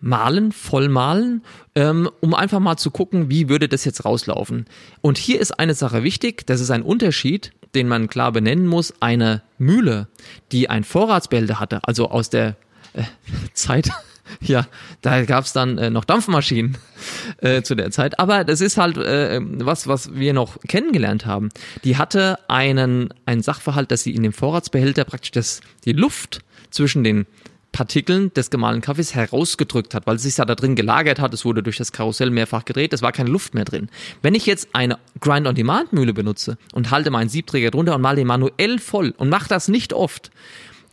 malen, 0.00 0.52
voll 0.52 0.88
malen, 0.88 1.42
ähm, 1.74 2.10
um 2.20 2.34
einfach 2.34 2.60
mal 2.60 2.76
zu 2.76 2.90
gucken, 2.90 3.30
wie 3.30 3.48
würde 3.48 3.68
das 3.68 3.84
jetzt 3.84 4.04
rauslaufen. 4.04 4.66
Und 5.00 5.16
hier 5.16 5.40
ist 5.40 5.58
eine 5.58 5.74
Sache 5.74 6.02
wichtig, 6.02 6.46
das 6.46 6.60
ist 6.60 6.70
ein 6.70 6.82
Unterschied, 6.82 7.52
den 7.74 7.88
man 7.88 8.08
klar 8.08 8.30
benennen 8.30 8.66
muss. 8.66 8.92
Eine 9.00 9.42
Mühle, 9.58 10.08
die 10.52 10.68
ein 10.68 10.84
Vorratsbehälter 10.84 11.58
hatte, 11.58 11.80
also 11.84 12.10
aus 12.10 12.28
der 12.28 12.56
äh, 12.92 13.04
Zeit 13.54 13.90
ja, 14.40 14.66
da 15.02 15.24
gab's 15.24 15.52
dann 15.52 15.78
äh, 15.78 15.90
noch 15.90 16.04
Dampfmaschinen 16.04 16.76
äh, 17.38 17.62
zu 17.62 17.74
der 17.74 17.90
Zeit. 17.90 18.18
Aber 18.18 18.44
das 18.44 18.60
ist 18.60 18.76
halt 18.76 18.96
äh, 18.96 19.40
was, 19.42 19.86
was 19.86 20.14
wir 20.14 20.32
noch 20.32 20.58
kennengelernt 20.68 21.26
haben. 21.26 21.50
Die 21.84 21.96
hatte 21.96 22.38
einen, 22.48 23.12
einen 23.26 23.42
Sachverhalt, 23.42 23.90
dass 23.90 24.02
sie 24.02 24.14
in 24.14 24.22
dem 24.22 24.32
Vorratsbehälter 24.32 25.04
praktisch 25.04 25.32
das, 25.32 25.60
die 25.84 25.92
Luft 25.92 26.40
zwischen 26.70 27.04
den 27.04 27.26
Partikeln 27.74 28.32
des 28.34 28.50
gemahlenen 28.50 28.82
Kaffees 28.82 29.16
herausgedrückt 29.16 29.94
hat, 29.94 30.06
weil 30.06 30.14
es 30.16 30.22
sich 30.22 30.36
ja 30.36 30.44
da 30.44 30.54
drin 30.54 30.76
gelagert 30.76 31.18
hat. 31.18 31.34
Es 31.34 31.44
wurde 31.44 31.60
durch 31.60 31.76
das 31.76 31.90
Karussell 31.90 32.30
mehrfach 32.30 32.64
gedreht. 32.64 32.92
Es 32.92 33.02
war 33.02 33.10
keine 33.10 33.30
Luft 33.30 33.52
mehr 33.52 33.64
drin. 33.64 33.88
Wenn 34.22 34.36
ich 34.36 34.46
jetzt 34.46 34.68
eine 34.72 34.98
Grind-on-Demand-Mühle 35.20 36.14
benutze 36.14 36.56
und 36.72 36.92
halte 36.92 37.10
meinen 37.10 37.28
Siebträger 37.28 37.72
drunter 37.72 37.96
und 37.96 38.00
male 38.00 38.18
den 38.18 38.28
manuell 38.28 38.78
voll 38.78 39.12
und 39.16 39.28
mache 39.28 39.48
das 39.48 39.66
nicht 39.66 39.92
oft, 39.92 40.30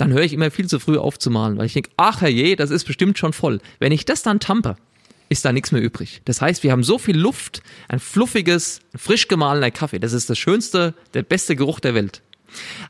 dann 0.01 0.13
höre 0.13 0.23
ich 0.23 0.33
immer 0.33 0.49
viel 0.49 0.67
zu 0.67 0.79
früh 0.79 0.97
auf 0.97 1.19
zu 1.19 1.29
malen, 1.29 1.59
weil 1.59 1.67
ich 1.67 1.73
denke, 1.73 1.91
ach 1.95 2.21
herrje, 2.21 2.55
das 2.55 2.71
ist 2.71 2.85
bestimmt 2.85 3.19
schon 3.19 3.33
voll. 3.33 3.61
Wenn 3.77 3.91
ich 3.91 4.03
das 4.03 4.23
dann 4.23 4.39
tampe, 4.39 4.75
ist 5.29 5.45
da 5.45 5.53
nichts 5.53 5.71
mehr 5.71 5.81
übrig. 5.81 6.23
Das 6.25 6.41
heißt, 6.41 6.63
wir 6.63 6.71
haben 6.71 6.83
so 6.83 6.97
viel 6.97 7.15
Luft, 7.15 7.61
ein 7.87 7.99
fluffiges, 7.99 8.79
frisch 8.95 9.27
gemahlener 9.27 9.69
Kaffee. 9.69 9.99
Das 9.99 10.13
ist 10.13 10.27
das 10.27 10.39
schönste, 10.39 10.95
der 11.13 11.21
beste 11.21 11.55
Geruch 11.55 11.79
der 11.79 11.93
Welt. 11.93 12.23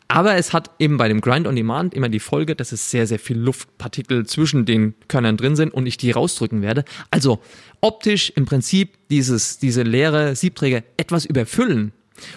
Aber 0.07 0.35
es 0.35 0.53
hat 0.53 0.71
eben 0.79 0.95
bei 0.95 1.09
dem 1.09 1.19
Grind 1.19 1.47
on 1.47 1.55
Demand 1.57 1.93
immer 1.93 2.07
die 2.07 2.21
Folge, 2.21 2.55
dass 2.55 2.71
es 2.71 2.89
sehr, 2.89 3.05
sehr 3.05 3.19
viel 3.19 3.37
Luftpartikel 3.37 4.25
zwischen 4.25 4.65
den 4.65 4.95
Körnern 5.09 5.35
drin 5.35 5.57
sind 5.57 5.73
und 5.73 5.87
ich 5.87 5.97
die 5.97 6.11
rausdrücken 6.11 6.61
werde. 6.61 6.85
Also 7.11 7.41
optisch 7.81 8.31
im 8.37 8.45
Prinzip 8.45 8.97
dieses, 9.09 9.59
diese 9.59 9.83
leere 9.83 10.37
Siebträger 10.37 10.81
etwas 10.95 11.25
überfüllen 11.25 11.91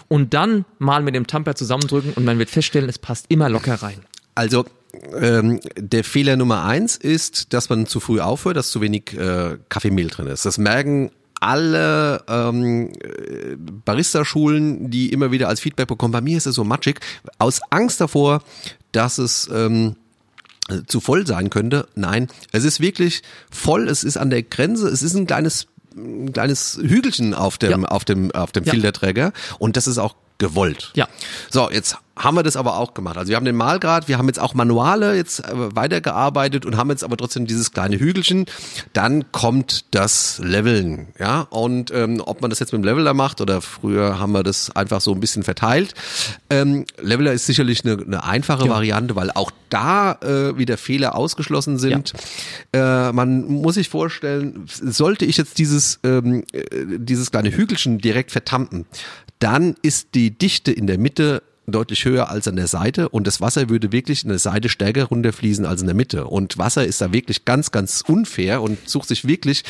und 0.08 0.34
dann 0.34 0.64
mal 0.80 1.02
mit 1.04 1.14
dem 1.14 1.28
Tamper 1.28 1.54
zusammendrücken 1.54 2.12
und 2.14 2.24
man 2.24 2.40
wird 2.40 2.50
feststellen, 2.50 2.88
es 2.88 2.98
passt 2.98 3.26
immer 3.28 3.48
locker 3.48 3.76
rein. 3.76 4.00
Also 4.34 4.64
ähm, 5.20 5.60
der 5.76 6.04
Fehler 6.04 6.36
Nummer 6.36 6.64
eins 6.64 6.96
ist, 6.96 7.52
dass 7.52 7.68
man 7.68 7.86
zu 7.86 8.00
früh 8.00 8.20
aufhört, 8.20 8.56
dass 8.56 8.70
zu 8.70 8.80
wenig 8.80 9.14
äh, 9.14 9.58
Kaffeemehl 9.68 10.08
drin 10.08 10.26
ist. 10.26 10.46
Das 10.46 10.58
merken 10.58 11.10
alle 11.40 12.22
ähm, 12.26 12.92
Barista-Schulen, 13.84 14.90
die 14.90 15.12
immer 15.12 15.30
wieder 15.30 15.48
als 15.48 15.60
Feedback 15.60 15.88
bekommen, 15.88 16.12
bei 16.12 16.20
mir 16.20 16.38
ist 16.38 16.46
es 16.46 16.54
so 16.54 16.64
matschig, 16.64 17.00
aus 17.38 17.60
Angst 17.70 18.00
davor, 18.00 18.42
dass 18.92 19.18
es 19.18 19.50
ähm, 19.52 19.96
zu 20.86 21.00
voll 21.00 21.26
sein 21.26 21.50
könnte. 21.50 21.86
Nein, 21.94 22.28
es 22.52 22.64
ist 22.64 22.80
wirklich 22.80 23.22
voll, 23.50 23.88
es 23.88 24.04
ist 24.04 24.16
an 24.16 24.30
der 24.30 24.42
Grenze, 24.42 24.88
es 24.88 25.02
ist 25.02 25.14
ein 25.14 25.26
kleines 25.26 25.66
ein 25.96 26.32
kleines 26.32 26.78
Hügelchen 26.82 27.34
auf 27.34 27.56
dem 27.56 27.82
ja. 27.82 27.88
auf 27.88 28.04
dem 28.04 28.32
auf 28.32 28.50
dem 28.50 28.64
ja. 28.64 28.72
Filterträger 28.72 29.32
und 29.60 29.76
das 29.76 29.86
ist 29.86 29.98
auch 29.98 30.16
gewollt. 30.44 30.92
Ja. 30.94 31.08
So, 31.50 31.70
jetzt 31.70 31.96
haben 32.16 32.36
wir 32.36 32.42
das 32.42 32.56
aber 32.56 32.76
auch 32.76 32.94
gemacht. 32.94 33.16
Also 33.16 33.30
wir 33.30 33.36
haben 33.36 33.44
den 33.44 33.56
Malgrad, 33.56 34.08
wir 34.08 34.18
haben 34.18 34.28
jetzt 34.28 34.38
auch 34.38 34.54
Manuale 34.54 35.16
jetzt 35.16 35.40
äh, 35.40 35.74
weitergearbeitet 35.74 36.64
und 36.64 36.76
haben 36.76 36.90
jetzt 36.90 37.02
aber 37.02 37.16
trotzdem 37.16 37.46
dieses 37.46 37.72
kleine 37.72 37.98
Hügelchen. 37.98 38.46
Dann 38.92 39.32
kommt 39.32 39.86
das 39.94 40.38
Leveln, 40.42 41.08
ja. 41.18 41.40
Und 41.50 41.90
ähm, 41.90 42.22
ob 42.24 42.40
man 42.40 42.50
das 42.50 42.60
jetzt 42.60 42.72
mit 42.72 42.82
dem 42.82 42.84
Leveler 42.84 43.14
macht 43.14 43.40
oder 43.40 43.60
früher 43.60 44.20
haben 44.20 44.32
wir 44.32 44.42
das 44.42 44.70
einfach 44.76 45.00
so 45.00 45.12
ein 45.12 45.20
bisschen 45.20 45.42
verteilt. 45.42 45.94
Ähm, 46.50 46.84
Leveler 47.00 47.32
ist 47.32 47.46
sicherlich 47.46 47.84
eine, 47.84 48.00
eine 48.00 48.24
einfache 48.24 48.66
ja. 48.66 48.70
Variante, 48.70 49.16
weil 49.16 49.30
auch 49.32 49.50
da 49.70 50.12
äh, 50.22 50.56
wieder 50.56 50.76
Fehler 50.76 51.16
ausgeschlossen 51.16 51.78
sind. 51.78 52.12
Ja. 52.72 53.08
Äh, 53.08 53.12
man 53.12 53.44
muss 53.46 53.74
sich 53.74 53.88
vorstellen, 53.88 54.66
sollte 54.68 55.24
ich 55.24 55.36
jetzt 55.36 55.58
dieses 55.58 55.98
ähm, 56.04 56.44
äh, 56.52 56.62
dieses 56.98 57.32
kleine 57.32 57.50
Hügelchen 57.50 57.98
direkt 57.98 58.30
vertampen, 58.30 58.86
dann 59.38 59.76
ist 59.82 60.14
die 60.14 60.30
Dichte 60.30 60.72
in 60.72 60.86
der 60.86 60.98
Mitte 60.98 61.42
deutlich 61.66 62.04
höher 62.04 62.28
als 62.30 62.46
an 62.46 62.56
der 62.56 62.66
Seite 62.66 63.08
und 63.08 63.26
das 63.26 63.40
Wasser 63.40 63.68
würde 63.68 63.92
wirklich 63.92 64.22
in 64.22 64.28
der 64.28 64.38
Seite 64.38 64.68
stärker 64.68 65.04
runterfließen 65.04 65.64
als 65.64 65.80
in 65.80 65.86
der 65.86 65.96
Mitte. 65.96 66.26
Und 66.26 66.58
Wasser 66.58 66.84
ist 66.84 67.00
da 67.00 67.12
wirklich 67.12 67.44
ganz, 67.44 67.70
ganz 67.70 68.02
unfair 68.06 68.62
und 68.62 68.88
sucht 68.88 69.08
sich 69.08 69.26
wirklich 69.26 69.64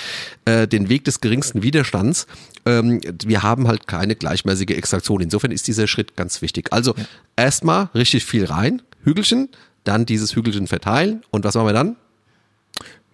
äh, 0.44 0.66
den 0.66 0.88
Weg 0.88 1.05
des 1.05 1.20
geringsten 1.20 1.62
Widerstands. 1.62 2.27
Ähm, 2.66 3.00
wir 3.24 3.42
haben 3.42 3.68
halt 3.68 3.87
keine 3.87 4.16
gleichmäßige 4.16 4.70
Extraktion. 4.70 5.20
Insofern 5.20 5.53
ist 5.53 5.68
dieser 5.68 5.87
Schritt 5.87 6.16
ganz 6.16 6.42
wichtig. 6.42 6.72
Also 6.72 6.94
ja. 6.96 7.05
erstmal 7.37 7.90
richtig 7.94 8.24
viel 8.24 8.44
rein, 8.44 8.83
Hügelchen, 9.05 9.48
dann 9.85 10.07
dieses 10.07 10.35
Hügelchen 10.35 10.66
verteilen 10.66 11.22
und 11.31 11.44
was 11.44 11.55
machen 11.55 11.66
wir 11.66 11.74
dann? 11.74 11.96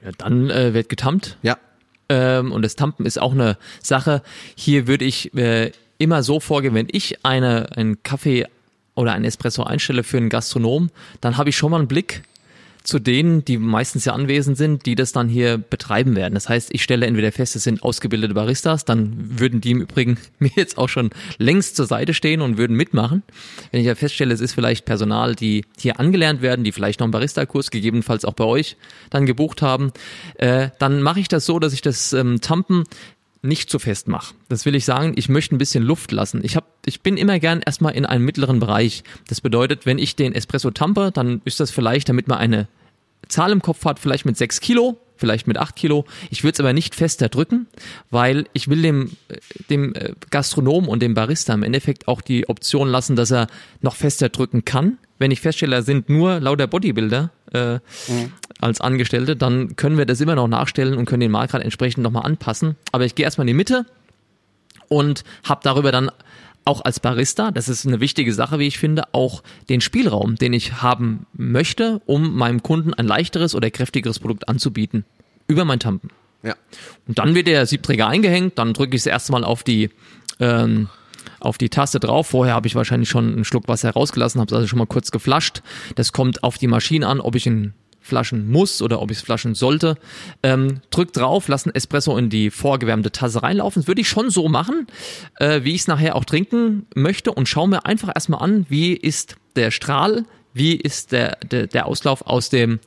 Ja, 0.02 0.12
dann 0.16 0.48
äh, 0.50 0.72
wird 0.72 0.88
getampt. 0.88 1.36
Ja. 1.42 1.58
Ähm, 2.08 2.52
und 2.52 2.62
das 2.62 2.76
Tampen 2.76 3.04
ist 3.04 3.20
auch 3.20 3.32
eine 3.32 3.58
Sache. 3.82 4.22
Hier 4.56 4.86
würde 4.86 5.04
ich 5.04 5.34
äh, 5.34 5.72
immer 6.00 6.22
so 6.22 6.40
vorgehen, 6.40 6.74
wenn 6.74 6.88
ich 6.90 7.24
eine, 7.24 7.76
einen 7.76 8.02
Kaffee 8.02 8.46
oder 8.94 9.12
einen 9.12 9.24
Espresso 9.24 9.62
einstelle 9.62 10.02
für 10.02 10.16
einen 10.16 10.30
Gastronom, 10.30 10.90
dann 11.20 11.36
habe 11.36 11.50
ich 11.50 11.56
schon 11.56 11.70
mal 11.70 11.78
einen 11.78 11.88
Blick 11.88 12.22
zu 12.82 12.98
denen, 12.98 13.44
die 13.44 13.58
meistens 13.58 14.06
ja 14.06 14.14
anwesend 14.14 14.56
sind, 14.56 14.86
die 14.86 14.94
das 14.94 15.12
dann 15.12 15.28
hier 15.28 15.58
betreiben 15.58 16.16
werden. 16.16 16.32
Das 16.32 16.48
heißt, 16.48 16.70
ich 16.72 16.82
stelle 16.82 17.06
entweder 17.06 17.30
fest, 17.30 17.54
es 17.54 17.64
sind 17.64 17.82
ausgebildete 17.82 18.32
Baristas, 18.32 18.86
dann 18.86 19.38
würden 19.38 19.60
die 19.60 19.72
im 19.72 19.82
Übrigen 19.82 20.18
mir 20.38 20.50
jetzt 20.56 20.78
auch 20.78 20.88
schon 20.88 21.10
längst 21.36 21.76
zur 21.76 21.84
Seite 21.84 22.14
stehen 22.14 22.40
und 22.40 22.56
würden 22.56 22.76
mitmachen. 22.76 23.22
Wenn 23.70 23.80
ich 23.80 23.86
ja 23.86 23.94
feststelle, 23.94 24.32
es 24.32 24.40
ist 24.40 24.54
vielleicht 24.54 24.86
Personal, 24.86 25.34
die 25.34 25.66
hier 25.78 26.00
angelernt 26.00 26.40
werden, 26.40 26.64
die 26.64 26.72
vielleicht 26.72 27.00
noch 27.00 27.04
einen 27.04 27.12
Barista-Kurs 27.12 27.70
gegebenenfalls 27.70 28.24
auch 28.24 28.34
bei 28.34 28.44
euch 28.44 28.76
dann 29.10 29.26
gebucht 29.26 29.60
haben, 29.60 29.92
äh, 30.36 30.70
dann 30.78 31.02
mache 31.02 31.20
ich 31.20 31.28
das 31.28 31.44
so, 31.44 31.58
dass 31.58 31.74
ich 31.74 31.82
das 31.82 32.14
ähm, 32.14 32.40
Tampen 32.40 32.84
nicht 33.42 33.70
zu 33.70 33.78
fest 33.78 34.08
mache. 34.08 34.34
Das 34.48 34.66
will 34.66 34.74
ich 34.74 34.84
sagen, 34.84 35.14
ich 35.16 35.28
möchte 35.28 35.54
ein 35.54 35.58
bisschen 35.58 35.82
Luft 35.82 36.12
lassen. 36.12 36.40
Ich, 36.44 36.56
hab, 36.56 36.66
ich 36.84 37.00
bin 37.00 37.16
immer 37.16 37.38
gern 37.38 37.62
erstmal 37.62 37.94
in 37.94 38.04
einem 38.04 38.24
mittleren 38.24 38.60
Bereich. 38.60 39.02
Das 39.28 39.40
bedeutet, 39.40 39.86
wenn 39.86 39.98
ich 39.98 40.16
den 40.16 40.34
Espresso 40.34 40.70
tampe, 40.70 41.10
dann 41.12 41.40
ist 41.44 41.60
das 41.60 41.70
vielleicht, 41.70 42.08
damit 42.08 42.28
man 42.28 42.38
eine 42.38 42.68
Zahl 43.28 43.52
im 43.52 43.62
Kopf 43.62 43.84
hat, 43.84 43.98
vielleicht 43.98 44.26
mit 44.26 44.36
sechs 44.36 44.60
Kilo, 44.60 44.98
vielleicht 45.20 45.46
mit 45.46 45.58
acht 45.58 45.76
Kilo. 45.76 46.04
Ich 46.30 46.42
würde 46.42 46.54
es 46.54 46.60
aber 46.60 46.72
nicht 46.72 46.94
fester 46.94 47.28
drücken, 47.28 47.66
weil 48.10 48.46
ich 48.52 48.68
will 48.68 48.82
dem, 48.82 49.12
dem 49.68 49.94
äh, 49.94 50.14
Gastronom 50.30 50.88
und 50.88 51.00
dem 51.00 51.14
Barista 51.14 51.54
im 51.54 51.62
Endeffekt 51.62 52.08
auch 52.08 52.20
die 52.20 52.48
Option 52.48 52.88
lassen, 52.88 53.14
dass 53.14 53.30
er 53.30 53.46
noch 53.80 53.94
fester 53.94 54.28
drücken 54.30 54.64
kann. 54.64 54.98
Wenn 55.18 55.30
ich 55.30 55.40
feststelle, 55.40 55.82
sind 55.82 56.08
nur 56.08 56.40
lauter 56.40 56.66
Bodybuilder 56.66 57.30
äh, 57.52 57.74
mhm 57.74 58.32
als 58.60 58.80
Angestellte, 58.80 59.36
dann 59.36 59.76
können 59.76 59.98
wir 59.98 60.06
das 60.06 60.20
immer 60.20 60.34
noch 60.34 60.48
nachstellen 60.48 60.96
und 60.96 61.06
können 61.06 61.20
den 61.20 61.30
Marktgrad 61.30 61.62
entsprechend 61.62 62.02
nochmal 62.02 62.24
anpassen. 62.24 62.76
Aber 62.92 63.04
ich 63.04 63.14
gehe 63.14 63.24
erstmal 63.24 63.44
in 63.44 63.54
die 63.54 63.56
Mitte 63.56 63.86
und 64.88 65.24
habe 65.44 65.60
darüber 65.62 65.92
dann 65.92 66.10
auch 66.70 66.84
als 66.84 67.00
Barista, 67.00 67.50
das 67.50 67.68
ist 67.68 67.84
eine 67.84 67.98
wichtige 67.98 68.32
Sache, 68.32 68.60
wie 68.60 68.66
ich 68.68 68.78
finde, 68.78 69.12
auch 69.12 69.42
den 69.68 69.80
Spielraum, 69.80 70.36
den 70.36 70.52
ich 70.52 70.80
haben 70.80 71.26
möchte, 71.32 72.00
um 72.06 72.36
meinem 72.36 72.62
Kunden 72.62 72.94
ein 72.94 73.06
leichteres 73.06 73.56
oder 73.56 73.70
kräftigeres 73.70 74.20
Produkt 74.20 74.48
anzubieten. 74.48 75.04
Über 75.48 75.64
mein 75.64 75.80
Tampen. 75.80 76.10
Ja. 76.44 76.54
Und 77.08 77.18
dann 77.18 77.34
wird 77.34 77.48
der 77.48 77.66
Siebträger 77.66 78.06
eingehängt, 78.06 78.56
dann 78.56 78.72
drücke 78.72 78.94
ich 78.94 79.02
das 79.02 79.10
erste 79.10 79.32
Mal 79.32 79.44
auf 79.44 79.64
die 79.64 79.90
ähm, 80.38 80.88
auf 81.40 81.58
die 81.58 81.70
Taste 81.70 81.98
drauf. 81.98 82.28
Vorher 82.28 82.54
habe 82.54 82.68
ich 82.68 82.74
wahrscheinlich 82.74 83.08
schon 83.08 83.32
einen 83.32 83.44
Schluck 83.44 83.66
Wasser 83.66 83.90
rausgelassen, 83.90 84.40
habe 84.40 84.50
es 84.50 84.54
also 84.54 84.68
schon 84.68 84.78
mal 84.78 84.86
kurz 84.86 85.10
geflasht. 85.10 85.62
Das 85.96 86.12
kommt 86.12 86.44
auf 86.44 86.56
die 86.56 86.68
Maschine 86.68 87.08
an, 87.08 87.20
ob 87.20 87.34
ich 87.34 87.46
einen 87.46 87.74
flaschen 88.10 88.50
muss 88.50 88.82
oder 88.82 89.00
ob 89.00 89.10
ich 89.10 89.18
es 89.18 89.22
flaschen 89.22 89.54
sollte. 89.54 89.96
Ähm, 90.42 90.82
drück 90.90 91.12
drauf, 91.12 91.48
lass 91.48 91.64
einen 91.64 91.74
Espresso 91.74 92.18
in 92.18 92.28
die 92.28 92.50
vorgewärmte 92.50 93.10
Tasse 93.10 93.42
reinlaufen. 93.42 93.82
Das 93.82 93.88
würde 93.88 94.02
ich 94.02 94.08
schon 94.08 94.28
so 94.28 94.48
machen, 94.48 94.86
äh, 95.36 95.60
wie 95.64 95.74
ich 95.74 95.82
es 95.82 95.86
nachher 95.86 96.16
auch 96.16 96.24
trinken 96.24 96.86
möchte 96.94 97.32
und 97.32 97.48
schaue 97.48 97.68
mir 97.68 97.86
einfach 97.86 98.10
erstmal 98.14 98.42
an, 98.42 98.66
wie 98.68 98.92
ist 98.92 99.36
der 99.56 99.70
Strahl, 99.70 100.24
wie 100.52 100.74
ist 100.74 101.12
der, 101.12 101.38
der, 101.50 101.66
der 101.66 101.86
Auslauf 101.86 102.26
aus 102.26 102.50
dem 102.50 102.80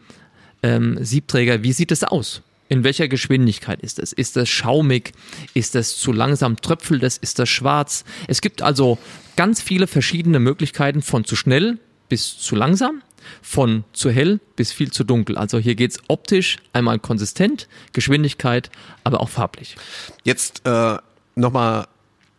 ähm, 0.62 0.98
Siebträger, 1.02 1.64
wie 1.64 1.74
sieht 1.74 1.92
es 1.92 2.04
aus? 2.04 2.42
In 2.70 2.84
welcher 2.84 3.08
Geschwindigkeit 3.08 3.82
ist 3.82 4.00
es? 4.00 4.14
Ist 4.14 4.38
es 4.38 4.50
schaumig? 4.50 5.12
Ist 5.54 5.76
es 5.76 5.98
zu 5.98 6.12
langsam? 6.12 6.56
Tröpfelt 6.58 7.04
es? 7.04 7.18
Ist 7.18 7.40
das 7.40 7.50
schwarz? 7.50 8.04
Es 8.28 8.42
gibt 8.42 8.62
also 8.62 8.98
ganz 9.36 9.62
viele 9.62 9.88
verschiedene 9.88 10.40
Möglichkeiten 10.40 11.02
von 11.02 11.26
zu 11.26 11.36
schnell 11.36 11.78
bis 12.10 12.38
zu 12.38 12.56
langsam, 12.56 13.02
von 13.42 13.84
zu 13.94 14.10
hell 14.10 14.40
bis 14.56 14.72
viel 14.72 14.92
zu 14.92 15.04
dunkel. 15.04 15.38
Also 15.38 15.58
hier 15.58 15.76
geht's 15.76 16.00
optisch 16.08 16.58
einmal 16.74 17.00
konsistent, 17.00 17.68
Geschwindigkeit, 17.92 18.70
aber 19.04 19.22
auch 19.22 19.30
farblich. 19.30 19.76
Jetzt 20.24 20.66
äh, 20.66 20.98
nochmal 21.36 21.88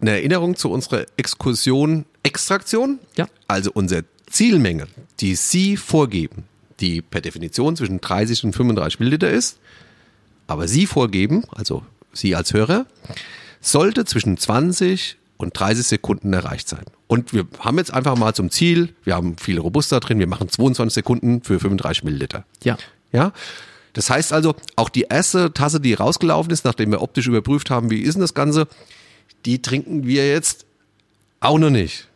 eine 0.01 0.12
Erinnerung 0.12 0.57
zu 0.57 0.70
unserer 0.70 1.07
Exkursion 1.16 2.05
Extraktion. 2.22 2.99
Ja. 3.16 3.28
Also 3.47 3.70
unsere 3.72 4.05
Zielmenge, 4.26 4.89
die 5.20 5.35
Sie 5.35 5.76
vorgeben, 5.76 6.45
die 6.80 7.03
per 7.03 7.20
Definition 7.20 7.76
zwischen 7.76 8.01
30 8.01 8.45
und 8.45 8.53
35 8.55 8.99
Milliliter 8.99 9.30
ist, 9.30 9.59
aber 10.47 10.66
Sie 10.66 10.87
vorgeben, 10.87 11.45
also 11.51 11.85
Sie 12.12 12.35
als 12.35 12.53
Hörer, 12.53 12.87
sollte 13.61 14.05
zwischen 14.05 14.37
20 14.37 15.16
und 15.37 15.59
30 15.59 15.87
Sekunden 15.87 16.32
erreicht 16.32 16.68
sein. 16.68 16.85
Und 17.07 17.32
wir 17.32 17.47
haben 17.59 17.78
jetzt 17.78 17.93
einfach 17.93 18.16
mal 18.16 18.35
zum 18.35 18.51
Ziel, 18.51 18.95
wir 19.05 19.14
haben 19.14 19.37
viele 19.39 19.61
Robuster 19.61 20.01
drin, 20.01 20.18
wir 20.18 20.26
machen 20.26 20.49
22 20.49 20.95
Sekunden 20.95 21.43
für 21.43 21.61
35 21.61 22.05
Milliliter. 22.05 22.45
Ja. 22.62 22.76
Ja. 23.12 23.32
Das 23.93 24.11
heißt 24.11 24.32
also, 24.32 24.55
auch 24.76 24.89
die 24.89 25.03
erste 25.03 25.53
Tasse, 25.53 25.80
die 25.80 25.95
rausgelaufen 25.95 26.53
ist, 26.53 26.64
nachdem 26.64 26.91
wir 26.91 27.01
optisch 27.01 27.26
überprüft 27.26 27.70
haben, 27.70 27.91
wie 27.91 28.01
ist 28.01 28.14
denn 28.14 28.20
das 28.20 28.35
Ganze, 28.35 28.66
die 29.45 29.62
trinken 29.62 30.07
wir 30.07 30.28
jetzt 30.28 30.66
auch 31.41 31.59
noch 31.59 31.70
nicht. 31.70 32.09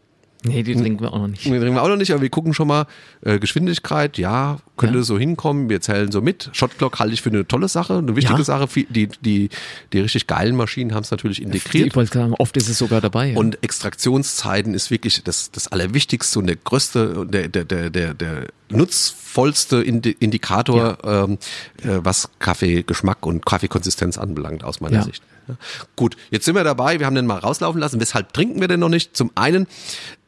Nee, 0.45 0.63
die 0.63 0.75
trinken 0.77 1.03
wir 1.03 1.13
auch 1.13 1.19
noch 1.19 1.27
nicht. 1.29 1.45
Die 1.45 1.49
trinken 1.51 1.75
wir 1.75 1.83
auch 1.83 1.89
noch 1.89 1.97
nicht, 1.97 2.13
aber 2.13 2.23
wir 2.23 2.29
gucken 2.31 2.55
schon 2.55 2.69
mal 2.69 2.87
äh, 3.23 3.41
Geschwindigkeit, 3.41 4.19
ja, 4.19 4.59
könnte 4.77 4.99
Ja. 4.99 5.03
so 5.03 5.19
hinkommen, 5.19 5.69
wir 5.69 5.81
zählen 5.81 6.13
so 6.13 6.21
mit. 6.21 6.49
Shotclock 6.53 7.01
halte 7.01 7.13
ich 7.15 7.23
für 7.23 7.31
eine 7.31 7.47
tolle 7.49 7.67
Sache, 7.69 7.99
eine 7.99 8.15
wichtige 8.15 8.39
Ja. 8.39 8.45
Sache. 8.45 8.69
Die, 8.89 9.09
die, 9.21 9.49
die 9.93 9.99
richtig 10.01 10.29
geilen 10.29 10.55
Maschinen 10.55 10.95
haben 10.95 11.03
es 11.03 11.11
natürlich 11.11 11.43
integriert. 11.43 11.89
Ich 11.89 11.97
wollte 11.97 12.13
sagen, 12.15 12.35
oft 12.39 12.57
ist 12.57 12.69
es 12.69 12.79
sogar 12.79 13.01
dabei. 13.01 13.33
Ja. 13.33 13.37
Und 13.37 13.63
Extraktionszeiten 13.65 14.75
ist 14.75 14.91
wirklich 14.93 15.23
das, 15.25 15.51
das 15.51 15.67
Allerwichtigste 15.69 16.39
und 16.39 16.47
der 16.47 16.57
größte, 16.57 17.19
und 17.21 17.35
der, 17.35 17.49
der, 17.49 17.65
der, 17.65 17.91
der, 17.91 18.15
der 18.15 18.47
nutzvollste 18.71 19.83
Indi 19.83 20.17
Indikator, 20.19 20.99
ähm, 21.05 21.39
äh, 21.83 21.99
was 22.03 22.31
Kaffeegeschmack 22.39 23.25
und 23.27 23.45
Kaffeekonsistenz 23.47 24.19
anbelangt, 24.19 24.65
aus 24.65 24.81
meiner 24.81 24.97
Ja. 24.99 25.03
Sicht. 25.05 25.23
Ja. 25.49 25.57
Gut, 25.97 26.17
jetzt 26.31 26.45
sind 26.45 26.55
wir 26.55 26.65
dabei, 26.65 26.99
wir 26.99 27.07
haben 27.07 27.15
den 27.15 27.27
mal 27.27 27.39
rauslaufen 27.39 27.81
lassen. 27.81 28.01
Weshalb 28.01 28.33
trinken 28.33 28.61
wir 28.61 28.69
denn 28.69 28.81
noch 28.81 28.91
nicht? 28.91 29.17
Zum 29.17 29.31
einen 29.35 29.67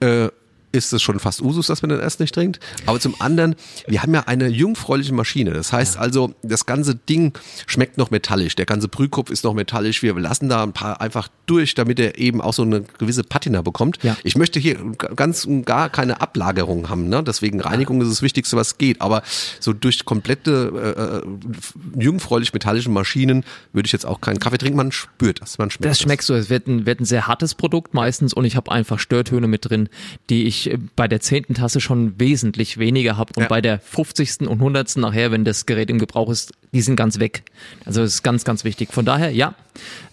äh, 0.01 0.29
ist 0.73 0.93
es 0.93 1.03
schon 1.03 1.19
fast 1.19 1.43
Usus, 1.43 1.67
dass 1.67 1.83
man 1.83 1.91
den 1.91 2.01
erst 2.01 2.21
nicht 2.21 2.35
trinkt. 2.35 2.61
Aber 2.87 3.01
zum 3.01 3.21
anderen, 3.21 3.57
wir 3.87 4.03
haben 4.03 4.15
ja 4.15 4.21
eine 4.27 4.49
jungfräuliche 4.49 5.13
Maschine. 5.13 5.53
Das 5.53 5.73
heißt 5.73 5.97
also, 5.97 6.35
das 6.43 6.67
ganze 6.67 6.95
Ding 6.95 7.33
schmeckt 7.67 7.99
noch 7.99 8.11
metallisch. 8.11 8.57
Der 8.57 8.67
ganze 8.67 8.89
Brühkopf 8.89 9.31
ist 9.31 9.45
noch 9.45 9.55
metallisch. 9.55 10.03
Wir 10.03 10.15
lassen 10.15 10.49
da 10.49 10.63
ein 10.63 10.73
paar 10.73 11.01
einfach 11.01 11.29
durch, 11.47 11.75
damit 11.75 11.99
er 11.99 12.19
eben 12.19 12.41
auch 12.41 12.53
so 12.53 12.63
eine 12.63 12.83
gewisse 12.99 13.25
Patina 13.25 13.63
bekommt. 13.63 13.99
Ja. 14.03 14.17
Ich 14.23 14.37
möchte 14.37 14.61
hier 14.61 14.77
ganz 15.17 15.45
und 15.45 15.65
gar 15.65 15.89
keine 15.89 16.21
Ablagerung 16.21 16.89
haben. 16.89 17.09
Ne? 17.09 17.23
Deswegen 17.23 17.61
Reinigung 17.61 18.01
ist 18.03 18.11
das 18.11 18.23
Wichtigste, 18.23 18.57
was 18.57 18.79
geht. 18.79 19.01
Aber 19.01 19.23
so 19.59 19.73
durch 19.73 20.05
komplette 20.05 21.23
äh, 21.27 22.01
jungfräulich 22.01 22.53
metallische 22.53 22.91
Maschinen 22.91 23.45
würde 23.73 23.87
ich 23.87 23.93
jetzt 23.93 24.07
auch 24.07 24.21
keinen 24.21 24.39
Kaffee 24.39 24.59
trinken. 24.59 24.77
Man 24.77 24.93
spürt 24.93 25.41
das. 25.41 25.59
Man 25.59 25.71
schmeckt 25.71 25.91
Das 25.91 26.01
schmeckt 26.01 26.23
so, 26.23 26.35
es 26.35 26.51
wird 26.51 26.69
ein, 26.69 26.87
wird 26.87 27.01
ein 27.01 27.05
sehr 27.05 27.27
hartes 27.27 27.55
Produkt 27.55 27.95
meistens 27.95 28.33
und 28.35 28.45
ich 28.45 28.57
habe 28.57 28.71
einfach 28.71 28.99
Störtöne 28.99 29.47
mit 29.47 29.69
drin, 29.69 29.89
die 30.29 30.45
ich 30.45 30.60
äh, 30.69 30.79
bei 30.97 31.09
der 31.09 31.21
zehnten 31.21 31.55
Tasse 31.55 31.81
schon 31.81 32.19
wesentlich 32.21 32.79
weniger 32.79 33.17
habe 33.17 33.33
und 33.37 33.43
Ja. 33.45 33.49
bei 33.49 33.61
der 33.61 33.79
50. 33.81 34.49
und 34.49 34.59
100. 34.61 34.97
nachher, 34.97 35.31
wenn 35.33 35.45
das 35.45 35.67
Gerät 35.67 35.89
im 35.91 35.99
Gebrauch 35.99 36.31
ist, 36.31 36.53
die 36.73 36.83
sind 36.83 36.97
ganz 36.97 37.19
weg. 37.19 37.43
Also 37.85 38.03
das 38.03 38.15
ist 38.15 38.23
ganz, 38.23 38.45
ganz 38.45 38.65
wichtig. 38.65 38.93
Von 38.93 39.05
daher, 39.05 39.31
ja, 39.31 39.55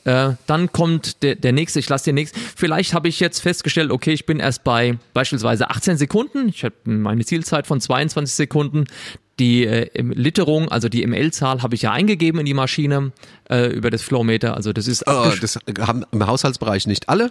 äh, 0.05 0.31
dann 0.47 0.71
kommt 0.71 1.21
der, 1.23 1.35
der 1.35 1.51
nächste, 1.51 1.79
ich 1.79 1.89
lasse 1.89 2.05
den 2.05 2.15
nächsten. 2.15 2.39
Vielleicht 2.55 2.93
habe 2.93 3.07
ich 3.09 3.19
jetzt 3.19 3.39
festgestellt, 3.39 3.91
okay, 3.91 4.13
ich 4.13 4.25
bin 4.25 4.39
erst 4.39 4.63
bei 4.63 4.97
beispielsweise 5.13 5.69
18 5.69 5.97
Sekunden, 5.97 6.49
ich 6.49 6.63
habe 6.63 6.75
meine 6.85 7.25
Zielzeit 7.25 7.67
von 7.67 7.81
22 7.81 8.35
Sekunden. 8.35 8.85
Die 9.39 9.67
äh, 9.67 9.87
Literung, 10.01 10.67
also 10.69 10.89
die 10.89 11.05
ML-Zahl, 11.05 11.61
habe 11.61 11.75
ich 11.75 11.83
ja 11.83 11.91
eingegeben 11.91 12.39
in 12.39 12.47
die 12.47 12.55
Maschine 12.55 13.11
äh, 13.51 13.67
über 13.67 13.91
das 13.91 14.01
Flowmeter. 14.01 14.55
Also 14.57 14.73
das 14.73 14.87
ist 14.87 15.07
abgesch- 15.07 15.39
das 15.41 15.59
haben 15.87 16.05
im 16.11 16.25
Haushaltsbereich 16.25 16.87
nicht 16.87 17.07
alle. 17.07 17.29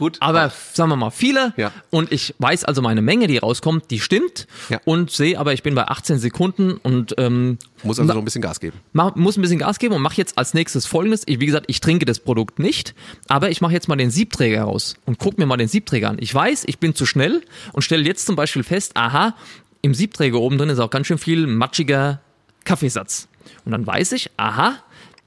Gut. 0.00 0.16
aber 0.20 0.50
sagen 0.72 0.88
wir 0.90 0.96
mal 0.96 1.10
viele. 1.10 1.52
Ja. 1.56 1.72
Und 1.90 2.10
ich 2.10 2.34
weiß 2.38 2.64
also 2.64 2.80
meine 2.80 3.02
Menge, 3.02 3.26
die 3.26 3.36
rauskommt, 3.36 3.90
die 3.90 4.00
stimmt. 4.00 4.48
Ja. 4.70 4.80
Und 4.84 5.10
sehe 5.10 5.38
aber, 5.38 5.52
ich 5.52 5.62
bin 5.62 5.74
bei 5.74 5.86
18 5.86 6.18
Sekunden 6.18 6.72
und 6.72 7.14
ähm, 7.18 7.58
muss 7.82 8.00
also 8.00 8.12
noch 8.12 8.18
ein 8.18 8.24
bisschen 8.24 8.40
Gas 8.42 8.60
geben. 8.60 8.78
mach, 8.94 9.14
muss 9.14 9.36
ein 9.36 9.42
bisschen 9.42 9.58
Gas 9.58 9.78
geben 9.78 9.94
und 9.94 10.02
mache 10.02 10.16
jetzt 10.16 10.38
als 10.38 10.54
nächstes 10.54 10.86
folgendes. 10.86 11.22
Ich, 11.26 11.38
wie 11.38 11.46
gesagt, 11.46 11.66
ich 11.68 11.80
trinke 11.80 12.06
das 12.06 12.18
Produkt 12.18 12.58
nicht, 12.58 12.94
aber 13.28 13.50
ich 13.50 13.60
mache 13.60 13.74
jetzt 13.74 13.88
mal 13.88 13.96
den 13.96 14.10
Siebträger 14.10 14.62
raus 14.62 14.96
und 15.04 15.18
guck 15.18 15.38
mir 15.38 15.46
mal 15.46 15.58
den 15.58 15.68
Siebträger 15.68 16.08
an. 16.08 16.16
Ich 16.18 16.34
weiß, 16.34 16.64
ich 16.66 16.78
bin 16.78 16.94
zu 16.94 17.04
schnell 17.04 17.42
und 17.72 17.82
stelle 17.82 18.04
jetzt 18.04 18.26
zum 18.26 18.36
Beispiel 18.36 18.62
fest, 18.62 18.92
aha, 18.96 19.34
im 19.82 19.94
Siebträger 19.94 20.40
oben 20.40 20.58
drin 20.58 20.70
ist 20.70 20.78
auch 20.78 20.90
ganz 20.90 21.06
schön 21.06 21.18
viel 21.18 21.46
matschiger 21.46 22.20
Kaffeesatz. 22.64 23.28
Und 23.64 23.72
dann 23.72 23.86
weiß 23.86 24.12
ich, 24.12 24.30
aha, 24.36 24.76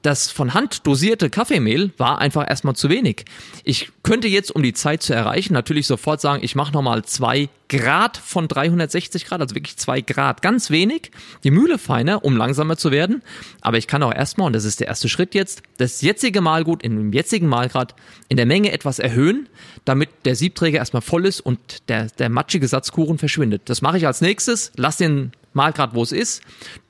das 0.03 0.29
von 0.29 0.53
Hand 0.53 0.85
dosierte 0.85 1.29
Kaffeemehl 1.29 1.91
war 1.97 2.19
einfach 2.19 2.47
erstmal 2.47 2.75
zu 2.75 2.89
wenig. 2.89 3.23
Ich 3.63 3.89
könnte 4.03 4.27
jetzt, 4.27 4.51
um 4.51 4.61
die 4.61 4.73
Zeit 4.73 5.01
zu 5.01 5.13
erreichen, 5.13 5.53
natürlich 5.53 5.87
sofort 5.87 6.19
sagen, 6.19 6.43
ich 6.43 6.55
mache 6.55 6.73
nochmal 6.73 7.05
zwei 7.05 7.49
Grad 7.69 8.17
von 8.17 8.49
360 8.49 9.25
Grad, 9.25 9.39
also 9.39 9.55
wirklich 9.55 9.77
zwei 9.77 10.01
Grad, 10.01 10.41
ganz 10.41 10.69
wenig. 10.69 11.11
Die 11.45 11.51
Mühle 11.51 11.77
feiner, 11.77 12.25
um 12.25 12.35
langsamer 12.35 12.75
zu 12.75 12.91
werden. 12.91 13.23
Aber 13.61 13.77
ich 13.77 13.87
kann 13.87 14.03
auch 14.03 14.13
erstmal, 14.13 14.47
und 14.47 14.53
das 14.53 14.65
ist 14.65 14.81
der 14.81 14.87
erste 14.87 15.07
Schritt 15.07 15.33
jetzt, 15.33 15.63
das 15.77 16.01
jetzige 16.01 16.41
Mahlgut 16.41 16.83
in 16.83 16.97
dem 16.97 17.13
jetzigen 17.13 17.47
Mahlgrad 17.47 17.95
in 18.27 18.35
der 18.35 18.45
Menge 18.45 18.73
etwas 18.73 18.99
erhöhen, 18.99 19.47
damit 19.85 20.09
der 20.25 20.35
Siebträger 20.35 20.79
erstmal 20.79 21.01
voll 21.01 21.25
ist 21.25 21.39
und 21.39 21.59
der, 21.87 22.07
der 22.07 22.29
matschige 22.29 22.67
Satzkuchen 22.67 23.17
verschwindet. 23.17 23.63
Das 23.65 23.81
mache 23.81 23.97
ich 23.97 24.05
als 24.05 24.19
nächstes, 24.19 24.73
lass 24.75 24.97
den 24.97 25.31
Mahlgrad, 25.53 25.93
wo 25.93 26.03
es 26.03 26.11
ist, 26.11 26.41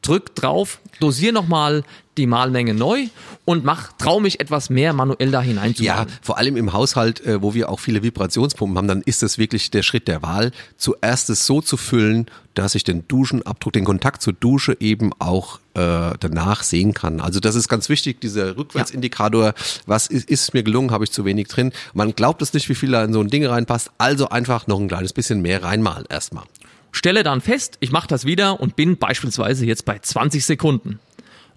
drück 0.02 0.36
drauf, 0.36 0.80
dosier 1.00 1.32
nochmal 1.32 1.84
die 2.18 2.28
Mahlmenge 2.28 2.74
neu 2.74 3.08
und 3.46 3.64
mach, 3.66 3.92
trau 3.98 4.20
mich 4.20 4.40
etwas 4.40 4.70
mehr 4.70 4.94
manuell 4.94 5.32
da 5.32 5.40
Ja, 5.40 5.48
hineinzumachen. 5.48 6.08
vor 6.22 6.38
allem 6.38 6.58
im 6.58 6.74
Haushalt, 6.74 7.26
äh, 7.26 7.42
wo 7.42 7.54
wir 7.54 7.70
auch 7.70 7.80
viele 7.80 8.04
Vibrationspumpen 8.04 8.78
haben, 8.78 8.88
dann 8.88 9.02
ist 9.02 9.24
das 9.24 9.38
wirklich 9.38 9.72
der 9.72 9.84
Schritt 9.84 10.08
der 10.08 10.22
Wahl, 10.22 10.52
zuerst 10.78 11.30
es 11.30 11.46
so 11.46 11.62
zu 11.62 11.78
füllen, 11.78 12.28
dass 12.54 12.76
ich 12.76 12.84
den 12.84 13.08
Duschenabdruck, 13.08 13.74
den 13.74 13.84
Kontakt 13.84 14.22
zur 14.22 14.34
Dusche 14.34 14.78
eben 14.80 15.12
auch 15.18 15.60
äh, 15.74 16.12
danach 16.20 16.62
sehen 16.62 16.94
kann. 16.94 17.20
Also 17.20 17.40
das 17.40 17.56
ist 17.56 17.68
ganz 17.68 17.90
wichtig, 17.90 18.22
dieser 18.22 18.56
Rückwärtsindikator, 18.58 19.54
was 19.88 20.08
ist, 20.08 20.30
ist 20.30 20.54
mir 20.54 20.62
gelungen, 20.64 20.92
habe 20.92 21.04
ich 21.04 21.12
zu 21.12 21.26
wenig 21.26 21.48
drin. 21.48 21.72
Man 21.94 22.14
glaubt 22.16 22.42
es 22.44 22.54
nicht, 22.54 22.70
wie 22.70 22.76
viel 22.76 22.92
da 22.92 23.04
in 23.04 23.14
so 23.14 23.22
ein 23.22 23.30
Ding 23.30 23.46
reinpasst, 23.46 23.92
also 23.98 24.30
einfach 24.30 24.68
noch 24.68 24.80
ein 24.80 24.88
kleines 24.88 25.14
bisschen 25.14 25.42
mehr 25.42 25.64
reinmalen 25.64 26.06
erstmal. 26.10 26.44
Stelle 26.92 27.24
dann 27.24 27.42
fest, 27.42 27.78
ich 27.80 27.92
mache 27.92 28.08
das 28.08 28.24
wieder 28.26 28.60
und 28.60 28.76
bin 28.76 28.98
beispielsweise 28.98 29.66
jetzt 29.66 29.84
bei 29.86 29.98
20 29.98 30.46
Sekunden. 30.46 31.00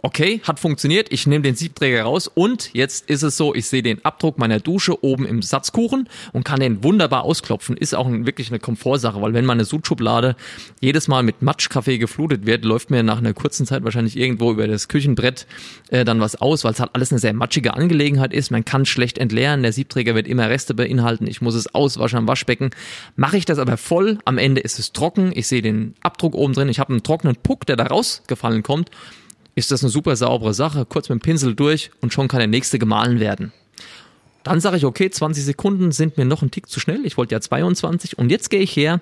Okay, 0.06 0.40
hat 0.44 0.60
funktioniert, 0.60 1.12
ich 1.12 1.26
nehme 1.26 1.42
den 1.42 1.56
Siebträger 1.56 2.04
raus 2.04 2.30
und 2.32 2.72
jetzt 2.74 3.10
ist 3.10 3.24
es 3.24 3.36
so, 3.36 3.56
ich 3.56 3.66
sehe 3.66 3.82
den 3.82 4.04
Abdruck 4.04 4.38
meiner 4.38 4.60
Dusche 4.60 5.02
oben 5.02 5.26
im 5.26 5.42
Satzkuchen 5.42 6.08
und 6.32 6.44
kann 6.44 6.60
den 6.60 6.84
wunderbar 6.84 7.24
ausklopfen. 7.24 7.76
Ist 7.76 7.92
auch 7.92 8.08
wirklich 8.08 8.50
eine 8.50 8.60
Komfortsache, 8.60 9.20
weil 9.20 9.34
wenn 9.34 9.44
meine 9.44 9.64
Sudschublade 9.64 10.36
jedes 10.80 11.08
Mal 11.08 11.24
mit 11.24 11.42
Matschkaffee 11.42 11.98
geflutet 11.98 12.46
wird, 12.46 12.64
läuft 12.64 12.88
mir 12.88 13.02
nach 13.02 13.18
einer 13.18 13.34
kurzen 13.34 13.66
Zeit 13.66 13.82
wahrscheinlich 13.82 14.16
irgendwo 14.16 14.52
über 14.52 14.68
das 14.68 14.86
Küchenbrett 14.86 15.48
äh, 15.88 16.04
dann 16.04 16.20
was 16.20 16.36
aus, 16.36 16.62
weil 16.62 16.70
es 16.70 16.78
halt 16.78 16.90
alles 16.92 17.10
eine 17.10 17.18
sehr 17.18 17.32
matschige 17.32 17.74
Angelegenheit 17.74 18.32
ist. 18.32 18.52
Man 18.52 18.64
kann 18.64 18.86
schlecht 18.86 19.18
entleeren, 19.18 19.64
der 19.64 19.72
Siebträger 19.72 20.14
wird 20.14 20.28
immer 20.28 20.48
Reste 20.48 20.74
beinhalten, 20.74 21.26
ich 21.26 21.40
muss 21.40 21.56
es 21.56 21.74
auswaschen 21.74 22.18
am 22.18 22.28
Waschbecken. 22.28 22.70
Mache 23.16 23.38
ich 23.38 23.44
das 23.44 23.58
aber 23.58 23.76
voll, 23.76 24.18
am 24.24 24.38
Ende 24.38 24.60
ist 24.60 24.78
es 24.78 24.92
trocken, 24.92 25.32
ich 25.34 25.48
sehe 25.48 25.62
den 25.62 25.96
Abdruck 26.00 26.36
oben 26.36 26.52
drin, 26.52 26.68
ich 26.68 26.78
habe 26.78 26.92
einen 26.92 27.02
trockenen 27.02 27.34
Puck, 27.34 27.66
der 27.66 27.74
da 27.74 27.86
rausgefallen 27.86 28.62
kommt 28.62 28.92
ist 29.56 29.72
das 29.72 29.82
eine 29.82 29.90
super 29.90 30.14
saubere 30.14 30.54
Sache. 30.54 30.86
Kurz 30.86 31.08
mit 31.08 31.18
dem 31.18 31.22
Pinsel 31.22 31.56
durch 31.56 31.90
und 32.00 32.12
schon 32.12 32.28
kann 32.28 32.38
der 32.38 32.46
nächste 32.46 32.78
gemahlen 32.78 33.18
werden. 33.18 33.52
Dann 34.44 34.60
sage 34.60 34.76
ich, 34.76 34.84
okay, 34.84 35.10
20 35.10 35.44
Sekunden 35.44 35.90
sind 35.90 36.18
mir 36.18 36.24
noch 36.24 36.42
ein 36.42 36.52
Tick 36.52 36.68
zu 36.68 36.78
schnell. 36.78 37.04
Ich 37.04 37.16
wollte 37.16 37.34
ja 37.34 37.40
22 37.40 38.16
und 38.18 38.30
jetzt 38.30 38.50
gehe 38.50 38.60
ich 38.60 38.76
her 38.76 39.00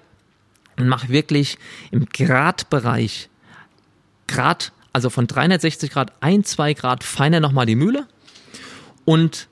und 0.78 0.88
mache 0.88 1.10
wirklich 1.10 1.58
im 1.90 2.06
Gradbereich 2.06 3.28
Grad, 4.26 4.72
also 4.94 5.10
von 5.10 5.26
360 5.26 5.90
Grad, 5.90 6.12
ein, 6.20 6.44
zwei 6.44 6.72
Grad 6.72 7.04
feiner 7.04 7.40
nochmal 7.40 7.66
die 7.66 7.74
Mühle 7.74 8.06
und 9.04 9.48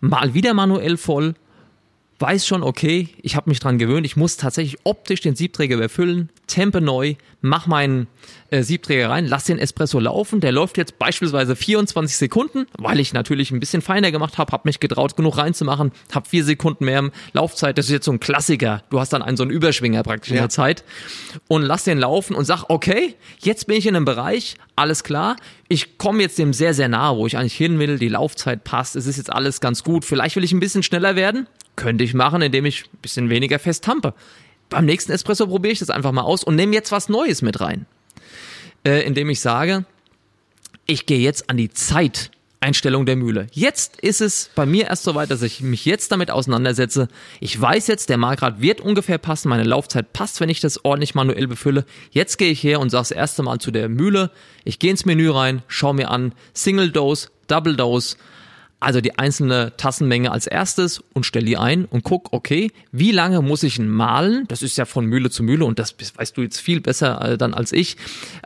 mal 0.00 0.34
wieder 0.34 0.54
manuell 0.54 0.96
voll, 0.96 1.34
weiß 2.20 2.46
schon, 2.46 2.62
okay, 2.64 3.08
ich 3.22 3.36
habe 3.36 3.48
mich 3.48 3.60
dran 3.60 3.78
gewöhnt, 3.78 4.04
ich 4.04 4.16
muss 4.16 4.36
tatsächlich 4.36 4.78
optisch 4.84 5.20
den 5.20 5.36
Siebträger 5.36 5.76
überfüllen, 5.76 6.30
Tempe 6.48 6.80
neu, 6.80 7.14
mach 7.42 7.66
meinen 7.68 8.08
äh, 8.50 8.62
Siebträger 8.64 9.10
rein, 9.10 9.26
lass 9.26 9.44
den 9.44 9.58
Espresso 9.58 10.00
laufen, 10.00 10.40
der 10.40 10.50
läuft 10.50 10.78
jetzt 10.78 10.98
beispielsweise 10.98 11.54
24 11.54 12.16
Sekunden, 12.16 12.66
weil 12.76 12.98
ich 12.98 13.12
natürlich 13.12 13.52
ein 13.52 13.60
bisschen 13.60 13.82
feiner 13.82 14.10
gemacht 14.10 14.36
habe, 14.38 14.50
habe 14.50 14.62
mich 14.66 14.80
getraut, 14.80 15.14
genug 15.16 15.36
reinzumachen, 15.38 15.92
habe 16.12 16.28
vier 16.28 16.42
Sekunden 16.42 16.84
mehr 16.86 17.10
Laufzeit, 17.34 17.78
das 17.78 17.86
ist 17.86 17.92
jetzt 17.92 18.06
so 18.06 18.12
ein 18.12 18.18
Klassiker, 18.20 18.82
du 18.90 18.98
hast 18.98 19.12
dann 19.12 19.22
einen 19.22 19.36
so 19.36 19.44
einen 19.44 19.52
Überschwinger 19.52 20.02
praktisch 20.02 20.30
in 20.30 20.36
Ja. 20.36 20.42
der 20.42 20.50
Zeit. 20.50 20.82
Und 21.46 21.62
lass 21.62 21.84
den 21.84 21.98
laufen 21.98 22.34
und 22.34 22.44
sag, 22.46 22.64
okay, 22.68 23.14
jetzt 23.40 23.68
bin 23.68 23.76
ich 23.76 23.86
in 23.86 23.94
einem 23.94 24.04
Bereich, 24.04 24.56
alles 24.74 25.04
klar, 25.04 25.36
ich 25.68 25.98
komme 25.98 26.22
jetzt 26.22 26.38
dem 26.38 26.52
sehr, 26.52 26.74
sehr 26.74 26.88
nahe, 26.88 27.16
wo 27.16 27.26
ich 27.26 27.36
eigentlich 27.36 27.54
hin 27.56 27.78
will, 27.78 27.98
die 27.98 28.08
Laufzeit 28.08 28.64
passt, 28.64 28.96
es 28.96 29.06
ist 29.06 29.18
jetzt 29.18 29.32
alles 29.32 29.60
ganz 29.60 29.84
gut, 29.84 30.04
vielleicht 30.04 30.34
will 30.34 30.42
ich 30.44 30.52
ein 30.52 30.60
bisschen 30.60 30.82
schneller 30.82 31.14
werden, 31.14 31.46
könnte 31.78 32.04
ich 32.04 32.12
machen, 32.12 32.42
indem 32.42 32.66
ich 32.66 32.84
ein 32.84 32.98
bisschen 33.00 33.30
weniger 33.30 33.58
fest 33.58 33.84
tampe. 33.84 34.12
Beim 34.68 34.84
nächsten 34.84 35.12
Espresso 35.12 35.46
probiere 35.46 35.72
ich 35.72 35.78
das 35.78 35.88
einfach 35.88 36.12
mal 36.12 36.22
aus 36.22 36.44
und 36.44 36.56
nehme 36.56 36.74
jetzt 36.74 36.92
was 36.92 37.08
Neues 37.08 37.40
mit 37.40 37.60
rein. 37.60 37.86
Äh, 38.84 39.06
indem 39.06 39.30
ich 39.30 39.40
sage, 39.40 39.86
ich 40.86 41.06
gehe 41.06 41.20
jetzt 41.20 41.48
an 41.48 41.56
die 41.56 41.70
Zeiteinstellung 41.70 43.06
der 43.06 43.16
Mühle. 43.16 43.46
Jetzt 43.52 44.00
ist 44.00 44.20
es 44.20 44.50
bei 44.56 44.66
mir 44.66 44.88
erst 44.88 45.04
so 45.04 45.14
weit, 45.14 45.30
dass 45.30 45.42
ich 45.42 45.60
mich 45.60 45.84
jetzt 45.84 46.10
damit 46.10 46.30
auseinandersetze. 46.30 47.08
Ich 47.40 47.58
weiß 47.58 47.86
jetzt, 47.86 48.08
der 48.08 48.18
Malgrad 48.18 48.60
wird 48.60 48.80
ungefähr 48.80 49.18
passen, 49.18 49.48
meine 49.48 49.62
Laufzeit 49.62 50.12
passt, 50.12 50.40
wenn 50.40 50.48
ich 50.48 50.60
das 50.60 50.84
ordentlich 50.84 51.14
manuell 51.14 51.46
befülle. 51.46 51.84
Jetzt 52.10 52.38
gehe 52.38 52.50
ich 52.50 52.62
her 52.62 52.80
und 52.80 52.90
sage 52.90 53.02
das 53.02 53.10
erste 53.12 53.42
Mal 53.44 53.60
zu 53.60 53.70
der 53.70 53.88
Mühle. 53.88 54.32
Ich 54.64 54.80
gehe 54.80 54.90
ins 54.90 55.06
Menü 55.06 55.30
rein, 55.30 55.62
schaue 55.68 55.94
mir 55.94 56.10
an, 56.10 56.34
Single 56.54 56.90
Dose, 56.90 57.28
Double 57.46 57.76
Dose, 57.76 58.16
also 58.80 59.00
die 59.00 59.18
einzelne 59.18 59.72
Tassenmenge 59.76 60.30
als 60.30 60.46
erstes 60.46 61.02
und 61.12 61.24
stell 61.24 61.44
die 61.44 61.56
ein 61.56 61.84
und 61.84 62.04
guck, 62.04 62.32
okay, 62.32 62.70
wie 62.92 63.10
lange 63.10 63.42
muss 63.42 63.64
ich 63.64 63.78
ihn 63.78 63.88
mahlen? 63.88 64.44
Das 64.48 64.62
ist 64.62 64.76
ja 64.76 64.84
von 64.84 65.04
Mühle 65.06 65.30
zu 65.30 65.42
Mühle 65.42 65.64
und 65.64 65.78
das 65.78 65.94
weißt 66.14 66.36
du 66.36 66.42
jetzt 66.42 66.60
viel 66.60 66.80
besser 66.80 67.20
äh, 67.32 67.38
dann 67.38 67.54
als 67.54 67.72
ich. 67.72 67.96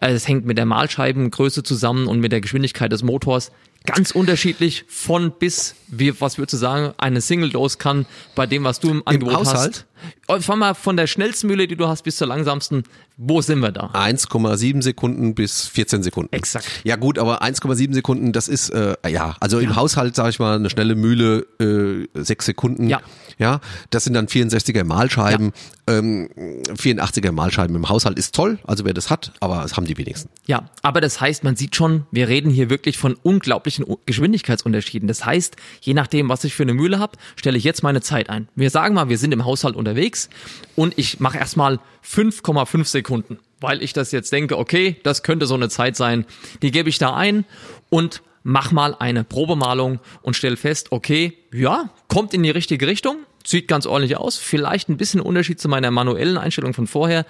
Äh, 0.00 0.12
Es 0.12 0.26
hängt 0.26 0.46
mit 0.46 0.56
der 0.56 0.66
Mahlscheibengröße 0.66 1.62
zusammen 1.62 2.06
und 2.06 2.20
mit 2.20 2.32
der 2.32 2.40
Geschwindigkeit 2.40 2.92
des 2.92 3.02
Motors. 3.02 3.52
Ganz 3.84 4.12
unterschiedlich 4.12 4.84
von 4.88 5.32
bis, 5.32 5.74
wie, 5.88 6.20
was 6.20 6.38
würdest 6.38 6.54
du 6.54 6.56
sagen, 6.58 6.94
eine 6.98 7.20
Single 7.20 7.50
Dose 7.50 7.78
kann 7.78 8.06
bei 8.34 8.46
dem, 8.46 8.64
was 8.64 8.80
du 8.80 8.90
im 8.90 9.02
Angebot 9.06 9.34
Haushalt? 9.34 9.86
hast. 10.28 10.38
Äh, 10.38 10.40
Fang 10.40 10.58
mal 10.58 10.74
von 10.74 10.96
der 10.96 11.06
schnellsten 11.06 11.46
Mühle, 11.46 11.66
die 11.66 11.76
du 11.76 11.88
hast, 11.88 12.02
bis 12.02 12.16
zur 12.16 12.26
langsamsten. 12.26 12.84
Wo 13.16 13.40
sind 13.40 13.60
wir 13.60 13.72
da? 13.72 13.86
1,7 13.92 14.82
Sekunden 14.82 15.34
bis 15.34 15.66
14 15.68 16.02
Sekunden. 16.02 16.34
Exakt. 16.34 16.66
Ja 16.84 16.96
gut, 16.96 17.18
aber 17.18 17.42
1,7 17.42 17.92
Sekunden, 17.94 18.32
das 18.32 18.48
ist 18.48 18.70
äh, 18.70 18.94
ja, 19.08 19.36
also 19.40 19.58
im 19.58 19.76
Haushalt 19.76 20.16
sage 20.16 20.30
ich 20.30 20.38
mal 20.38 20.56
eine 20.56 20.70
schnelle 20.70 20.94
Mühle 20.94 21.46
äh, 21.60 22.08
sechs 22.22 22.46
Sekunden. 22.46 22.88
Ja. 22.88 23.00
Ja, 23.42 23.60
das 23.90 24.04
sind 24.04 24.14
dann 24.14 24.28
64er 24.28 24.84
Mahlscheiben, 24.84 25.52
ähm, 25.88 26.28
84er 26.36 27.32
Mahlscheiben 27.32 27.74
im 27.74 27.88
Haushalt 27.88 28.16
ist 28.16 28.36
toll, 28.36 28.60
also 28.62 28.84
wer 28.84 28.94
das 28.94 29.10
hat, 29.10 29.32
aber 29.40 29.62
das 29.62 29.76
haben 29.76 29.84
die 29.84 29.98
wenigsten. 29.98 30.28
Ja, 30.46 30.70
aber 30.82 31.00
das 31.00 31.20
heißt, 31.20 31.42
man 31.42 31.56
sieht 31.56 31.74
schon, 31.74 32.06
wir 32.12 32.28
reden 32.28 32.52
hier 32.52 32.70
wirklich 32.70 32.98
von 32.98 33.16
unglaublichen 33.24 33.84
Geschwindigkeitsunterschieden. 34.06 35.08
Das 35.08 35.26
heißt, 35.26 35.56
je 35.80 35.92
nachdem, 35.92 36.28
was 36.28 36.44
ich 36.44 36.54
für 36.54 36.62
eine 36.62 36.72
Mühle 36.72 37.00
habe, 37.00 37.18
stelle 37.34 37.58
ich 37.58 37.64
jetzt 37.64 37.82
meine 37.82 38.00
Zeit 38.00 38.30
ein. 38.30 38.46
Wir 38.54 38.70
sagen 38.70 38.94
mal, 38.94 39.08
wir 39.08 39.18
sind 39.18 39.32
im 39.32 39.44
Haushalt 39.44 39.74
unterwegs 39.74 40.30
und 40.76 40.96
ich 40.96 41.18
mache 41.18 41.38
erstmal 41.38 41.80
5,5 42.06 42.84
Sekunden, 42.84 43.40
weil 43.60 43.82
ich 43.82 43.92
das 43.92 44.12
jetzt 44.12 44.30
denke, 44.30 44.56
okay, 44.56 45.00
das 45.02 45.24
könnte 45.24 45.46
so 45.46 45.54
eine 45.54 45.68
Zeit 45.68 45.96
sein. 45.96 46.26
Die 46.62 46.70
gebe 46.70 46.88
ich 46.88 46.98
da 46.98 47.16
ein 47.16 47.44
und 47.90 48.22
mach 48.44 48.72
mal 48.72 48.94
eine 48.98 49.24
Probemalung 49.24 50.00
und 50.22 50.36
stell 50.36 50.56
fest, 50.56 50.92
okay, 50.92 51.36
ja, 51.52 51.90
kommt 52.08 52.34
in 52.34 52.42
die 52.42 52.50
richtige 52.50 52.86
Richtung, 52.86 53.18
sieht 53.44 53.68
ganz 53.68 53.86
ordentlich 53.86 54.16
aus, 54.16 54.38
vielleicht 54.38 54.88
ein 54.88 54.96
bisschen 54.96 55.20
Unterschied 55.20 55.60
zu 55.60 55.68
meiner 55.68 55.90
manuellen 55.90 56.38
Einstellung 56.38 56.74
von 56.74 56.86
vorher, 56.86 57.26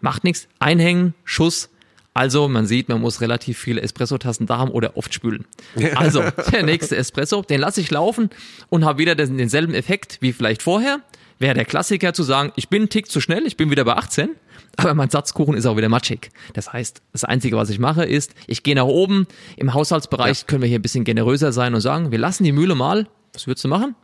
macht 0.00 0.24
nichts, 0.24 0.48
einhängen, 0.58 1.14
Schuss, 1.24 1.70
also 2.16 2.48
man 2.48 2.66
sieht, 2.66 2.88
man 2.88 3.02
muss 3.02 3.20
relativ 3.20 3.58
viele 3.58 3.82
Espresso-Tassen 3.82 4.46
da 4.46 4.56
haben 4.56 4.70
oder 4.70 4.96
oft 4.96 5.12
spülen. 5.12 5.44
Also 5.96 6.22
der 6.50 6.62
nächste 6.62 6.96
Espresso, 6.96 7.42
den 7.42 7.60
lasse 7.60 7.82
ich 7.82 7.90
laufen 7.90 8.30
und 8.70 8.86
habe 8.86 8.98
wieder 8.98 9.14
den, 9.14 9.36
denselben 9.36 9.74
Effekt 9.74 10.16
wie 10.20 10.32
vielleicht 10.32 10.62
vorher. 10.62 11.00
Wäre 11.38 11.52
der 11.52 11.66
Klassiker 11.66 12.14
zu 12.14 12.22
sagen, 12.22 12.52
ich 12.56 12.70
bin 12.70 12.82
einen 12.82 12.88
Tick 12.88 13.10
zu 13.10 13.20
schnell, 13.20 13.46
ich 13.46 13.58
bin 13.58 13.70
wieder 13.70 13.84
bei 13.84 13.96
18, 13.96 14.30
aber 14.78 14.94
mein 14.94 15.10
Satzkuchen 15.10 15.54
ist 15.54 15.66
auch 15.66 15.76
wieder 15.76 15.90
matschig. 15.90 16.30
Das 16.54 16.72
heißt, 16.72 17.02
das 17.12 17.24
Einzige, 17.24 17.58
was 17.58 17.68
ich 17.68 17.78
mache, 17.78 18.06
ist, 18.06 18.34
ich 18.46 18.62
gehe 18.62 18.74
nach 18.74 18.84
oben. 18.84 19.26
Im 19.58 19.74
Haushaltsbereich 19.74 20.46
können 20.46 20.62
wir 20.62 20.68
hier 20.70 20.78
ein 20.78 20.82
bisschen 20.82 21.04
generöser 21.04 21.52
sein 21.52 21.74
und 21.74 21.82
sagen, 21.82 22.12
wir 22.12 22.18
lassen 22.18 22.44
die 22.44 22.52
Mühle 22.52 22.74
mal. 22.74 23.08
Was 23.34 23.46
würdest 23.46 23.64
du 23.64 23.68
machen? 23.68 23.94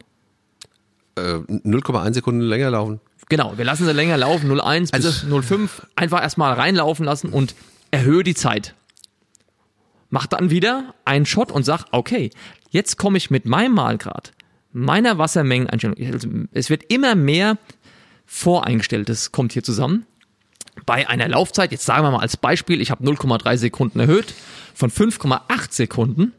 Äh, 1.16 1.20
0,1 1.20 2.14
Sekunden 2.14 2.40
länger 2.40 2.70
laufen. 2.70 3.00
Genau, 3.28 3.56
wir 3.56 3.64
lassen 3.64 3.84
sie 3.86 3.92
länger 3.92 4.16
laufen, 4.16 4.50
01 4.50 4.90
bis 4.92 5.06
Also- 5.06 5.26
05, 5.42 5.86
einfach 5.96 6.22
erstmal 6.22 6.52
reinlaufen 6.54 7.04
lassen 7.04 7.28
und 7.30 7.54
erhöhe 7.90 8.22
die 8.24 8.34
Zeit. 8.34 8.74
Mach 10.10 10.26
dann 10.26 10.50
wieder 10.50 10.94
einen 11.04 11.24
Shot 11.26 11.50
und 11.52 11.64
sag, 11.64 11.84
okay, 11.92 12.30
jetzt 12.70 12.96
komme 12.98 13.16
ich 13.16 13.30
mit 13.30 13.46
meinem 13.46 13.72
Malgrad, 13.74 14.32
meiner 14.72 15.16
Wassermengeneinstellung, 15.18 15.96
also 16.12 16.28
es 16.52 16.68
wird 16.70 16.84
immer 16.92 17.14
mehr 17.14 17.56
Voreingestelltes 18.26 19.32
kommt 19.32 19.52
hier 19.52 19.62
zusammen. 19.62 20.06
Bei 20.86 21.08
einer 21.08 21.28
Laufzeit, 21.28 21.70
jetzt 21.70 21.84
sagen 21.84 22.04
wir 22.04 22.10
mal 22.12 22.20
als 22.20 22.36
Beispiel, 22.38 22.80
ich 22.80 22.90
habe 22.90 23.04
0,3 23.04 23.56
Sekunden 23.58 24.00
erhöht, 24.00 24.32
von 24.74 24.90
5,8 24.90 25.70
Sekunden 25.72 26.32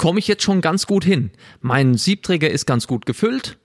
komme 0.00 0.18
ich 0.18 0.28
jetzt 0.28 0.42
schon 0.42 0.62
ganz 0.62 0.86
gut 0.86 1.04
hin. 1.04 1.30
Mein 1.60 1.94
Siebträger 1.94 2.48
ist 2.48 2.64
ganz 2.64 2.86
gut 2.86 3.04
gefüllt. 3.04 3.58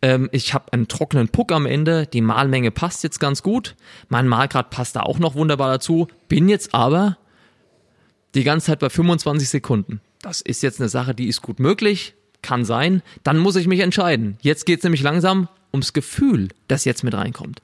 Ähm, 0.00 0.30
ich 0.32 0.54
habe 0.54 0.72
einen 0.72 0.88
trockenen 0.88 1.28
Puck 1.28 1.52
am 1.52 1.66
Ende. 1.66 2.06
Die 2.06 2.22
Mahlmenge 2.22 2.70
passt 2.70 3.04
jetzt 3.04 3.18
ganz 3.18 3.42
gut. 3.42 3.76
Mein 4.08 4.26
Mahlgrad 4.26 4.70
passt 4.70 4.96
da 4.96 5.00
auch 5.00 5.18
noch 5.18 5.34
wunderbar 5.34 5.70
dazu. 5.70 6.08
Bin 6.28 6.48
jetzt 6.48 6.72
aber 6.72 7.18
die 8.34 8.42
ganze 8.42 8.68
Zeit 8.68 8.78
bei 8.78 8.88
25 8.88 9.50
Sekunden. 9.50 10.00
Das 10.22 10.40
ist 10.40 10.62
jetzt 10.62 10.80
eine 10.80 10.88
Sache, 10.88 11.14
die 11.14 11.28
ist 11.28 11.42
gut 11.42 11.60
möglich. 11.60 12.14
Kann 12.40 12.64
sein. 12.64 13.02
Dann 13.22 13.36
muss 13.36 13.56
ich 13.56 13.66
mich 13.66 13.80
entscheiden. 13.80 14.38
Jetzt 14.40 14.64
geht's 14.64 14.84
nämlich 14.84 15.02
langsam 15.02 15.46
ums 15.74 15.92
Gefühl, 15.92 16.48
das 16.68 16.86
jetzt 16.86 17.04
mit 17.04 17.12
reinkommt. 17.12 17.60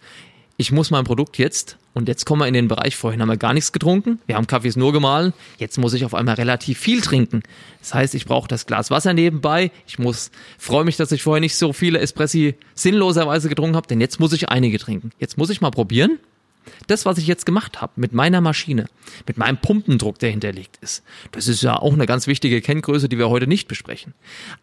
Ich 0.60 0.72
muss 0.72 0.90
mein 0.90 1.04
Produkt 1.04 1.38
jetzt, 1.38 1.78
und 1.94 2.08
jetzt 2.08 2.24
kommen 2.24 2.42
wir 2.42 2.48
in 2.48 2.52
den 2.52 2.66
Bereich, 2.66 2.96
vorhin 2.96 3.22
haben 3.22 3.28
wir 3.28 3.36
gar 3.36 3.54
nichts 3.54 3.70
getrunken, 3.70 4.18
wir 4.26 4.34
haben 4.34 4.48
Kaffees 4.48 4.74
nur 4.74 4.92
gemahlen, 4.92 5.32
jetzt 5.58 5.78
muss 5.78 5.94
ich 5.94 6.04
auf 6.04 6.14
einmal 6.14 6.34
relativ 6.34 6.80
viel 6.80 7.00
trinken. 7.00 7.44
Das 7.78 7.94
heißt, 7.94 8.12
ich 8.16 8.26
brauche 8.26 8.48
das 8.48 8.66
Glas 8.66 8.90
Wasser 8.90 9.14
nebenbei, 9.14 9.70
ich 9.86 10.00
muss, 10.00 10.32
freue 10.58 10.84
mich, 10.84 10.96
dass 10.96 11.12
ich 11.12 11.22
vorher 11.22 11.40
nicht 11.40 11.54
so 11.54 11.72
viele 11.72 12.00
Espressi 12.00 12.56
sinnloserweise 12.74 13.48
getrunken 13.48 13.76
habe, 13.76 13.86
denn 13.86 14.00
jetzt 14.00 14.18
muss 14.18 14.32
ich 14.32 14.48
einige 14.48 14.80
trinken. 14.80 15.12
Jetzt 15.20 15.38
muss 15.38 15.48
ich 15.48 15.60
mal 15.60 15.70
probieren, 15.70 16.18
das, 16.88 17.06
was 17.06 17.18
ich 17.18 17.28
jetzt 17.28 17.46
gemacht 17.46 17.80
habe 17.80 17.92
mit 17.94 18.12
meiner 18.12 18.40
Maschine, 18.40 18.86
mit 19.28 19.38
meinem 19.38 19.58
Pumpendruck, 19.58 20.18
der 20.18 20.30
hinterlegt 20.30 20.78
ist, 20.80 21.04
das 21.30 21.46
ist 21.46 21.62
ja 21.62 21.76
auch 21.76 21.92
eine 21.92 22.06
ganz 22.06 22.26
wichtige 22.26 22.60
Kenngröße, 22.60 23.08
die 23.08 23.16
wir 23.16 23.30
heute 23.30 23.46
nicht 23.46 23.68
besprechen. 23.68 24.12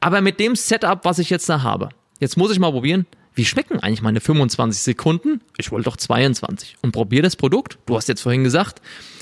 Aber 0.02 0.20
mit 0.20 0.42
dem 0.42 0.58
Setup, 0.58 1.06
was 1.06 1.20
ich 1.20 1.30
jetzt 1.30 1.48
da 1.48 1.64
habe, 1.64 1.88
jetzt 2.20 2.36
muss 2.36 2.52
ich 2.52 2.60
mal 2.60 2.72
probieren, 2.72 3.06
wie 3.36 3.46
schmecken 3.46 3.80
eigentlich 3.80 4.02
meine 4.02 4.22
25 4.22 4.82
Sekunden? 4.82 5.42
Ich 5.58 5.72
wollte 5.72 5.86
doch 5.86 5.98
22. 5.98 6.78
Und 6.82 6.92
probier 6.92 7.22
das 7.22 7.36
Produkt. 7.36 7.78
Du 7.86 7.96
hast 7.96 8.08
jetzt 8.08 8.22
vorhin 8.22 8.44
gesagt, 8.44 8.82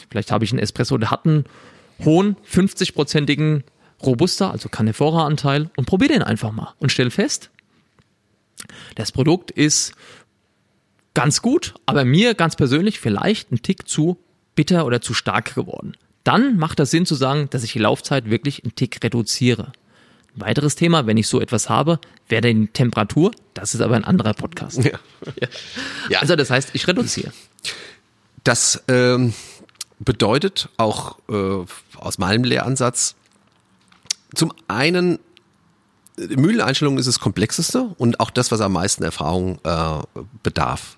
vielleicht 0.10 0.32
habe 0.32 0.46
ich 0.46 0.52
einen 0.52 0.60
Espresso, 0.60 0.98
der 0.98 1.12
hat 1.12 1.26
einen 1.26 1.46
hohen 2.04 2.38
50-prozentigen 2.50 3.64
Robusta, 4.04 4.52
also 4.52 4.70
Canefora-Anteil 4.70 5.70
und 5.78 5.86
probier 5.86 6.10
den 6.10 6.24
einfach 6.24 6.52
mal 6.52 6.74
und 6.80 6.92
stell 6.92 7.10
fest, 7.10 7.50
das 8.96 9.12
Produkt 9.12 9.52
ist 9.52 9.94
ganz 11.14 11.42
gut, 11.42 11.74
aber 11.86 12.06
mir 12.06 12.34
ganz 12.34 12.56
persönlich 12.56 13.00
vielleicht 13.00 13.52
ein 13.52 13.62
Tick 13.62 13.88
zu 13.88 14.18
bitter 14.56 14.86
oder 14.86 15.02
zu 15.02 15.14
stark 15.14 15.56
geworden. 15.56 15.96
Dann 16.24 16.58
macht 16.58 16.80
das 16.80 16.92
Sinn 16.92 17.06
zu 17.06 17.16
sagen, 17.16 17.50
dass 17.50 17.64
ich 17.64 17.74
die 17.74 17.80
Laufzeit 17.80 18.30
wirklich 18.30 18.64
einen 18.64 18.76
Tick 18.76 19.04
reduziere. 19.04 19.74
Weiteres 20.36 20.76
Thema, 20.76 21.06
wenn 21.06 21.18
ich 21.18 21.28
so 21.28 21.40
etwas 21.40 21.70
habe, 21.70 22.00
wäre 22.28 22.42
die 22.42 22.68
Temperatur. 22.68 23.32
Das 23.54 23.76
ist 23.76 23.82
aber 23.82 23.96
ein 23.96 24.04
anderer 24.04 24.34
Podcast. 24.34 24.84
Ja. 24.84 25.00
Ja. 26.10 26.20
Also 26.20 26.36
das 26.36 26.50
heißt, 26.50 26.72
ich 26.74 26.88
reduziere. 26.88 27.32
Das 28.44 28.84
ähm, 28.88 29.34
bedeutet 30.00 30.70
auch 30.78 31.18
äh, 31.30 31.66
aus 31.98 32.18
meinem 32.18 32.44
Lehransatz 32.44 33.16
zum 34.36 34.52
einen 34.68 35.20
die 36.18 36.38
Mühleneinstellung 36.38 36.98
ist 36.98 37.08
das 37.08 37.20
komplexeste 37.20 37.90
und 37.98 38.20
auch 38.20 38.30
das, 38.30 38.52
was 38.52 38.62
am 38.62 38.74
meisten 38.74 39.04
Erfahrung 39.04 39.60
äh, 39.64 40.00
bedarf. 40.44 40.98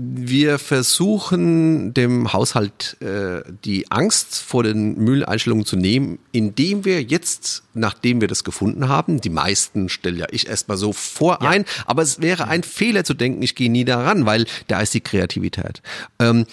Wir 0.00 0.60
versuchen 0.60 1.92
dem 1.92 2.32
Haushalt 2.32 2.96
äh, 3.00 3.42
die 3.64 3.90
Angst 3.90 4.36
vor 4.36 4.62
den 4.62 4.96
Mühleneinstellungen 4.96 5.66
zu 5.66 5.74
nehmen, 5.74 6.20
indem 6.30 6.84
wir 6.84 7.02
jetzt, 7.02 7.64
nachdem 7.74 8.20
wir 8.20 8.28
das 8.28 8.44
gefunden 8.44 8.88
haben, 8.88 9.20
die 9.20 9.28
meisten 9.28 9.88
stelle 9.88 10.18
ja 10.18 10.26
ich 10.30 10.46
erstmal 10.46 10.76
so 10.76 10.92
vor 10.92 11.42
ein, 11.42 11.64
aber 11.84 12.02
es 12.02 12.20
wäre 12.20 12.46
ein 12.46 12.62
Fehler 12.62 13.02
zu 13.02 13.14
denken, 13.14 13.42
ich 13.42 13.56
gehe 13.56 13.72
nie 13.72 13.84
daran, 13.84 14.24
weil 14.24 14.46
da 14.68 14.80
ist 14.80 14.94
die 14.94 15.00
Kreativität. 15.00 15.82
Ähm, 16.20 16.46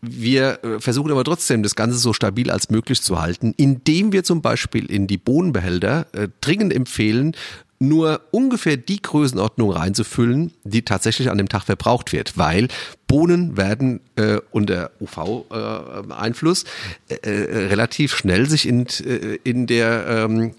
wir 0.00 0.62
äh, 0.62 0.80
versuchen 0.80 1.10
aber 1.10 1.24
trotzdem, 1.24 1.64
das 1.64 1.74
Ganze 1.74 1.98
so 1.98 2.12
stabil 2.12 2.52
als 2.52 2.70
möglich 2.70 3.02
zu 3.02 3.20
halten, 3.20 3.52
indem 3.56 4.12
wir 4.12 4.22
zum 4.22 4.42
Beispiel 4.42 4.86
in 4.86 5.08
die 5.08 5.18
Bohnenbehälter 5.18 6.06
äh, 6.12 6.28
dringend 6.40 6.72
empfehlen, 6.72 7.34
nur 7.80 8.20
ungefähr 8.30 8.76
die 8.76 9.00
Größenordnung 9.00 9.72
reinzufüllen, 9.72 10.52
die 10.64 10.82
tatsächlich 10.82 11.30
an 11.30 11.38
dem 11.38 11.48
Tag 11.48 11.64
verbraucht 11.64 12.12
wird, 12.12 12.36
weil 12.36 12.68
Bohnen 13.06 13.56
werden 13.56 14.00
äh, 14.16 14.38
unter 14.50 14.90
UV-Einfluss 15.00 16.64
äh, 17.08 17.14
äh, 17.14 17.66
relativ 17.68 18.14
schnell 18.14 18.48
sich 18.48 18.68
in, 18.68 18.86
äh, 18.86 19.38
in 19.44 19.66
der 19.66 20.06
ähm, 20.06 20.52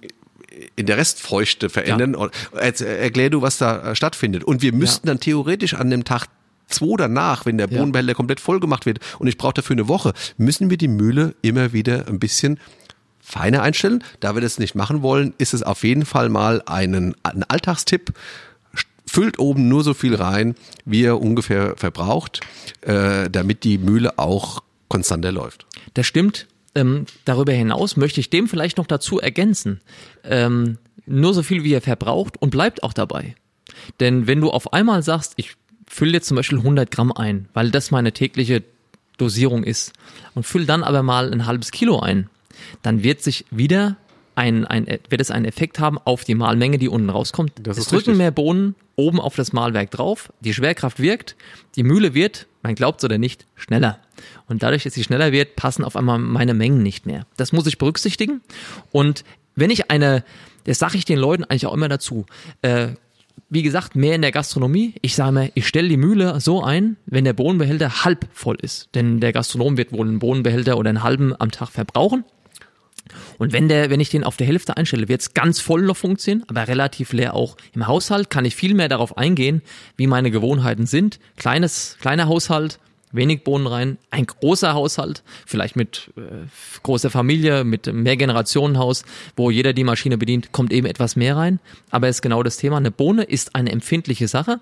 in 0.76 0.86
der 0.86 0.98
Restfeuchte 0.98 1.70
verändern. 1.70 2.16
Ja. 2.20 2.60
Erklär 2.60 3.30
du, 3.30 3.42
was 3.42 3.58
da 3.58 3.92
äh, 3.92 3.96
stattfindet. 3.96 4.44
Und 4.44 4.62
wir 4.62 4.74
müssten 4.74 5.08
ja. 5.08 5.14
dann 5.14 5.20
theoretisch 5.20 5.76
an 5.76 5.90
dem 5.90 6.04
Tag 6.04 6.28
zwei 6.68 6.96
danach, 6.98 7.46
wenn 7.46 7.58
der 7.58 7.68
Bohnenbehälter 7.68 8.12
ja. 8.12 8.16
komplett 8.16 8.40
voll 8.40 8.60
gemacht 8.60 8.86
wird 8.86 9.00
und 9.20 9.28
ich 9.28 9.38
brauche 9.38 9.54
dafür 9.54 9.76
eine 9.76 9.88
Woche, 9.88 10.14
müssen 10.38 10.70
wir 10.70 10.78
die 10.78 10.88
Mühle 10.88 11.36
immer 11.42 11.74
wieder 11.74 12.08
ein 12.08 12.20
bisschen 12.20 12.60
feiner 13.22 13.62
einstellen. 13.62 14.04
Da 14.20 14.36
wir 14.36 14.42
das 14.42 14.60
nicht 14.60 14.76
machen 14.76 15.02
wollen, 15.02 15.34
ist 15.38 15.54
es 15.54 15.64
auf 15.64 15.84
jeden 15.84 16.06
Fall 16.06 16.30
mal 16.30 16.62
einen, 16.66 17.16
ein 17.24 17.44
Alltagstipp. 17.44 18.14
Füllt 19.06 19.40
oben 19.40 19.68
nur 19.68 19.84
so 19.84 19.94
viel 19.94 20.16
rein, 20.16 20.56
wie 20.86 21.04
er 21.04 21.20
ungefähr 21.20 21.76
verbraucht, 21.76 22.40
äh, 22.82 23.30
damit 23.30 23.64
die 23.64 23.78
Mühle 23.78 24.18
auch 24.18 24.64
konstanter 24.88 25.32
läuft. 25.32 25.66
Das 25.94 26.08
stimmt. 26.08 26.48
Ähm, 26.74 27.06
darüber 27.26 27.52
hinaus 27.52 27.98
möchte 27.98 28.22
ich 28.22 28.30
dem 28.30 28.48
vielleicht 28.48 28.78
noch 28.78 28.88
dazu 28.88 29.20
ergänzen. 29.20 29.82
Ähm, 30.24 30.78
nur 31.06 31.34
so 31.34 31.44
viel, 31.44 31.64
wie 31.64 31.74
er 31.74 31.82
verbraucht 31.82 32.42
und 32.42 32.52
bleibt 32.52 32.84
auch 32.84 32.94
dabei. 32.94 33.36
Denn 34.00 34.28
wenn 34.28 34.40
du 34.40 34.50
auf 34.50 34.74
einmal 34.74 35.04
sagst, 35.04 35.34
ich 35.36 35.56
fülle 35.88 36.14
jetzt 36.14 36.28
zum 36.28 36.38
Beispiel 36.38 36.60
100 36.60 36.90
Gramm 36.90 37.12
ein, 37.12 37.50
weil 37.54 37.72
das 37.72 37.92
meine 37.92 38.14
tägliche 38.14 38.64
Dosierung 39.18 39.64
ist 39.64 39.94
und 40.34 40.46
fülle 40.46 40.66
dann 40.66 40.84
aber 40.84 41.04
mal 41.04 41.32
ein 41.32 41.46
halbes 41.46 41.72
Kilo 41.72 42.00
ein, 42.00 42.30
dann 42.82 43.04
wird 43.04 43.22
sich 43.22 43.46
wieder 43.52 43.98
ein, 44.36 44.66
ein, 44.66 44.86
wird 44.86 45.22
es 45.22 45.32
einen 45.32 45.46
Effekt 45.46 45.80
haben 45.80 45.98
auf 45.98 46.24
die 46.24 46.36
Mahlmenge, 46.36 46.78
die 46.78 46.90
unten 46.90 47.10
rauskommt. 47.10 47.54
Das 47.62 47.78
es 47.78 47.86
drücken 47.86 48.12
richtig. 48.12 48.18
mehr 48.18 48.32
Bohnen 48.32 48.76
oben 48.96 49.20
auf 49.20 49.36
das 49.36 49.54
Mahlwerk 49.54 49.92
drauf, 49.92 50.32
die 50.40 50.54
Schwerkraft 50.54 51.00
wirkt, 51.00 51.36
die 51.76 51.84
Mühle 51.84 52.14
wird, 52.14 52.48
man 52.64 52.76
glaubt 52.76 53.00
es 53.02 53.06
oder 53.06 53.18
nicht, 53.18 53.46
schneller. 53.56 54.00
Und 54.48 54.64
dadurch, 54.64 54.84
dass 54.84 54.94
sie 54.94 55.04
schneller 55.04 55.32
wird, 55.32 55.56
passen 55.56 55.84
auf 55.84 55.96
einmal 55.96 56.20
meine 56.20 56.54
Mengen 56.54 56.84
nicht 56.84 57.06
mehr. 57.06 57.26
Das 57.38 57.52
muss 57.52 57.68
ich 57.68 57.78
berücksichtigen. 57.78 58.42
Und 58.92 59.24
wenn 59.56 59.70
ich 59.70 59.92
eine, 59.92 60.24
das 60.66 60.80
sage 60.80 60.98
ich 60.98 61.06
den 61.06 61.20
Leuten 61.20 61.44
eigentlich 61.44 61.66
auch 61.66 61.74
immer 61.74 61.90
dazu, 61.90 62.26
äh, 62.62 62.90
wie 63.50 63.64
gesagt, 63.64 63.96
mehr 63.96 64.16
in 64.16 64.22
der 64.22 64.32
Gastronomie. 64.32 64.94
Ich 65.02 65.16
sage 65.16 65.32
mir, 65.34 65.52
ich 65.56 65.68
stelle 65.68 65.90
die 65.90 65.98
Mühle 65.98 66.40
so 66.40 66.64
ein, 66.64 66.96
wenn 67.06 67.26
der 67.26 67.34
Bohnenbehälter 67.34 68.06
halb 68.06 68.28
voll 68.32 68.58
ist. 68.62 68.90
Denn 68.96 69.20
der 69.20 69.34
Gastronom 69.34 69.78
wird 69.78 69.92
wohl 69.92 70.08
einen 70.08 70.20
Bohnenbehälter 70.20 70.78
oder 70.78 70.90
einen 70.90 71.04
halben 71.04 71.34
am 71.40 71.52
Tag 71.52 71.70
verbrauchen. 71.70 72.24
Und 73.38 73.54
wenn 73.54 73.68
der, 73.68 73.90
wenn 73.90 74.00
ich 74.00 74.10
den 74.10 74.24
auf 74.24 74.38
der 74.38 74.48
Hälfte 74.48 74.78
einstelle, 74.78 75.08
wird 75.08 75.22
es 75.22 75.34
ganz 75.34 75.60
voll 75.60 75.82
noch 75.82 75.98
funktionieren, 75.98 76.46
aber 76.48 76.68
relativ 76.68 77.14
leer 77.14 77.34
auch. 77.34 77.58
Im 77.74 77.88
Haushalt 77.88 78.30
kann 78.30 78.46
ich 78.46 78.56
viel 78.56 78.74
mehr 78.74 78.90
darauf 78.90 79.18
eingehen, 79.18 79.62
wie 79.98 80.08
meine 80.08 80.32
Gewohnheiten 80.32 80.86
sind. 80.86 81.20
Kleines, 81.38 81.98
kleiner 82.00 82.28
Haushalt, 82.28 82.80
wenig 83.12 83.44
Bohnen 83.44 83.68
rein, 83.68 83.98
ein 84.10 84.26
großer 84.26 84.74
Haushalt, 84.74 85.24
vielleicht 85.46 85.76
mit 85.76 86.12
äh, 86.18 86.22
großer 86.84 87.10
Familie, 87.10 87.64
mit 87.64 87.92
Mehrgenerationenhaus, 87.92 89.04
wo 89.36 89.52
jeder 89.52 89.74
die 89.74 89.84
Maschine 89.84 90.18
bedient, 90.18 90.52
kommt 90.52 90.72
eben 90.72 90.88
etwas 90.88 91.16
mehr 91.16 91.36
rein. 91.36 91.60
Aber 91.90 92.10
ist 92.10 92.22
genau 92.22 92.44
das 92.44 92.58
Thema. 92.58 92.78
Eine 92.78 92.92
Bohne 92.92 93.24
ist 93.24 93.56
eine 93.56 93.72
empfindliche 93.72 94.28
Sache. 94.28 94.60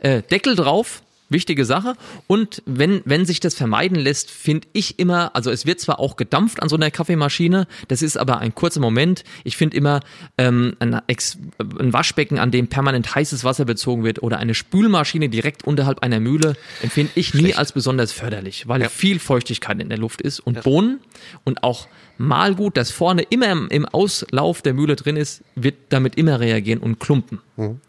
Äh, 0.00 0.22
Deckel 0.22 0.56
drauf, 0.56 1.02
wichtige 1.32 1.64
Sache. 1.64 1.94
Und 2.26 2.62
wenn, 2.66 3.02
wenn 3.04 3.24
sich 3.24 3.40
das 3.40 3.54
vermeiden 3.54 3.98
lässt, 3.98 4.30
finde 4.30 4.68
ich 4.72 4.98
immer, 4.98 5.34
also 5.34 5.50
es 5.50 5.66
wird 5.66 5.80
zwar 5.80 5.98
auch 5.98 6.16
gedampft 6.16 6.62
an 6.62 6.68
so 6.68 6.76
einer 6.76 6.90
Kaffeemaschine, 6.90 7.66
das 7.88 8.02
ist 8.02 8.16
aber 8.16 8.38
ein 8.38 8.54
kurzer 8.54 8.80
Moment. 8.80 9.24
Ich 9.44 9.56
finde 9.56 9.76
immer 9.76 10.00
ähm, 10.38 10.76
ein, 10.78 10.94
ein 10.94 11.92
Waschbecken, 11.92 12.38
an 12.38 12.50
dem 12.50 12.68
permanent 12.68 13.14
heißes 13.14 13.44
Wasser 13.44 13.64
bezogen 13.64 14.04
wird 14.04 14.22
oder 14.22 14.38
eine 14.38 14.54
Spülmaschine 14.54 15.28
direkt 15.28 15.64
unterhalb 15.64 16.00
einer 16.00 16.20
Mühle, 16.20 16.54
empfinde 16.82 17.12
ich 17.14 17.34
nie 17.34 17.40
Schlecht. 17.40 17.58
als 17.58 17.72
besonders 17.72 18.12
förderlich, 18.12 18.68
weil 18.68 18.82
ja. 18.82 18.88
viel 18.88 19.18
Feuchtigkeit 19.18 19.80
in 19.80 19.88
der 19.88 19.98
Luft 19.98 20.20
ist. 20.20 20.40
Und 20.40 20.56
ja. 20.56 20.62
Bohnen 20.62 21.00
und 21.44 21.62
auch 21.62 21.88
Malgut, 22.18 22.76
das 22.76 22.90
vorne 22.90 23.22
immer 23.22 23.50
im, 23.50 23.68
im 23.68 23.86
Auslauf 23.86 24.62
der 24.62 24.74
Mühle 24.74 24.96
drin 24.96 25.16
ist, 25.16 25.42
wird 25.54 25.74
damit 25.88 26.16
immer 26.16 26.40
reagieren 26.40 26.80
und 26.80 27.00
klumpen. 27.00 27.40
Mhm. 27.56 27.80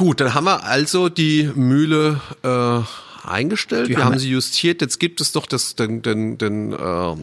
Gut, 0.00 0.22
dann 0.22 0.32
haben 0.32 0.44
wir 0.44 0.64
also 0.64 1.10
die 1.10 1.50
Mühle 1.54 2.22
äh, 2.42 3.28
eingestellt. 3.28 3.88
Die 3.88 3.90
wir 3.90 3.98
haben, 3.98 4.12
haben 4.12 4.18
sie 4.18 4.30
justiert. 4.30 4.80
Jetzt 4.80 4.98
gibt 4.98 5.20
es 5.20 5.32
doch 5.32 5.44
das, 5.44 5.76
den, 5.76 6.00
den, 6.00 6.38
den, 6.38 6.72
äh, 6.72 7.16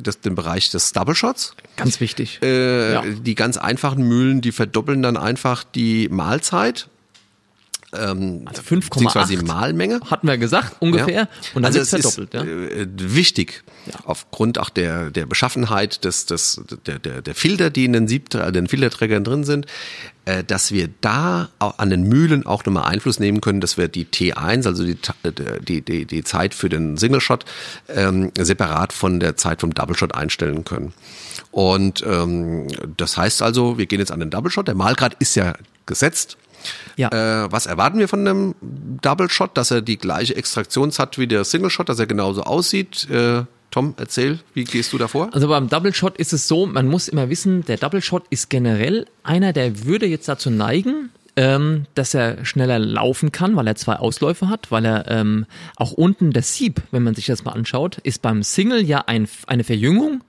das, 0.00 0.20
den 0.20 0.34
Bereich 0.34 0.70
des 0.70 0.92
Double 0.92 1.14
Shots. 1.14 1.54
Ganz 1.76 2.00
wichtig. 2.00 2.38
Äh, 2.42 2.94
ja. 2.94 3.02
Die 3.02 3.34
ganz 3.34 3.58
einfachen 3.58 4.08
Mühlen, 4.08 4.40
die 4.40 4.52
verdoppeln 4.52 5.02
dann 5.02 5.18
einfach 5.18 5.64
die 5.64 6.08
Mahlzeit 6.08 6.88
ähm, 7.96 8.42
also 8.46 8.62
5,8 8.62 9.44
Malmenge. 9.44 10.00
Hatten 10.10 10.26
wir 10.26 10.38
gesagt, 10.38 10.76
ungefähr. 10.80 11.14
Ja. 11.14 11.28
Und 11.54 11.62
dann 11.62 11.66
also 11.66 11.80
ist 11.80 11.90
verdoppelt. 11.90 12.34
Ist, 12.34 12.44
ja. 12.44 12.82
Äh, 12.82 12.86
wichtig, 12.96 13.64
ja. 13.86 13.94
aufgrund 14.04 14.58
auch 14.58 14.70
der, 14.70 15.10
der 15.10 15.26
Beschaffenheit 15.26 16.04
des, 16.04 16.26
des, 16.26 16.60
der, 16.86 16.98
der, 16.98 17.22
der 17.22 17.34
Filter, 17.34 17.70
die 17.70 17.84
in 17.84 17.92
den, 17.92 18.08
Sieb, 18.08 18.34
äh, 18.34 18.52
den 18.52 18.68
Filterträgern 18.68 19.24
drin 19.24 19.44
sind, 19.44 19.66
äh, 20.24 20.42
dass 20.42 20.72
wir 20.72 20.88
da 21.00 21.48
an 21.58 21.90
den 21.90 22.04
Mühlen 22.04 22.46
auch 22.46 22.64
nochmal 22.64 22.84
Einfluss 22.84 23.20
nehmen 23.20 23.40
können, 23.40 23.60
dass 23.60 23.76
wir 23.76 23.88
die 23.88 24.06
T1, 24.06 24.66
also 24.66 24.84
die, 24.84 24.96
die, 25.66 25.82
die, 25.82 26.06
die 26.06 26.24
Zeit 26.24 26.54
für 26.54 26.68
den 26.68 26.96
Single 26.96 27.20
Shot, 27.20 27.44
ähm, 27.88 28.32
separat 28.38 28.92
von 28.92 29.20
der 29.20 29.36
Zeit 29.36 29.60
vom 29.60 29.74
Double 29.74 29.96
Shot 29.96 30.14
einstellen 30.14 30.64
können. 30.64 30.94
Und 31.50 32.02
ähm, 32.06 32.68
das 32.96 33.16
heißt 33.16 33.42
also, 33.42 33.78
wir 33.78 33.86
gehen 33.86 34.00
jetzt 34.00 34.12
an 34.12 34.20
den 34.20 34.30
Double 34.30 34.50
Shot. 34.50 34.66
Der 34.66 34.74
Malgrad 34.74 35.14
ist 35.20 35.36
ja 35.36 35.54
gesetzt. 35.86 36.36
Ja. 36.96 37.08
Äh, 37.44 37.52
was 37.52 37.66
erwarten 37.66 37.98
wir 37.98 38.08
von 38.08 38.20
einem 38.20 38.54
Double 38.60 39.28
Shot? 39.28 39.56
Dass 39.56 39.70
er 39.70 39.82
die 39.82 39.98
gleiche 39.98 40.36
Extraktions 40.36 40.98
hat 40.98 41.18
wie 41.18 41.26
der 41.26 41.44
Single 41.44 41.70
Shot, 41.70 41.88
dass 41.88 41.98
er 41.98 42.06
genauso 42.06 42.42
aussieht. 42.42 43.08
Äh, 43.10 43.42
Tom, 43.70 43.94
erzähl, 43.96 44.38
wie 44.52 44.62
gehst 44.62 44.92
du 44.92 44.98
davor? 44.98 45.30
Also 45.32 45.48
beim 45.48 45.68
Double 45.68 45.92
Shot 45.92 46.16
ist 46.16 46.32
es 46.32 46.46
so, 46.46 46.64
man 46.64 46.86
muss 46.86 47.08
immer 47.08 47.28
wissen, 47.28 47.64
der 47.64 47.76
Double 47.76 48.00
Shot 48.00 48.22
ist 48.30 48.48
generell 48.48 49.06
einer, 49.24 49.52
der 49.52 49.84
würde 49.84 50.06
jetzt 50.06 50.28
dazu 50.28 50.48
neigen, 50.48 51.10
ähm, 51.34 51.86
dass 51.94 52.14
er 52.14 52.44
schneller 52.44 52.78
laufen 52.78 53.32
kann, 53.32 53.56
weil 53.56 53.66
er 53.66 53.74
zwei 53.74 53.96
Ausläufe 53.96 54.48
hat, 54.48 54.70
weil 54.70 54.84
er 54.84 55.10
ähm, 55.10 55.46
auch 55.76 55.90
unten 55.90 56.30
das 56.30 56.54
Sieb, 56.54 56.82
wenn 56.92 57.02
man 57.02 57.16
sich 57.16 57.26
das 57.26 57.44
mal 57.44 57.50
anschaut, 57.50 57.98
ist 58.04 58.22
beim 58.22 58.44
Single 58.44 58.84
ja 58.84 59.02
ein, 59.06 59.28
eine 59.48 59.64
Verjüngung 59.64 60.22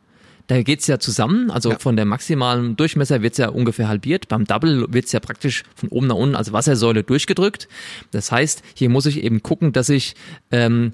da 0.47 0.61
geht's 0.61 0.87
ja 0.87 0.99
zusammen, 0.99 1.49
also 1.49 1.71
ja. 1.71 1.79
von 1.79 1.95
der 1.95 2.05
maximalen 2.05 2.75
Durchmesser 2.75 3.21
wird's 3.21 3.37
ja 3.37 3.49
ungefähr 3.49 3.87
halbiert. 3.87 4.27
Beim 4.27 4.45
Double 4.45 4.85
wird's 4.89 5.11
ja 5.11 5.19
praktisch 5.19 5.63
von 5.75 5.89
oben 5.89 6.07
nach 6.07 6.15
unten 6.15 6.35
als 6.35 6.53
Wassersäule 6.53 7.03
durchgedrückt. 7.03 7.67
Das 8.11 8.31
heißt, 8.31 8.61
hier 8.75 8.89
muss 8.89 9.05
ich 9.05 9.23
eben 9.23 9.41
gucken, 9.41 9.73
dass 9.73 9.89
ich 9.89 10.15
ähm, 10.51 10.91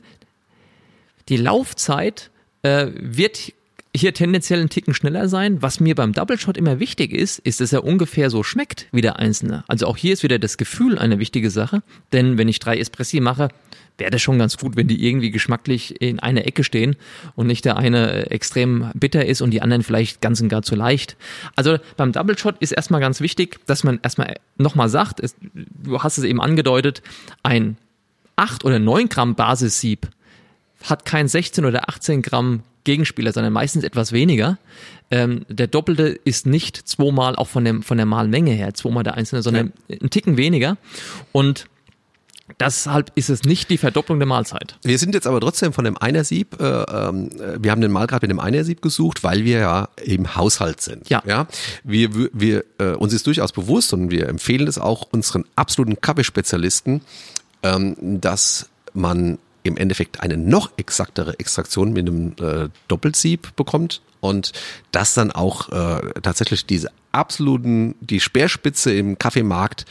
die 1.29 1.37
Laufzeit 1.37 2.31
äh, 2.63 2.87
wird 2.95 3.53
hier 3.95 4.13
tendenziell 4.13 4.59
einen 4.59 4.69
Ticken 4.69 4.93
schneller 4.93 5.27
sein. 5.27 5.61
Was 5.61 5.79
mir 5.79 5.95
beim 5.95 6.13
Double 6.13 6.39
Shot 6.39 6.57
immer 6.57 6.79
wichtig 6.79 7.11
ist, 7.11 7.39
ist, 7.39 7.59
dass 7.59 7.73
er 7.73 7.83
ungefähr 7.83 8.29
so 8.29 8.43
schmeckt 8.43 8.87
wie 8.91 9.01
der 9.01 9.19
einzelne. 9.19 9.65
Also 9.67 9.85
auch 9.87 9.97
hier 9.97 10.13
ist 10.13 10.23
wieder 10.23 10.39
das 10.39 10.57
Gefühl 10.57 10.97
eine 10.97 11.19
wichtige 11.19 11.49
Sache. 11.49 11.83
Denn 12.13 12.37
wenn 12.37 12.47
ich 12.47 12.59
drei 12.59 12.77
Espressi 12.77 13.19
mache, 13.19 13.49
wäre 13.97 14.11
das 14.11 14.21
schon 14.21 14.39
ganz 14.39 14.57
gut, 14.57 14.75
wenn 14.75 14.87
die 14.87 15.05
irgendwie 15.05 15.31
geschmacklich 15.31 16.01
in 16.01 16.19
einer 16.19 16.45
Ecke 16.45 16.63
stehen 16.63 16.95
und 17.35 17.47
nicht 17.47 17.65
der 17.65 17.77
eine 17.77 18.31
extrem 18.31 18.91
bitter 18.93 19.25
ist 19.25 19.41
und 19.41 19.51
die 19.51 19.61
anderen 19.61 19.83
vielleicht 19.83 20.21
ganz 20.21 20.41
und 20.41 20.49
gar 20.49 20.61
zu 20.63 20.75
leicht. 20.75 21.17
Also 21.55 21.77
beim 21.97 22.11
Double 22.11 22.37
Shot 22.37 22.55
ist 22.59 22.71
erstmal 22.71 23.01
ganz 23.01 23.21
wichtig, 23.21 23.59
dass 23.65 23.83
man 23.83 23.99
erstmal 24.01 24.35
nochmal 24.57 24.89
sagt, 24.89 25.19
es, 25.19 25.35
du 25.53 25.99
hast 25.99 26.17
es 26.17 26.23
eben 26.23 26.41
angedeutet, 26.41 27.01
ein 27.43 27.77
8 28.35 28.65
oder 28.65 28.79
9 28.79 29.09
Gramm 29.09 29.35
Basissieb 29.35 30.07
hat 30.83 31.05
kein 31.05 31.27
16 31.27 31.65
oder 31.65 31.89
18 31.89 32.21
Gramm 32.21 32.63
Gegenspieler, 32.83 33.31
sondern 33.31 33.53
meistens 33.53 33.83
etwas 33.83 34.11
weniger. 34.11 34.57
Ähm, 35.11 35.45
der 35.49 35.67
Doppelte 35.67 36.19
ist 36.23 36.47
nicht 36.47 36.77
zweimal 36.77 37.35
auch 37.35 37.47
von, 37.47 37.63
dem, 37.65 37.83
von 37.83 37.97
der 37.97 38.05
Malmenge 38.05 38.51
her, 38.51 38.73
zweimal 38.73 39.03
der 39.03 39.15
Einzelne, 39.15 39.43
sondern 39.43 39.73
ja. 39.87 39.97
einen 39.99 40.09
Ticken 40.09 40.37
weniger. 40.37 40.77
Und 41.31 41.67
Deshalb 42.59 43.11
ist 43.15 43.29
es 43.29 43.43
nicht 43.43 43.69
die 43.69 43.77
Verdopplung 43.77 44.19
der 44.19 44.27
Mahlzeit. 44.27 44.77
Wir 44.83 44.97
sind 44.97 45.13
jetzt 45.13 45.27
aber 45.27 45.39
trotzdem 45.39 45.73
von 45.73 45.85
dem 45.85 45.97
Einersieb, 45.97 46.59
äh, 46.59 46.65
äh, 46.65 47.57
wir 47.59 47.71
haben 47.71 47.81
den 47.81 47.91
Malgrad 47.91 48.21
mit 48.21 48.31
dem 48.31 48.39
Einersieb 48.39 48.81
gesucht, 48.81 49.23
weil 49.23 49.45
wir 49.45 49.59
ja 49.59 49.89
im 50.03 50.35
Haushalt 50.35 50.81
sind. 50.81 51.09
Ja. 51.09 51.23
ja? 51.25 51.47
Wir, 51.83 52.09
wir, 52.33 52.63
äh, 52.79 52.91
uns 52.91 53.13
ist 53.13 53.27
durchaus 53.27 53.51
bewusst 53.51 53.93
und 53.93 54.11
wir 54.11 54.27
empfehlen 54.29 54.67
es 54.67 54.77
auch 54.77 55.07
unseren 55.11 55.45
absoluten 55.55 55.99
Kaffeespezialisten, 56.01 57.01
ähm, 57.63 57.95
dass 57.99 58.69
man 58.93 59.37
im 59.63 59.77
Endeffekt 59.77 60.21
eine 60.21 60.37
noch 60.37 60.71
exaktere 60.77 61.39
Extraktion 61.39 61.93
mit 61.93 62.07
einem 62.07 62.33
äh, 62.39 62.69
Doppelsieb 62.87 63.55
bekommt 63.55 64.01
und 64.19 64.53
das 64.91 65.13
dann 65.13 65.31
auch 65.31 65.69
äh, 65.69 66.13
tatsächlich 66.21 66.65
diese 66.65 66.89
absoluten, 67.11 67.95
die 67.99 68.19
Speerspitze 68.19 68.93
im 68.93 69.17
Kaffeemarkt 69.17 69.85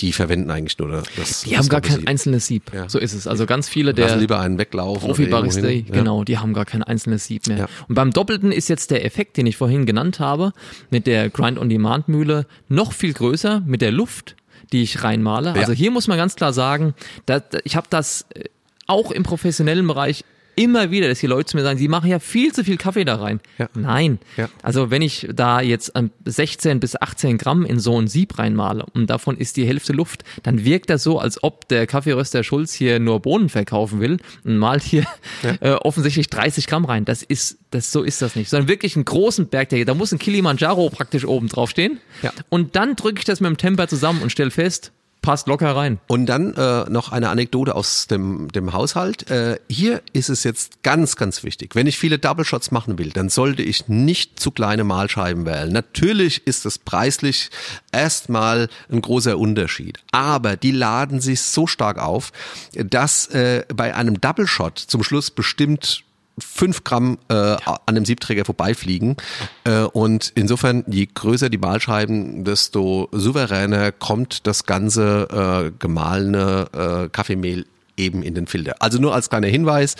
die 0.00 0.12
verwenden 0.12 0.50
eigentlich 0.50 0.78
nur 0.78 1.02
das. 1.16 1.42
Die 1.42 1.56
haben 1.56 1.68
gar 1.68 1.80
kein 1.80 1.98
Sieb. 1.98 2.08
einzelnes 2.08 2.46
Sieb. 2.46 2.72
Ja. 2.72 2.88
So 2.88 2.98
ist 2.98 3.14
es. 3.14 3.26
Also 3.26 3.46
ganz 3.46 3.68
viele 3.68 3.92
Lassen 3.92 4.00
der 4.00 4.16
lieber 4.16 4.40
einen 4.40 4.58
weglaufen. 4.58 5.08
Profi-Barista, 5.08 5.66
hin. 5.66 5.86
genau, 5.90 6.24
die 6.24 6.38
haben 6.38 6.54
gar 6.54 6.64
kein 6.64 6.82
einzelnes 6.82 7.24
Sieb 7.24 7.46
mehr. 7.48 7.58
Ja. 7.58 7.68
Und 7.88 7.94
beim 7.94 8.12
Doppelten 8.12 8.52
ist 8.52 8.68
jetzt 8.68 8.90
der 8.90 9.04
Effekt, 9.04 9.36
den 9.36 9.46
ich 9.46 9.56
vorhin 9.56 9.86
genannt 9.86 10.20
habe, 10.20 10.52
mit 10.90 11.06
der 11.06 11.30
Grind-on-Demand-Mühle 11.30 12.46
noch 12.68 12.92
viel 12.92 13.12
größer 13.12 13.62
mit 13.66 13.82
der 13.82 13.90
Luft, 13.90 14.36
die 14.72 14.82
ich 14.82 15.02
reinmale. 15.02 15.52
Also 15.54 15.72
hier 15.72 15.90
muss 15.90 16.06
man 16.06 16.16
ganz 16.16 16.36
klar 16.36 16.52
sagen, 16.52 16.94
da, 17.26 17.40
da, 17.40 17.58
ich 17.64 17.76
habe 17.76 17.86
das 17.90 18.26
äh, 18.34 18.44
auch 18.86 19.10
im 19.10 19.22
professionellen 19.22 19.86
Bereich 19.86 20.24
immer 20.58 20.90
wieder, 20.90 21.08
dass 21.08 21.20
die 21.20 21.28
Leute 21.28 21.46
zu 21.46 21.56
mir 21.56 21.62
sagen, 21.62 21.78
sie 21.78 21.86
machen 21.86 22.10
ja 22.10 22.18
viel 22.18 22.52
zu 22.52 22.64
viel 22.64 22.76
Kaffee 22.76 23.04
da 23.04 23.14
rein. 23.14 23.40
Ja. 23.58 23.68
Nein. 23.74 24.18
Ja. 24.36 24.48
Also 24.62 24.90
wenn 24.90 25.02
ich 25.02 25.28
da 25.32 25.60
jetzt 25.60 25.92
ähm, 25.94 26.10
16 26.24 26.80
bis 26.80 27.00
18 27.00 27.38
Gramm 27.38 27.64
in 27.64 27.78
so 27.78 27.98
ein 27.98 28.08
Sieb 28.08 28.38
reinmale 28.38 28.84
und 28.92 29.08
davon 29.08 29.36
ist 29.36 29.56
die 29.56 29.64
Hälfte 29.64 29.92
Luft, 29.92 30.24
dann 30.42 30.64
wirkt 30.64 30.90
das 30.90 31.04
so, 31.04 31.20
als 31.20 31.42
ob 31.44 31.68
der 31.68 31.86
Kaffeeröster 31.86 32.42
Schulz 32.42 32.74
hier 32.74 32.98
nur 32.98 33.20
Bohnen 33.20 33.48
verkaufen 33.48 34.00
will 34.00 34.18
und 34.44 34.58
malt 34.58 34.82
hier 34.82 35.04
äh, 35.60 35.70
offensichtlich 35.70 36.28
30 36.28 36.66
Gramm 36.66 36.84
rein. 36.84 37.04
Das 37.04 37.22
ist, 37.22 37.58
das 37.70 37.92
so 37.92 38.02
ist 38.02 38.20
das 38.20 38.34
nicht, 38.34 38.50
sondern 38.50 38.68
wirklich 38.68 38.96
einen 38.96 39.04
großen 39.04 39.46
Berg, 39.46 39.68
der, 39.68 39.84
da 39.84 39.94
muss 39.94 40.10
ein 40.10 40.18
Kilimanjaro 40.18 40.90
praktisch 40.90 41.24
oben 41.24 41.48
drauf 41.48 41.70
stehen. 41.70 42.00
Ja. 42.22 42.32
Und 42.48 42.74
dann 42.74 42.96
drücke 42.96 43.20
ich 43.20 43.24
das 43.24 43.40
mit 43.40 43.48
dem 43.48 43.58
Temper 43.58 43.86
zusammen 43.86 44.22
und 44.22 44.32
stelle 44.32 44.50
fest, 44.50 44.90
passt 45.28 45.46
locker 45.46 45.76
rein. 45.76 46.00
Und 46.06 46.24
dann 46.24 46.54
äh, 46.54 46.88
noch 46.88 47.12
eine 47.12 47.28
Anekdote 47.28 47.74
aus 47.74 48.06
dem, 48.06 48.50
dem 48.50 48.72
Haushalt. 48.72 49.30
Äh, 49.30 49.60
hier 49.68 50.00
ist 50.14 50.30
es 50.30 50.42
jetzt 50.42 50.82
ganz, 50.82 51.16
ganz 51.16 51.44
wichtig. 51.44 51.74
Wenn 51.74 51.86
ich 51.86 51.98
viele 51.98 52.18
Double 52.18 52.46
Shots 52.46 52.70
machen 52.70 52.98
will, 52.98 53.10
dann 53.10 53.28
sollte 53.28 53.62
ich 53.62 53.88
nicht 53.88 54.40
zu 54.40 54.50
kleine 54.50 54.84
Mahlscheiben 54.84 55.44
wählen. 55.44 55.70
Natürlich 55.70 56.46
ist 56.46 56.64
es 56.64 56.78
preislich 56.78 57.50
erstmal 57.92 58.70
ein 58.90 59.02
großer 59.02 59.36
Unterschied. 59.36 59.98
Aber 60.12 60.56
die 60.56 60.70
laden 60.70 61.20
sich 61.20 61.42
so 61.42 61.66
stark 61.66 61.98
auf, 61.98 62.32
dass 62.72 63.26
äh, 63.26 63.66
bei 63.68 63.94
einem 63.94 64.22
Double 64.22 64.46
Shot 64.46 64.78
zum 64.78 65.02
Schluss 65.02 65.30
bestimmt 65.30 66.04
fünf 66.40 66.84
Gramm 66.84 67.18
äh, 67.28 67.34
an 67.34 67.94
dem 67.94 68.04
Siebträger 68.04 68.44
vorbeifliegen. 68.44 69.16
Äh, 69.64 69.82
und 69.82 70.32
insofern, 70.34 70.84
je 70.86 71.06
größer 71.12 71.48
die 71.50 71.58
Mahlscheiben, 71.58 72.44
desto 72.44 73.08
souveräner 73.12 73.92
kommt 73.92 74.46
das 74.46 74.64
ganze 74.64 75.70
äh, 75.70 75.78
gemahlene 75.78 76.68
äh, 76.72 77.08
Kaffeemehl 77.10 77.66
eben 77.96 78.22
in 78.22 78.34
den 78.34 78.46
Filter. 78.46 78.76
Also 78.80 78.98
nur 78.98 79.14
als 79.14 79.28
kleiner 79.28 79.48
Hinweis, 79.48 79.96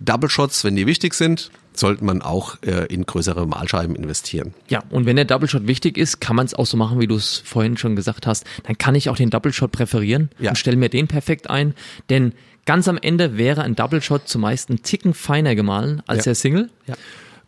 Double 0.00 0.30
Shots, 0.30 0.64
wenn 0.64 0.76
die 0.76 0.86
wichtig 0.86 1.14
sind, 1.14 1.50
sollte 1.74 2.04
man 2.04 2.22
auch 2.22 2.56
äh, 2.62 2.86
in 2.86 3.04
größere 3.04 3.46
Mahlscheiben 3.46 3.96
investieren. 3.96 4.54
Ja, 4.68 4.82
und 4.90 5.06
wenn 5.06 5.16
der 5.16 5.24
Double 5.24 5.48
Shot 5.48 5.66
wichtig 5.66 5.98
ist, 5.98 6.20
kann 6.20 6.36
man 6.36 6.46
es 6.46 6.54
auch 6.54 6.66
so 6.66 6.76
machen, 6.76 7.00
wie 7.00 7.06
du 7.08 7.16
es 7.16 7.42
vorhin 7.44 7.76
schon 7.76 7.96
gesagt 7.96 8.26
hast. 8.26 8.44
Dann 8.62 8.78
kann 8.78 8.94
ich 8.94 9.08
auch 9.10 9.16
den 9.16 9.28
Double 9.30 9.52
Shot 9.52 9.72
präferieren 9.72 10.30
Ja. 10.38 10.50
und 10.50 10.56
stelle 10.56 10.76
mir 10.76 10.88
den 10.88 11.08
perfekt 11.08 11.50
ein. 11.50 11.74
Denn 12.10 12.32
ganz 12.66 12.88
am 12.88 12.98
Ende 12.98 13.36
wäre 13.36 13.62
ein 13.62 13.74
Double 13.76 14.00
Shot 14.02 14.28
zumeist 14.28 14.70
ein 14.70 14.82
Ticken 14.82 15.14
feiner 15.14 15.54
gemahlen 15.54 16.02
als 16.06 16.18
Ja. 16.18 16.24
der 16.24 16.34
Single. 16.34 16.70
Ja. 16.86 16.94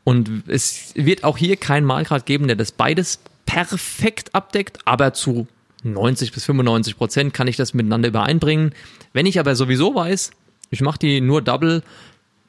Und 0.04 0.44
es 0.46 0.92
wird 0.94 1.24
auch 1.24 1.36
hier 1.38 1.56
keinen 1.56 1.84
Mahlgrad 1.84 2.26
geben, 2.26 2.46
der 2.46 2.56
das 2.56 2.70
beides 2.72 3.18
perfekt 3.44 4.34
abdeckt, 4.34 4.78
aber 4.84 5.12
zu 5.14 5.46
90 5.82 6.32
bis 6.32 6.44
95 6.44 6.96
Prozent 6.96 7.34
kann 7.34 7.46
ich 7.48 7.56
das 7.56 7.74
miteinander 7.74 8.08
übereinbringen. 8.08 8.74
Wenn 9.12 9.26
ich 9.26 9.38
aber 9.40 9.54
sowieso 9.56 9.94
weiß, 9.94 10.30
ich 10.70 10.80
mache 10.80 10.98
die 10.98 11.20
nur 11.20 11.42
Double, 11.42 11.82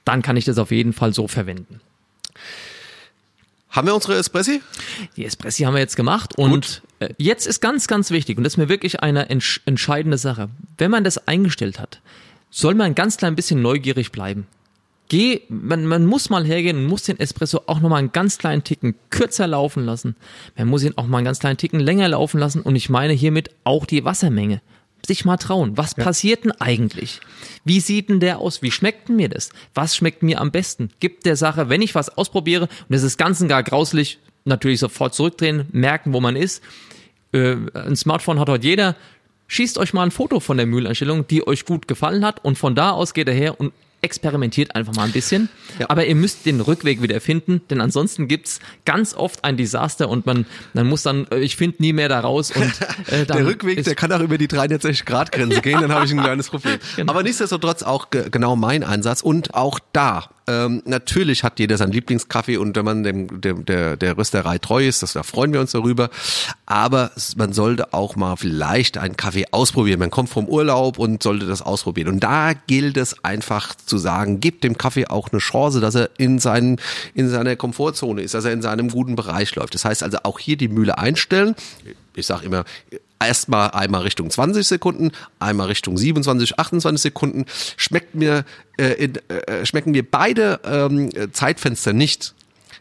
dann 0.05 0.21
kann 0.21 0.37
ich 0.37 0.45
das 0.45 0.57
auf 0.57 0.71
jeden 0.71 0.93
Fall 0.93 1.13
so 1.13 1.27
verwenden. 1.27 1.79
Haben 3.69 3.87
wir 3.87 3.95
unsere 3.95 4.15
Espressi? 4.15 4.61
Die 5.17 5.25
Espressi 5.25 5.63
haben 5.63 5.73
wir 5.73 5.81
jetzt 5.81 5.97
gemacht 5.97 6.37
und 6.37 6.81
äh, 6.99 7.09
jetzt 7.17 7.45
ist 7.45 7.59
ganz, 7.59 7.87
ganz 7.87 8.11
wichtig 8.11 8.37
und 8.37 8.43
das 8.43 8.53
ist 8.53 8.57
mir 8.57 8.69
wirklich 8.69 9.01
eine 9.01 9.29
entsch 9.29 9.61
entscheidende 9.65 10.17
Sache. 10.17 10.49
Wenn 10.77 10.89
man 10.89 11.03
das 11.03 11.27
eingestellt 11.27 11.79
hat, 11.79 11.99
soll 12.57 12.73
man 12.73 12.87
ein 12.87 12.95
ganz 12.95 13.17
klein 13.17 13.35
bisschen 13.35 13.61
neugierig 13.61 14.11
bleiben. 14.11 14.47
Geh, 15.09 15.41
man, 15.47 15.85
man 15.85 16.07
muss 16.07 16.31
mal 16.31 16.43
hergehen 16.43 16.77
und 16.77 16.85
muss 16.85 17.03
den 17.03 17.19
Espresso 17.19 17.61
auch 17.67 17.79
noch 17.79 17.89
mal 17.89 17.97
einen 17.97 18.11
ganz 18.11 18.39
kleinen 18.39 18.63
Ticken 18.63 18.95
kürzer 19.11 19.45
laufen 19.45 19.85
lassen. 19.85 20.15
Man 20.57 20.67
muss 20.67 20.83
ihn 20.83 20.97
auch 20.97 21.05
mal 21.05 21.19
einen 21.19 21.25
ganz 21.25 21.39
kleinen 21.39 21.57
Ticken 21.57 21.79
länger 21.79 22.09
laufen 22.09 22.39
lassen 22.39 22.61
und 22.61 22.75
ich 22.75 22.89
meine 22.89 23.13
hiermit 23.13 23.51
auch 23.63 23.85
die 23.85 24.03
Wassermenge. 24.03 24.61
Sich 25.05 25.23
mal 25.23 25.37
trauen. 25.37 25.77
Was 25.77 25.93
passiert 25.93 26.45
denn 26.45 26.51
eigentlich? 26.51 27.21
Wie 27.63 27.79
sieht 27.79 28.09
denn 28.09 28.19
der 28.19 28.39
aus? 28.39 28.63
Wie 28.63 28.71
schmeckt 28.71 29.07
denn 29.07 29.17
mir 29.17 29.29
das? 29.29 29.51
Was 29.75 29.95
schmeckt 29.95 30.23
mir 30.23 30.41
am 30.41 30.51
besten? 30.51 30.89
Gibt 30.99 31.27
der 31.27 31.35
Sache, 31.35 31.69
wenn 31.69 31.83
ich 31.83 31.93
was 31.93 32.17
ausprobiere 32.17 32.67
und 32.89 32.95
es 32.95 33.03
ist 33.03 33.17
ganz 33.17 33.39
und 33.39 33.49
gar 33.49 33.61
grauslich, 33.61 34.17
natürlich 34.45 34.79
sofort 34.79 35.13
zurückdrehen, 35.13 35.67
merken, 35.71 36.11
wo 36.11 36.19
man 36.19 36.35
ist. 36.35 36.63
Äh, 37.33 37.55
ein 37.73 37.95
Smartphone 37.95 38.39
hat 38.39 38.49
heute 38.49 38.67
jeder. 38.67 38.95
Schießt 39.47 39.77
euch 39.77 39.93
mal 39.93 40.03
ein 40.03 40.11
Foto 40.11 40.39
von 40.39 40.57
der 40.57 40.65
Mühleinstellung, 40.65 41.27
die 41.27 41.47
euch 41.47 41.65
gut 41.65 41.87
gefallen 41.87 42.25
hat 42.25 42.43
und 42.43 42.57
von 42.57 42.75
da 42.75 42.91
aus 42.91 43.13
geht 43.13 43.27
er 43.27 43.33
her 43.33 43.59
und 43.59 43.73
experimentiert 44.01 44.75
einfach 44.75 44.93
mal 44.93 45.03
ein 45.03 45.11
bisschen. 45.11 45.49
Ja. 45.79 45.87
Aber 45.89 46.05
ihr 46.05 46.15
müsst 46.15 46.45
den 46.45 46.61
Rückweg 46.61 47.01
wieder 47.01 47.19
finden, 47.19 47.61
denn 47.69 47.81
ansonsten 47.81 48.27
gibt's 48.27 48.59
ganz 48.85 49.13
oft 49.15 49.43
ein 49.43 49.57
Desaster 49.57 50.07
und 50.09 50.25
man, 50.25 50.45
man 50.73 50.87
muss 50.87 51.03
dann, 51.03 51.27
äh, 51.31 51.39
ich 51.39 51.55
finde 51.55 51.77
nie 51.79 51.93
mehr 51.93 52.07
da 52.07 52.19
raus 52.19 52.51
und 52.51 52.73
äh, 53.11 53.25
Der 53.25 53.45
Rückweg, 53.45 53.83
der 53.83 53.95
kann 53.95 54.11
auch 54.11 54.19
über 54.19 54.37
die 54.37 54.47
360 54.47 55.05
Grad 55.05 55.31
Grenze 55.31 55.61
gehen, 55.61 55.81
dann 55.81 55.91
habe 55.91 56.05
ich 56.05 56.11
ein 56.11 56.21
kleines 56.21 56.49
Problem. 56.49 56.77
Genau. 56.95 57.11
Aber 57.11 57.23
nichtsdestotrotz 57.23 57.83
auch 57.83 58.09
ge 58.09 58.29
genau 58.29 58.55
mein 58.55 58.83
Einsatz 58.83 59.21
und 59.21 59.53
auch 59.53 59.79
da. 59.93 60.29
Ähm, 60.49 60.81
natürlich 60.85 61.43
hat 61.43 61.59
jeder 61.59 61.77
seinen 61.77 61.91
Lieblingskaffee 61.91 62.55
und 62.55 62.75
wenn 62.77 62.85
man 62.85 63.03
dem, 63.03 63.41
dem 63.41 63.65
der, 63.65 63.97
der 63.97 64.17
Rösterei 64.17 64.57
treu 64.57 64.87
ist, 64.87 65.03
das, 65.03 65.11
da 65.13 65.23
freuen 65.23 65.51
wir 65.51 65.59
uns 65.59 65.73
darüber. 65.73 66.09
Aber 66.65 67.11
man 67.35 67.51
sollte 67.51 67.93
auch 67.93 68.15
mal 68.15 68.37
vielleicht 68.37 68.97
einen 68.97 69.17
Kaffee 69.17 69.45
ausprobieren. 69.51 69.99
Man 69.99 70.09
kommt 70.09 70.29
vom 70.29 70.47
Urlaub 70.47 70.99
und 70.99 71.21
sollte 71.21 71.47
das 71.47 71.61
ausprobieren. 71.61 72.07
Und 72.07 72.21
da 72.21 72.53
gilt 72.53 72.95
es 72.95 73.25
einfach 73.25 73.75
zu 73.75 73.97
sagen, 73.97 74.39
gibt 74.39 74.63
dem 74.63 74.77
Kaffee 74.77 75.07
auch 75.07 75.31
eine 75.31 75.39
Chance, 75.39 75.81
dass 75.81 75.95
er 75.95 76.11
in, 76.17 76.39
seinen, 76.39 76.79
in 77.13 77.27
seiner 77.29 77.57
Komfortzone 77.57 78.21
ist, 78.21 78.33
dass 78.33 78.45
er 78.45 78.53
in 78.53 78.61
seinem 78.61 78.89
guten 78.89 79.15
Bereich 79.15 79.53
läuft. 79.55 79.73
Das 79.73 79.83
heißt 79.83 80.01
also 80.01 80.19
auch 80.23 80.39
hier 80.39 80.55
die 80.55 80.69
Mühle 80.69 80.97
einstellen. 80.97 81.55
Ich 82.15 82.25
sage 82.25 82.45
immer, 82.45 82.63
erstmal 83.19 83.71
einmal 83.71 84.01
Richtung 84.03 84.29
20 84.29 84.67
Sekunden, 84.67 85.11
einmal 85.39 85.67
Richtung 85.67 85.97
27, 85.97 86.59
28 86.59 87.01
Sekunden. 87.01 87.45
Schmeckt 87.75 88.15
mir, 88.15 88.45
äh, 88.77 88.93
in, 88.93 89.15
äh, 89.29 89.65
schmecken 89.65 89.91
mir 89.91 90.09
beide 90.09 90.59
ähm, 90.63 91.09
Zeitfenster 91.31 91.93
nicht. 91.93 92.33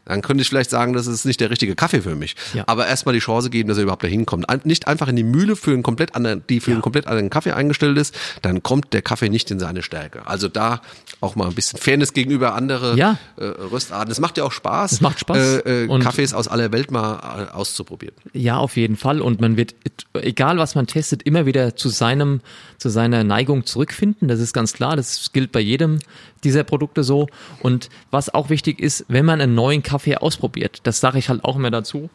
Dann 0.06 0.22
könnte 0.22 0.42
ich 0.42 0.48
vielleicht 0.48 0.70
sagen, 0.70 0.92
das 0.94 1.06
ist 1.06 1.24
nicht 1.26 1.40
der 1.40 1.50
richtige 1.50 1.74
Kaffee 1.74 2.00
für 2.00 2.14
mich. 2.14 2.34
Ja. 2.54 2.64
Aber 2.66 2.86
erstmal 2.86 3.12
die 3.14 3.20
Chance 3.20 3.50
geben, 3.50 3.68
dass 3.68 3.76
er 3.76 3.82
überhaupt 3.82 4.02
dahin 4.04 4.24
kommt. 4.24 4.48
Ein- 4.48 4.60
Nicht 4.64 4.86
einfach 4.88 5.08
in 5.08 5.16
die 5.16 5.22
Mühle 5.24 5.56
für 5.56 5.72
einen 5.72 5.82
komplett 5.82 6.14
anderen, 6.14 6.42
die 6.48 6.60
für 6.60 6.70
einen 6.72 6.80
komplett 6.82 7.06
anderen 7.06 7.28
Kaffee 7.28 7.52
eingestellt 7.52 7.98
ist, 7.98 8.16
dann 8.42 8.62
kommt 8.62 8.92
der 8.92 9.02
Kaffee 9.02 9.28
nicht 9.28 9.50
in 9.50 9.58
seine 9.58 9.82
Stärke. 9.82 10.26
Also 10.26 10.48
da 10.48 10.80
auch 11.20 11.34
mal 11.36 11.46
ein 11.48 11.54
bisschen 11.54 11.78
Fairness 11.78 12.12
gegenüber 12.12 12.54
andere 12.54 12.96
Ja. 12.96 13.18
äh, 13.36 13.44
Röstarten. 13.44 14.10
Es 14.12 14.20
macht 14.20 14.38
ja 14.38 14.44
auch 14.44 14.52
Spaß, 14.52 14.92
Es 14.92 15.00
macht 15.00 15.18
Spaß. 15.20 15.36
Äh, 15.66 15.84
äh, 15.84 15.98
Kaffees 15.98 16.32
aus 16.34 16.46
aller 16.48 16.72
Welt 16.72 16.90
mal 16.90 17.48
äh, 17.50 17.52
auszuprobieren. 17.54 18.14
Ja, 18.32 18.56
auf 18.58 18.76
jeden 18.76 18.96
Fall. 18.96 19.20
Und 19.20 19.40
man 19.40 19.56
wird, 19.56 19.74
egal 20.14 20.58
was 20.58 20.74
man 20.74 20.86
testet, 20.86 21.22
immer 21.24 21.46
wieder 21.46 21.74
zu 21.74 21.88
seinem, 21.88 22.40
zu 22.78 22.88
seiner 22.90 23.24
Neigung 23.24 23.66
zurückfinden. 23.66 24.28
Das 24.28 24.38
ist 24.40 24.52
ganz 24.52 24.72
klar. 24.72 24.94
Das 24.96 25.32
gilt 25.32 25.50
bei 25.52 25.60
jedem 25.60 25.98
dieser 26.44 26.62
Produkte 26.62 27.02
so. 27.02 27.26
Und 27.60 27.88
was 28.12 28.32
auch 28.32 28.50
wichtig 28.50 28.78
ist, 28.78 29.04
wenn 29.08 29.24
man 29.24 29.40
einen 29.40 29.54
neuen 29.56 29.82
Kaffee 29.82 29.95
ausprobiert, 30.22 30.80
das 30.84 31.00
sage 31.00 31.18
ich 31.18 31.28
halt 31.28 31.44
auch 31.44 31.56
immer 31.56 31.70
dazu. 31.70 32.10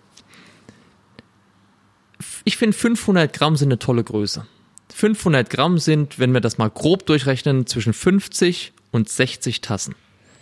Ich 2.44 2.58
finde 2.58 2.76
500 2.76 3.32
Gramm 3.34 3.56
sind 3.56 3.70
eine 3.70 3.80
tolle 3.80 4.04
Größe. 4.04 4.46
500 4.94 5.50
Gramm 5.50 5.78
sind, 5.78 6.20
wenn 6.20 6.34
wir 6.34 6.42
das 6.42 6.58
mal 6.58 6.70
grob 6.70 7.06
durchrechnen, 7.06 7.66
zwischen 7.66 7.94
50 7.94 8.74
und 8.92 9.10
60 9.10 9.62
Tassen. 9.62 9.96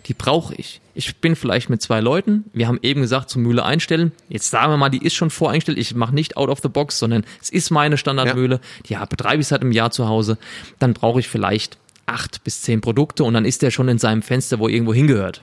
Die 0.06 0.14
brauche 0.14 0.54
ich. 0.54 0.80
Ich 0.94 1.16
bin 1.18 1.36
vielleicht 1.36 1.68
mit 1.68 1.82
zwei 1.82 2.00
Leuten. 2.00 2.44
Wir 2.52 2.68
haben 2.68 2.78
eben 2.82 3.02
gesagt, 3.02 3.30
zur 3.30 3.42
Mühle 3.42 3.64
einstellen. 3.64 4.12
Jetzt 4.28 4.50
sagen 4.50 4.72
wir 4.72 4.76
mal, 4.76 4.88
die 4.88 5.04
ist 5.04 5.14
schon 5.14 5.30
voreingestellt. 5.30 5.78
Ich 5.78 5.94
mache 5.94 6.14
nicht 6.14 6.36
out 6.36 6.48
of 6.48 6.60
the 6.62 6.68
box, 6.68 6.98
sondern 6.98 7.24
es 7.40 7.50
ist 7.50 7.70
meine 7.70 7.96
Standardmühle. 7.96 8.60
Die 8.86 8.94
ja, 8.94 9.04
betreibe 9.04 9.42
ich 9.42 9.48
seit 9.48 9.60
einem 9.60 9.72
Jahr 9.72 9.90
zu 9.90 10.08
Hause. 10.08 10.38
Dann 10.78 10.94
brauche 10.94 11.20
ich 11.20 11.28
vielleicht 11.28 11.78
acht 12.06 12.42
bis 12.44 12.62
zehn 12.62 12.80
Produkte 12.80 13.24
und 13.24 13.34
dann 13.34 13.44
ist 13.44 13.62
der 13.62 13.70
schon 13.70 13.88
in 13.88 13.98
seinem 13.98 14.22
Fenster, 14.22 14.58
wo 14.58 14.68
irgendwo 14.68 14.94
hingehört. 14.94 15.42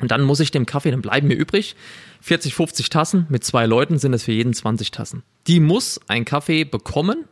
Und 0.00 0.10
dann 0.10 0.22
muss 0.22 0.40
ich 0.40 0.50
dem 0.50 0.66
Kaffee, 0.66 0.90
dann 0.90 1.02
bleiben 1.02 1.28
mir 1.28 1.34
übrig 1.34 1.74
40, 2.20 2.54
50 2.54 2.90
Tassen. 2.90 3.26
Mit 3.28 3.44
zwei 3.44 3.66
Leuten 3.66 3.98
sind 3.98 4.12
es 4.12 4.24
für 4.24 4.32
jeden 4.32 4.52
20 4.52 4.90
Tassen. 4.90 5.22
Die 5.46 5.60
muss 5.60 6.00
ein 6.08 6.24
Kaffee 6.24 6.64
bekommen, 6.64 7.24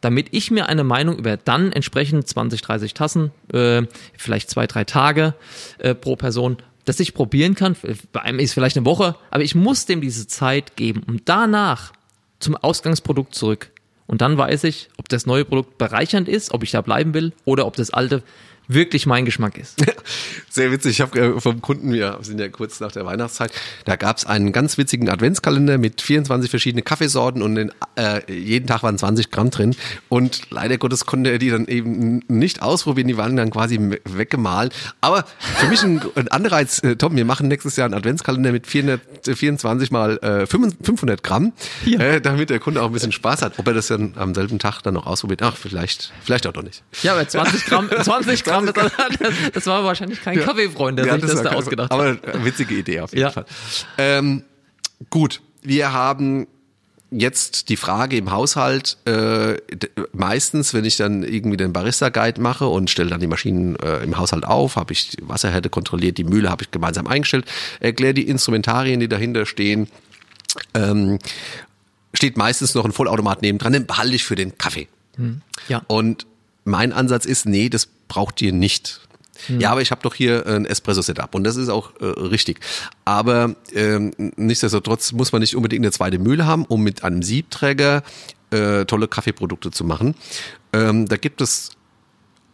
damit 0.00 0.28
ich 0.32 0.50
mir 0.50 0.68
eine 0.68 0.84
Meinung 0.84 1.18
über 1.18 1.36
dann 1.36 1.72
entsprechend 1.72 2.28
20, 2.28 2.60
30 2.60 2.94
Tassen, 2.94 3.30
äh, 3.52 3.82
vielleicht 4.18 4.50
zwei, 4.50 4.66
drei 4.66 4.84
Tage 4.84 5.34
äh, 5.78 5.94
pro 5.94 6.16
Person, 6.16 6.58
dass 6.84 7.00
ich 7.00 7.14
probieren 7.14 7.54
kann. 7.54 7.76
Bei 8.12 8.20
einem 8.20 8.38
ist 8.38 8.52
vielleicht 8.52 8.76
eine 8.76 8.86
Woche, 8.86 9.16
aber 9.30 9.42
ich 9.42 9.54
muss 9.54 9.86
dem 9.86 10.00
diese 10.00 10.26
Zeit 10.26 10.76
geben, 10.76 11.02
um 11.06 11.20
danach 11.24 11.92
zum 12.38 12.56
Ausgangsprodukt 12.56 13.34
zurück. 13.34 13.70
Und 14.06 14.20
dann 14.20 14.36
weiß 14.36 14.64
ich, 14.64 14.90
ob 14.98 15.08
das 15.08 15.24
neue 15.24 15.46
Produkt 15.46 15.78
bereichernd 15.78 16.28
ist, 16.28 16.52
ob 16.52 16.62
ich 16.62 16.70
da 16.70 16.82
bleiben 16.82 17.14
will 17.14 17.32
oder 17.46 17.66
ob 17.66 17.76
das 17.76 17.90
alte 17.90 18.22
wirklich 18.68 19.06
mein 19.06 19.24
Geschmack 19.24 19.58
ist. 19.58 19.84
Sehr 20.50 20.70
witzig. 20.70 20.92
Ich 20.92 21.00
habe 21.00 21.18
äh, 21.18 21.40
vom 21.40 21.60
Kunden, 21.60 21.92
wir 21.92 22.18
sind 22.22 22.40
ja 22.40 22.48
kurz 22.48 22.80
nach 22.80 22.92
der 22.92 23.04
Weihnachtszeit, 23.04 23.52
da 23.84 23.96
gab 23.96 24.18
es 24.18 24.24
einen 24.24 24.52
ganz 24.52 24.78
witzigen 24.78 25.08
Adventskalender 25.08 25.78
mit 25.78 26.00
24 26.00 26.50
verschiedenen 26.50 26.84
Kaffeesorten 26.84 27.42
und 27.42 27.56
in, 27.56 27.72
äh, 27.96 28.20
jeden 28.32 28.66
Tag 28.66 28.82
waren 28.82 28.96
20 28.96 29.30
Gramm 29.30 29.50
drin. 29.50 29.74
Und 30.08 30.50
leider 30.50 30.78
Gottes 30.78 31.06
konnte 31.06 31.30
er 31.30 31.38
die 31.38 31.50
dann 31.50 31.66
eben 31.66 32.22
nicht 32.28 32.62
ausprobieren. 32.62 33.08
Die 33.08 33.16
waren 33.16 33.36
dann 33.36 33.50
quasi 33.50 33.78
weggemalt. 34.04 34.74
Aber 35.00 35.24
für 35.38 35.66
mich 35.66 35.82
ein, 35.82 36.00
ein 36.14 36.28
Anreiz, 36.28 36.82
äh, 36.82 36.96
Tom, 36.96 37.16
wir 37.16 37.24
machen 37.24 37.48
nächstes 37.48 37.76
Jahr 37.76 37.86
einen 37.86 37.94
Adventskalender 37.94 38.52
mit 38.52 38.66
424 38.66 39.90
mal 39.90 40.18
äh, 40.18 40.46
500 40.46 41.22
Gramm, 41.22 41.52
ja. 41.84 41.98
äh, 41.98 42.20
damit 42.20 42.50
der 42.50 42.60
Kunde 42.60 42.82
auch 42.82 42.86
ein 42.86 42.92
bisschen 42.92 43.12
Spaß 43.12 43.42
hat. 43.42 43.58
Ob 43.58 43.66
er 43.66 43.74
das 43.74 43.88
dann 43.88 44.14
am 44.16 44.34
selben 44.34 44.58
Tag 44.58 44.82
dann 44.82 44.94
noch 44.94 45.06
ausprobiert, 45.06 45.42
ach, 45.42 45.56
vielleicht, 45.56 46.12
vielleicht 46.22 46.46
auch 46.46 46.54
noch 46.54 46.62
nicht. 46.62 46.82
Ja, 47.02 47.12
aber 47.12 47.26
20 47.26 47.66
Gramm, 47.66 47.90
20 47.90 48.44
Gramm, 48.44 48.53
das, 48.62 48.92
das 49.52 49.66
war 49.66 49.84
wahrscheinlich 49.84 50.22
kein 50.22 50.38
ja. 50.38 50.44
Kaffeefreund, 50.44 50.98
der 50.98 51.06
ja, 51.06 51.14
sich 51.14 51.22
das, 51.22 51.32
das 51.34 51.42
da 51.42 51.52
ausgedacht 51.52 51.92
hat. 51.92 51.98
Aber 51.98 52.44
witzige 52.44 52.74
Idee 52.74 53.00
auf 53.00 53.12
jeden 53.12 53.22
ja. 53.22 53.30
Fall. 53.30 53.46
Ähm, 53.98 54.44
gut, 55.10 55.40
wir 55.62 55.92
haben 55.92 56.46
jetzt 57.10 57.68
die 57.68 57.76
Frage 57.76 58.16
im 58.16 58.30
Haushalt, 58.30 58.98
äh, 59.04 59.56
meistens, 60.12 60.74
wenn 60.74 60.84
ich 60.84 60.96
dann 60.96 61.22
irgendwie 61.22 61.56
den 61.56 61.72
Barista-Guide 61.72 62.40
mache 62.40 62.66
und 62.66 62.90
stelle 62.90 63.10
dann 63.10 63.20
die 63.20 63.26
Maschinen 63.26 63.76
äh, 63.76 64.02
im 64.02 64.16
Haushalt 64.16 64.44
auf, 64.44 64.76
habe 64.76 64.92
ich 64.92 65.10
die 65.10 65.28
Wasserhärte 65.28 65.70
kontrolliert, 65.70 66.18
die 66.18 66.24
Mühle 66.24 66.50
habe 66.50 66.64
ich 66.64 66.70
gemeinsam 66.70 67.06
eingestellt, 67.06 67.46
erkläre 67.80 68.14
die 68.14 68.28
Instrumentarien, 68.28 69.00
die 69.00 69.08
dahinter 69.08 69.46
stehen, 69.46 69.88
ähm, 70.74 71.18
steht 72.12 72.36
meistens 72.36 72.74
noch 72.74 72.84
ein 72.84 72.92
Vollautomat 72.92 73.42
neben 73.42 73.58
dran, 73.58 73.72
den 73.72 73.86
behalte 73.86 74.14
ich 74.14 74.24
für 74.24 74.36
den 74.36 74.58
Kaffee. 74.58 74.88
Hm. 75.16 75.40
Ja. 75.68 75.82
Und 75.86 76.26
mein 76.64 76.92
Ansatz 76.92 77.26
ist, 77.26 77.46
nee, 77.46 77.68
das 77.68 77.86
braucht 77.86 78.40
ihr 78.42 78.52
nicht. 78.52 79.00
Hm. 79.46 79.60
Ja, 79.60 79.70
aber 79.72 79.82
ich 79.82 79.90
habe 79.90 80.02
doch 80.02 80.14
hier 80.14 80.46
ein 80.46 80.66
Espresso-Setup 80.66 81.34
und 81.34 81.44
das 81.44 81.56
ist 81.56 81.68
auch 81.68 81.92
äh, 82.00 82.06
richtig. 82.06 82.60
Aber 83.04 83.56
ähm, 83.74 84.12
nichtsdestotrotz 84.36 85.12
muss 85.12 85.32
man 85.32 85.40
nicht 85.40 85.56
unbedingt 85.56 85.84
eine 85.84 85.92
zweite 85.92 86.18
Mühle 86.18 86.46
haben, 86.46 86.64
um 86.64 86.82
mit 86.82 87.02
einem 87.02 87.22
Siebträger 87.22 88.02
äh, 88.50 88.84
tolle 88.84 89.08
Kaffeeprodukte 89.08 89.70
zu 89.70 89.84
machen. 89.84 90.14
Ähm, 90.72 91.06
da 91.06 91.16
gibt 91.16 91.40
es 91.40 91.70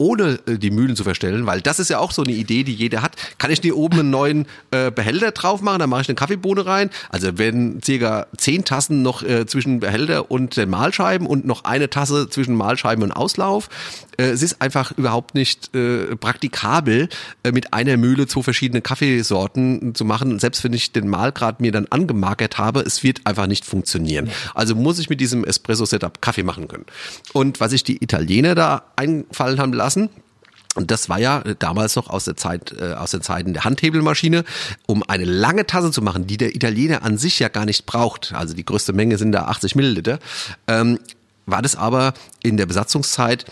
ohne 0.01 0.41
äh, 0.47 0.59
die 0.59 0.71
Mühlen 0.71 0.97
zu 0.97 1.05
verstellen, 1.05 1.47
weil 1.47 1.61
das 1.61 1.79
ist 1.79 1.91
ja 1.91 1.99
auch 1.99 2.11
so 2.11 2.23
eine 2.23 2.33
Idee, 2.33 2.65
die 2.65 2.75
jeder 2.75 3.03
hat. 3.03 3.17
Kann 3.39 3.51
ich 3.51 3.61
hier 3.61 3.77
oben 3.77 4.01
einen 4.01 4.11
neuen 4.11 4.47
äh, 4.71 4.91
Behälter 4.91 5.31
drauf 5.31 5.61
machen, 5.61 5.79
dann 5.81 5.91
mache 5.91 6.01
ich 6.03 6.09
eine 6.09 6.17
Kaffeebohne 6.17 6.65
rein. 6.65 6.91
Also 7.11 7.37
wenn 7.39 7.83
circa 7.83 8.27
zehn 8.37 8.65
Tassen 8.65 9.03
noch 9.03 9.23
äh, 9.23 9.47
zwischen 9.47 9.81
Behälter 9.81 10.31
und 10.31 10.57
den 10.57 10.71
Mahlscheiben 10.71 11.27
und 11.27 11.45
noch 11.45 11.65
eine 11.65 11.91
Tasse 11.91 12.31
zwischen 12.31 12.55
Mahlscheiben 12.55 13.05
und 13.05 13.13
Auslauf. 13.13 13.69
Äh, 14.17 14.31
es 14.31 14.43
ist 14.43 14.63
einfach 14.63 14.93
überhaupt 14.97 15.35
nicht 15.35 15.75
äh, 15.75 16.17
praktikabel, 16.17 17.09
äh, 17.43 17.53
mit 17.53 17.75
einer 17.75 17.97
Mühle 17.99 18.27
zwei 18.27 18.43
verschiedene 18.43 18.81
Kaffeesorten 18.81 19.95
zu 19.95 20.05
machen. 20.07 20.39
selbst 20.39 20.65
wenn 20.65 20.73
ich 20.73 20.93
den 20.93 21.09
Mahlgrad 21.09 21.61
mir 21.61 21.73
dann 21.73 21.87
angemarkert 21.91 22.57
habe, 22.57 22.81
es 22.81 23.03
wird 23.03 23.21
einfach 23.25 23.47
nicht 23.47 23.67
funktionieren. 23.67 24.31
Also 24.55 24.75
muss 24.75 24.99
ich 24.99 25.11
mit 25.11 25.21
diesem 25.21 25.45
Espresso-Setup 25.45 26.23
Kaffee 26.23 26.43
machen 26.43 26.69
können. 26.69 26.87
Und 27.35 27.61
was 27.61 27.73
sich 27.73 27.85
die 27.85 28.03
Italiener 28.03 28.55
da 28.55 28.85
einfallen 28.97 29.61
haben 29.61 29.73
lassen, 29.73 29.90
lassen. 29.91 30.11
Und 30.77 30.93
das 30.93 31.09
war 31.09 31.19
ja 31.19 31.43
damals 31.59 31.97
noch 31.97 32.09
aus 32.09 32.27
der 32.27 32.37
Zeit, 32.37 32.73
äh, 32.79 32.93
aus 32.93 33.11
den 33.11 33.23
Zeiten 33.23 33.55
der 33.55 33.65
Handhebelmaschine, 33.65 34.45
um 34.87 35.03
eine 35.03 35.25
lange 35.25 35.67
Tasse 35.67 35.91
zu 35.91 36.01
machen, 36.01 36.29
die 36.29 36.37
der 36.37 36.55
Italiener 36.55 37.03
an 37.03 37.19
sich 37.19 37.41
ja 37.41 37.49
gar 37.49 37.65
nicht 37.65 37.87
braucht. 37.87 38.33
Also 38.35 38.55
die 38.55 38.65
größte 38.65 38.93
Menge 38.93 39.19
sind 39.19 39.33
da 39.33 39.47
80 39.47 39.75
Milliliter. 39.75 40.21
Ähm, 40.69 41.01
war 41.47 41.61
das 41.61 41.75
aber 41.75 42.15
in 42.43 42.57
der 42.57 42.67
Besatzungszeit 42.67 43.47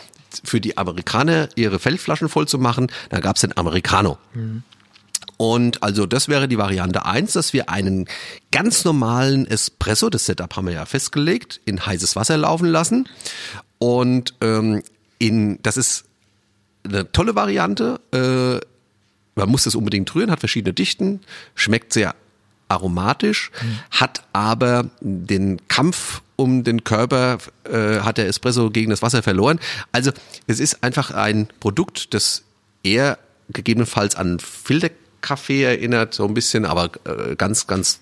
für 0.45 0.61
die 0.61 0.78
Amerikaner 0.78 1.49
ihre 1.57 1.80
Feldflaschen 1.80 2.28
voll 2.28 2.47
zu 2.47 2.59
machen, 2.59 2.89
da 3.11 3.18
gab 3.18 3.36
es 3.36 3.41
den 3.41 3.57
Americano. 3.57 4.18
Mhm. 4.34 4.62
Und 5.39 5.82
also 5.82 6.07
das 6.07 6.28
wäre 6.28 6.47
die 6.49 6.59
Variante 6.59 7.07
eins, 7.07 7.32
dass 7.32 7.53
wir 7.53 7.70
einen 7.70 8.07
ganz 8.53 8.84
normalen 8.84 9.47
Espresso, 9.47 10.11
das 10.11 10.26
Setup 10.26 10.55
haben 10.55 10.66
wir 10.66 10.74
ja 10.74 10.84
festgelegt, 10.84 11.61
in 11.64 11.84
heißes 11.84 12.14
Wasser 12.14 12.36
laufen 12.36 12.68
lassen. 12.68 13.09
Und 13.78 14.34
ähm, 14.41 14.82
in, 15.18 15.61
das 15.62 15.76
ist 15.76 16.07
eine 16.89 17.11
tolle 17.12 17.34
Variante. 17.34 18.01
Äh, 18.12 18.64
man 19.34 19.49
muss 19.49 19.64
das 19.64 19.74
unbedingt 19.74 20.12
rühren, 20.14 20.30
hat 20.30 20.41
verschiedene 20.41 20.72
Dichten, 20.72 21.20
schmeckt 21.55 21.93
sehr 21.93 22.14
aromatisch, 22.68 23.51
mhm. 23.62 23.78
hat 23.91 24.22
aber 24.32 24.91
den 25.01 25.66
Kampf 25.68 26.22
um 26.36 26.64
den 26.64 26.84
Körper, 26.84 27.39
äh, 27.64 28.01
hat 28.01 28.18
der 28.18 28.28
Espresso 28.28 28.70
gegen 28.70 28.91
das 28.91 29.03
Wasser 29.03 29.22
verloren. 29.22 29.59
Also 29.91 30.12
es 30.47 30.61
ist 30.61 30.82
einfach 30.84 31.11
ein 31.11 31.49
Produkt, 31.61 32.14
das 32.14 32.45
eher 32.82 33.18
gegebenenfalls 33.49 34.14
an 34.14 34.39
Filterkaffee 34.39 35.62
erinnert, 35.64 36.14
so 36.14 36.26
ein 36.26 36.34
bisschen, 36.34 36.64
aber 36.64 36.91
äh, 37.05 37.34
ganz, 37.36 37.66
ganz 37.66 38.01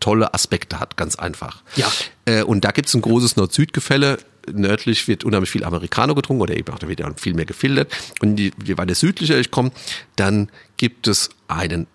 tolle 0.00 0.32
Aspekte 0.34 0.80
hat, 0.80 0.96
ganz 0.96 1.16
einfach. 1.16 1.62
Ja. 1.76 1.90
Äh, 2.24 2.42
und 2.42 2.64
da 2.64 2.70
gibt 2.70 2.88
es 2.88 2.94
ein 2.94 3.02
großes 3.02 3.36
Nord-Süd-Gefälle 3.36 4.18
nördlich 4.52 5.08
wird 5.08 5.24
unheimlich 5.24 5.50
viel 5.50 5.64
Americano 5.64 6.14
getrunken 6.14 6.42
oder 6.42 6.56
eben 6.56 6.72
auch 6.72 6.78
da 6.78 6.88
wird 6.88 7.00
ja 7.00 7.12
viel 7.16 7.34
mehr 7.34 7.44
gefiltert. 7.44 7.92
Und 8.20 8.38
je, 8.38 8.50
je 8.64 8.76
weiter 8.78 8.94
südlicher 8.94 9.38
ich 9.38 9.50
komme, 9.50 9.72
dann 10.16 10.50
gibt 10.76 11.06
es 11.08 11.30
einen 11.48 11.86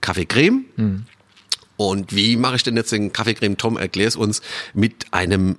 Kaffeecreme. 0.00 0.64
Mhm. 0.76 1.06
Und 1.76 2.14
wie 2.14 2.36
mache 2.36 2.56
ich 2.56 2.62
denn 2.62 2.76
jetzt 2.76 2.92
den 2.92 3.12
Kaffeecreme? 3.12 3.56
Tom, 3.56 3.76
erklär 3.76 4.08
es 4.08 4.16
uns 4.16 4.42
mit 4.74 5.06
einem 5.12 5.56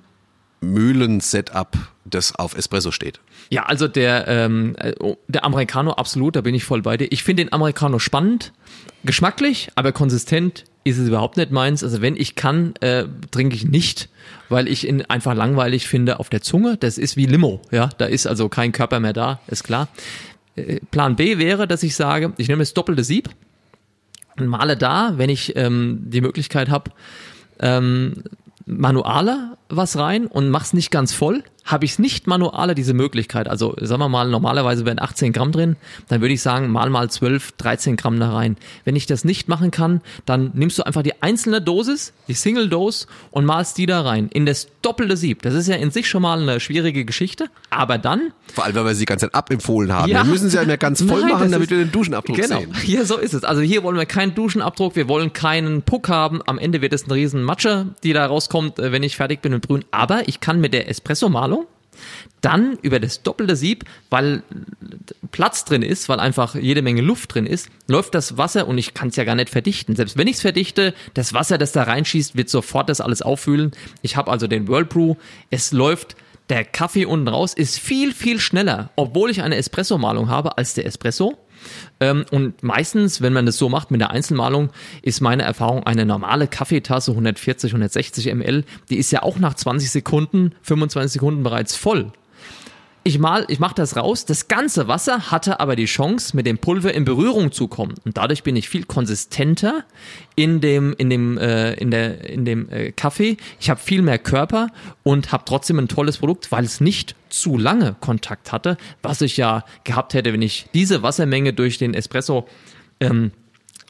Mühlen-Setup, 0.60 1.76
das 2.04 2.34
auf 2.34 2.56
Espresso 2.56 2.90
steht. 2.90 3.20
Ja, 3.50 3.64
also 3.64 3.86
der, 3.86 4.26
ähm, 4.26 4.74
äh, 4.78 4.94
der 5.28 5.44
Americano 5.44 5.92
absolut, 5.92 6.36
da 6.36 6.40
bin 6.40 6.54
ich 6.54 6.64
voll 6.64 6.82
bei 6.82 6.96
dir. 6.96 7.12
Ich 7.12 7.22
finde 7.22 7.44
den 7.44 7.52
Americano 7.52 7.98
spannend, 7.98 8.52
geschmacklich, 9.04 9.68
aber 9.74 9.92
konsistent 9.92 10.64
ist 10.86 10.98
es 10.98 11.08
überhaupt 11.08 11.36
nicht 11.36 11.50
meins. 11.50 11.82
Also 11.82 12.00
wenn 12.00 12.16
ich 12.16 12.36
kann, 12.36 12.74
äh, 12.76 13.06
trinke 13.32 13.56
ich 13.56 13.64
nicht, 13.64 14.08
weil 14.48 14.68
ich 14.68 14.86
ihn 14.88 15.02
einfach 15.02 15.34
langweilig 15.34 15.88
finde 15.88 16.20
auf 16.20 16.30
der 16.30 16.42
Zunge. 16.42 16.76
Das 16.76 16.96
ist 16.96 17.16
wie 17.16 17.26
Limo, 17.26 17.60
ja. 17.72 17.90
Da 17.98 18.06
ist 18.06 18.26
also 18.26 18.48
kein 18.48 18.70
Körper 18.70 19.00
mehr 19.00 19.12
da, 19.12 19.40
ist 19.48 19.64
klar. 19.64 19.88
Äh, 20.54 20.78
Plan 20.92 21.16
B 21.16 21.38
wäre, 21.38 21.66
dass 21.66 21.82
ich 21.82 21.96
sage, 21.96 22.32
ich 22.36 22.48
nehme 22.48 22.60
das 22.60 22.72
doppelte 22.72 23.02
Sieb 23.02 23.30
und 24.36 24.46
male 24.46 24.76
da, 24.76 25.14
wenn 25.16 25.28
ich 25.28 25.56
ähm, 25.56 25.98
die 26.04 26.20
Möglichkeit 26.20 26.70
habe, 26.70 26.92
ähm, 27.58 28.22
manualer 28.64 29.58
was 29.68 29.96
rein 29.98 30.26
und 30.26 30.50
mach's 30.50 30.72
nicht 30.72 30.90
ganz 30.92 31.12
voll, 31.12 31.42
habe 31.66 31.84
ich 31.84 31.92
es 31.92 31.98
nicht 31.98 32.26
manualer 32.26 32.74
diese 32.74 32.94
Möglichkeit. 32.94 33.48
Also 33.48 33.74
sagen 33.80 34.00
wir 34.00 34.08
mal, 34.08 34.28
normalerweise 34.28 34.86
wären 34.86 35.00
18 35.00 35.32
Gramm 35.32 35.52
drin, 35.52 35.76
dann 36.08 36.20
würde 36.20 36.32
ich 36.32 36.40
sagen, 36.40 36.70
mal 36.70 36.88
mal 36.88 37.10
12, 37.10 37.52
13 37.52 37.96
Gramm 37.96 38.18
da 38.20 38.32
rein. 38.32 38.56
Wenn 38.84 38.96
ich 38.96 39.06
das 39.06 39.24
nicht 39.24 39.48
machen 39.48 39.70
kann, 39.70 40.00
dann 40.24 40.52
nimmst 40.54 40.78
du 40.78 40.84
einfach 40.84 41.02
die 41.02 41.20
einzelne 41.22 41.60
Dosis, 41.60 42.12
die 42.28 42.34
Single 42.34 42.68
Dose 42.68 43.06
und 43.32 43.44
malst 43.44 43.76
die 43.78 43.86
da 43.86 44.02
rein 44.02 44.28
in 44.28 44.46
das 44.46 44.68
doppelte 44.82 45.16
Sieb. 45.16 45.42
Das 45.42 45.54
ist 45.54 45.66
ja 45.66 45.74
in 45.74 45.90
sich 45.90 46.08
schon 46.08 46.22
mal 46.22 46.40
eine 46.40 46.60
schwierige 46.60 47.04
Geschichte, 47.04 47.48
aber 47.70 47.98
dann... 47.98 48.32
Vor 48.54 48.64
allem, 48.64 48.76
weil 48.76 48.84
wir 48.84 48.94
sie 48.94 49.00
die 49.00 49.06
ganze 49.06 49.26
Zeit 49.26 49.34
abempfohlen 49.34 49.92
haben. 49.92 50.10
Ja, 50.10 50.24
wir 50.24 50.30
müssen 50.30 50.48
sie 50.48 50.56
ja 50.56 50.64
mehr 50.64 50.78
ganz 50.78 51.02
voll 51.02 51.20
Nein, 51.20 51.30
machen, 51.30 51.50
damit 51.50 51.70
wir 51.70 51.78
den 51.78 51.90
Duschenabdruck 51.90 52.36
genau. 52.36 52.60
sehen. 52.60 52.72
Genau, 52.72 52.98
ja, 52.98 53.04
so 53.04 53.16
ist 53.16 53.34
es. 53.34 53.42
Also 53.42 53.62
hier 53.62 53.82
wollen 53.82 53.96
wir 53.96 54.06
keinen 54.06 54.34
Duschenabdruck, 54.34 54.94
wir 54.94 55.08
wollen 55.08 55.32
keinen 55.32 55.82
Puck 55.82 56.08
haben. 56.08 56.40
Am 56.46 56.58
Ende 56.58 56.80
wird 56.80 56.92
es 56.92 57.04
eine 57.04 57.14
riesen 57.14 57.42
Matsche, 57.42 57.86
die 58.04 58.12
da 58.12 58.26
rauskommt, 58.26 58.78
äh, 58.78 58.92
wenn 58.92 59.02
ich 59.02 59.16
fertig 59.16 59.42
bin 59.42 59.54
und 59.54 59.66
brühen. 59.66 59.84
Aber 59.90 60.28
ich 60.28 60.38
kann 60.40 60.60
mit 60.60 60.72
der 60.72 60.88
Espresso-Malung 60.88 61.55
dann 62.40 62.78
über 62.82 63.00
das 63.00 63.22
doppelte 63.22 63.56
Sieb, 63.56 63.84
weil 64.10 64.42
Platz 65.32 65.64
drin 65.64 65.82
ist, 65.82 66.08
weil 66.08 66.20
einfach 66.20 66.54
jede 66.54 66.82
Menge 66.82 67.00
Luft 67.02 67.34
drin 67.34 67.46
ist, 67.46 67.68
läuft 67.88 68.14
das 68.14 68.38
Wasser 68.38 68.68
und 68.68 68.78
ich 68.78 68.94
kann 68.94 69.08
es 69.08 69.16
ja 69.16 69.24
gar 69.24 69.34
nicht 69.34 69.50
verdichten. 69.50 69.96
Selbst 69.96 70.16
wenn 70.16 70.28
ich 70.28 70.36
es 70.36 70.42
verdichte, 70.42 70.94
das 71.14 71.34
Wasser, 71.34 71.58
das 71.58 71.72
da 71.72 71.84
reinschießt, 71.84 72.36
wird 72.36 72.48
sofort 72.48 72.88
das 72.88 73.00
alles 73.00 73.22
auffüllen. 73.22 73.72
Ich 74.02 74.16
habe 74.16 74.30
also 74.30 74.46
den 74.46 74.68
Whirlbrew, 74.68 75.16
es 75.50 75.72
läuft 75.72 76.16
der 76.48 76.64
Kaffee 76.64 77.06
unten 77.06 77.28
raus 77.28 77.54
ist 77.54 77.78
viel, 77.78 78.14
viel 78.14 78.38
schneller, 78.38 78.90
obwohl 78.96 79.30
ich 79.30 79.42
eine 79.42 79.56
Espresso-Malung 79.56 80.28
habe, 80.28 80.58
als 80.58 80.74
der 80.74 80.86
Espresso. 80.86 81.36
Ähm, 81.98 82.24
und 82.30 82.62
meistens, 82.62 83.20
wenn 83.20 83.32
man 83.32 83.46
das 83.46 83.56
so 83.56 83.68
macht 83.68 83.90
mit 83.90 84.00
der 84.00 84.10
Einzelmalung, 84.10 84.70
ist 85.02 85.20
meine 85.20 85.42
Erfahrung 85.42 85.82
eine 85.84 86.06
normale 86.06 86.46
Kaffeetasse 86.46 87.10
140, 87.10 87.72
160 87.72 88.32
ml, 88.32 88.64
die 88.90 88.96
ist 88.96 89.10
ja 89.10 89.22
auch 89.22 89.38
nach 89.38 89.54
20 89.54 89.90
Sekunden, 89.90 90.52
25 90.62 91.14
Sekunden 91.14 91.42
bereits 91.42 91.74
voll 91.74 92.12
ich 93.06 93.20
mal, 93.20 93.44
ich 93.48 93.60
mache 93.60 93.76
das 93.76 93.96
raus. 93.96 94.24
Das 94.24 94.48
ganze 94.48 94.88
Wasser 94.88 95.30
hatte 95.30 95.60
aber 95.60 95.76
die 95.76 95.84
Chance, 95.84 96.36
mit 96.36 96.44
dem 96.44 96.58
Pulver 96.58 96.92
in 96.92 97.04
Berührung 97.04 97.52
zu 97.52 97.68
kommen. 97.68 97.94
Und 98.04 98.16
dadurch 98.16 98.42
bin 98.42 98.56
ich 98.56 98.68
viel 98.68 98.82
konsistenter 98.82 99.84
in 100.34 100.60
dem, 100.60 100.92
in 100.98 101.08
dem, 101.08 101.38
äh, 101.38 101.74
in 101.74 101.92
der, 101.92 102.28
in 102.28 102.44
dem 102.44 102.68
äh, 102.68 102.90
Kaffee. 102.90 103.36
Ich 103.60 103.70
habe 103.70 103.78
viel 103.78 104.02
mehr 104.02 104.18
Körper 104.18 104.68
und 105.04 105.30
habe 105.30 105.44
trotzdem 105.46 105.78
ein 105.78 105.86
tolles 105.86 106.18
Produkt, 106.18 106.50
weil 106.50 106.64
es 106.64 106.80
nicht 106.80 107.14
zu 107.28 107.56
lange 107.56 107.94
Kontakt 108.00 108.50
hatte, 108.50 108.76
was 109.02 109.20
ich 109.20 109.36
ja 109.36 109.64
gehabt 109.84 110.14
hätte, 110.14 110.32
wenn 110.32 110.42
ich 110.42 110.66
diese 110.74 111.04
Wassermenge 111.04 111.52
durch 111.52 111.78
den 111.78 111.94
Espresso 111.94 112.48
ähm, 112.98 113.30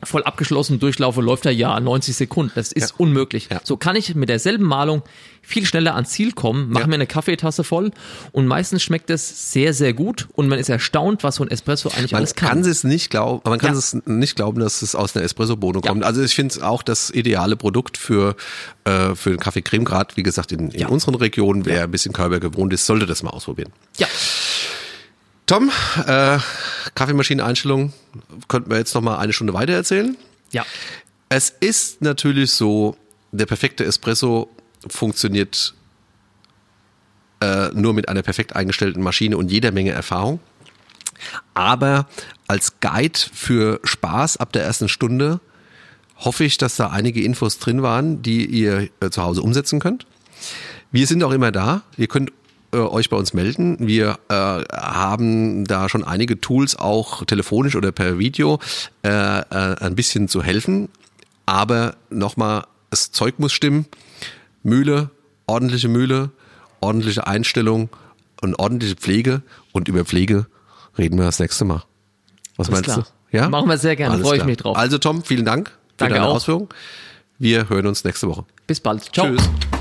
voll 0.05 0.23
abgeschlossen 0.25 0.79
durchlaufe, 0.79 1.21
läuft 1.23 1.47
er 1.47 1.53
ja 1.53 1.79
90 1.81 2.15
Sekunden. 2.17 2.53
Das 2.55 2.71
ist 2.73 2.91
Ja. 2.91 2.95
unmöglich. 2.99 3.49
Ja. 3.51 3.61
So 3.65 3.77
kann 3.79 3.97
ich 3.97 4.15
mit 4.15 4.29
derselben 4.29 4.65
Malung 4.65 5.03
viel 5.43 5.65
schneller 5.65 5.95
ans 5.95 6.11
Ziel 6.11 6.33
kommen, 6.33 6.71
mache 6.71 6.83
Ja. 6.83 6.87
mir 6.89 6.95
eine 6.97 7.07
Kaffeetasse 7.07 7.63
voll 7.65 7.93
und 8.33 8.47
meistens 8.47 8.83
schmeckt 8.83 9.09
es 9.11 9.53
sehr, 9.53 9.73
sehr 9.73 9.93
gut 9.95 10.27
und 10.35 10.49
man 10.49 10.59
ist 10.59 10.69
erstaunt, 10.69 11.23
was 11.23 11.37
so 11.37 11.45
ein 11.45 11.51
Espresso 11.51 11.89
eigentlich 11.91 12.13
Man 12.13 12.19
alles 12.19 12.35
kann 12.35 12.49
kann. 12.63 12.71
es 12.71 12.85
nicht 12.85 13.11
glauben, 13.11 13.41
man 13.49 13.59
kann 13.59 13.75
es 13.77 13.97
nicht 14.07 14.37
glauben, 14.37 14.61
dass 14.61 14.83
es 14.83 14.95
aus 14.95 15.15
einer 15.17 15.25
Espresso-Bohne 15.25 15.81
kommt. 15.81 16.03
Also 16.05 16.23
ich 16.23 16.35
finde 16.35 16.53
es 16.55 16.61
auch 16.61 16.83
das 16.83 17.11
ideale 17.11 17.57
Produkt 17.57 17.97
für, 17.97 18.35
äh, 18.85 19.15
für 19.15 19.31
den 19.31 19.39
Kaffee 19.41 19.63
Creme, 19.63 19.85
gerade 19.85 20.17
wie 20.17 20.23
gesagt 20.25 20.51
in, 20.53 20.71
in 20.73 20.87
unseren 20.89 21.15
Regionen. 21.15 21.65
Wer 21.65 21.85
ein 21.85 21.91
bisschen 21.91 22.13
Körper 22.13 22.41
gewohnt 22.41 22.73
ist, 22.73 22.85
sollte 22.85 23.07
das 23.07 23.23
mal 23.23 23.31
ausprobieren. 23.31 23.71
Ja, 23.99 24.09
Tom, 25.47 25.71
äh, 26.07 26.39
Kaffeemaschineneinstellung, 26.95 27.93
könnten 28.49 28.71
wir 28.71 28.79
jetzt 28.79 28.95
noch 28.95 29.03
mal 29.03 29.19
eine 29.19 29.33
Stunde 29.33 29.55
weiter 29.55 29.73
erzählen. 29.73 30.17
ja, 30.51 30.67
Es 31.29 31.51
ist 31.51 32.03
natürlich 32.03 32.53
so, 32.53 32.97
der 33.31 33.47
perfekte 33.47 33.85
Espresso 33.85 34.51
funktioniert 34.89 35.75
äh, 37.41 37.69
nur 37.69 37.95
mit 37.95 38.09
einer 38.09 38.23
perfekt 38.23 38.57
eingestellten 38.57 39.03
Maschine 39.03 39.37
und 39.37 39.51
jeder 39.51 39.71
Menge 39.71 39.93
Erfahrung. 39.93 40.41
Aber 41.55 42.09
als 42.47 42.81
Guide 42.81 43.19
für 43.33 43.81
Spaß 43.85 44.39
ab 44.39 44.53
der 44.53 44.65
ersten 44.65 44.89
Stunde 44.89 45.41
hoffe 46.17 46.45
ich, 46.45 46.59
dass 46.59 46.77
da 46.77 46.89
einige 46.89 47.23
Infos 47.23 47.59
drin 47.59 47.83
waren, 47.83 48.23
die 48.23 48.47
ihr 48.47 48.89
äh, 49.01 49.11
zu 49.11 49.23
Hause 49.23 49.43
umsetzen 49.43 49.81
könnt. 49.81 50.07
Wir 50.91 51.07
sind 51.07 51.23
auch 51.23 51.33
immer 51.33 51.53
da. 51.53 51.83
Ihr 51.97 52.07
könnt 52.09 52.33
äh, 52.73 52.79
euch 52.79 53.11
bei 53.11 53.17
uns 53.17 53.35
melden. 53.35 53.77
Wir 53.81 54.19
äh, 54.29 54.35
haben 54.35 55.64
da 55.64 55.89
schon 55.89 56.05
einige 56.05 56.41
Tools, 56.41 56.77
auch 56.77 57.25
telefonisch 57.25 57.77
oder 57.77 57.93
per 57.93 58.19
Video, 58.19 58.59
äh, 59.03 59.09
äh, 59.09 59.45
ein 59.51 59.95
bisschen 59.95 60.29
zu 60.29 60.43
helfen. 60.43 60.89
Aber 61.47 61.95
nochmal, 62.11 62.64
das 62.91 63.12
Zeug 63.12 63.39
muss 63.39 63.53
stimmen. 63.53 63.87
Mühle, 64.62 65.11
ordentliche 65.47 65.89
Mühle, 65.89 66.31
ordentliche 66.81 67.27
Einstellung 67.27 67.89
und 68.41 68.59
ordentliche 68.59 68.97
Pflege. 68.97 69.43
Und 69.73 69.89
über 69.89 70.05
Pflege 70.05 70.47
reden 70.99 71.19
wir 71.19 71.25
das 71.25 71.39
nächste 71.39 71.64
Mal. 71.64 71.85
Was 72.57 72.69
Alles 72.69 72.71
meinst 72.71 72.85
klar. 72.85 73.07
du? 73.31 73.37
Ja? 73.37 73.49
Machen 73.49 73.69
wir 73.69 73.79
sehr 73.79 73.97
gerne. 73.97 74.19
Freue 74.19 74.39
ich 74.39 74.45
mich 74.45 74.57
drauf. 74.57 74.77
Also 74.77 74.99
Tom, 74.99 75.23
vielen 75.23 75.45
Dank 75.45 75.69
für 75.71 75.75
Danke 75.99 76.14
deine 76.14 76.27
auch. 76.27 76.37
Ausführungen. 76.37 76.69
Wir 77.39 77.69
hören 77.69 77.87
uns 77.87 78.03
nächste 78.05 78.29
Woche. 78.29 78.45
bis 78.67 78.81
bald. 78.81 79.05
Ciao. 79.12 79.27
Tschüss. 79.27 79.76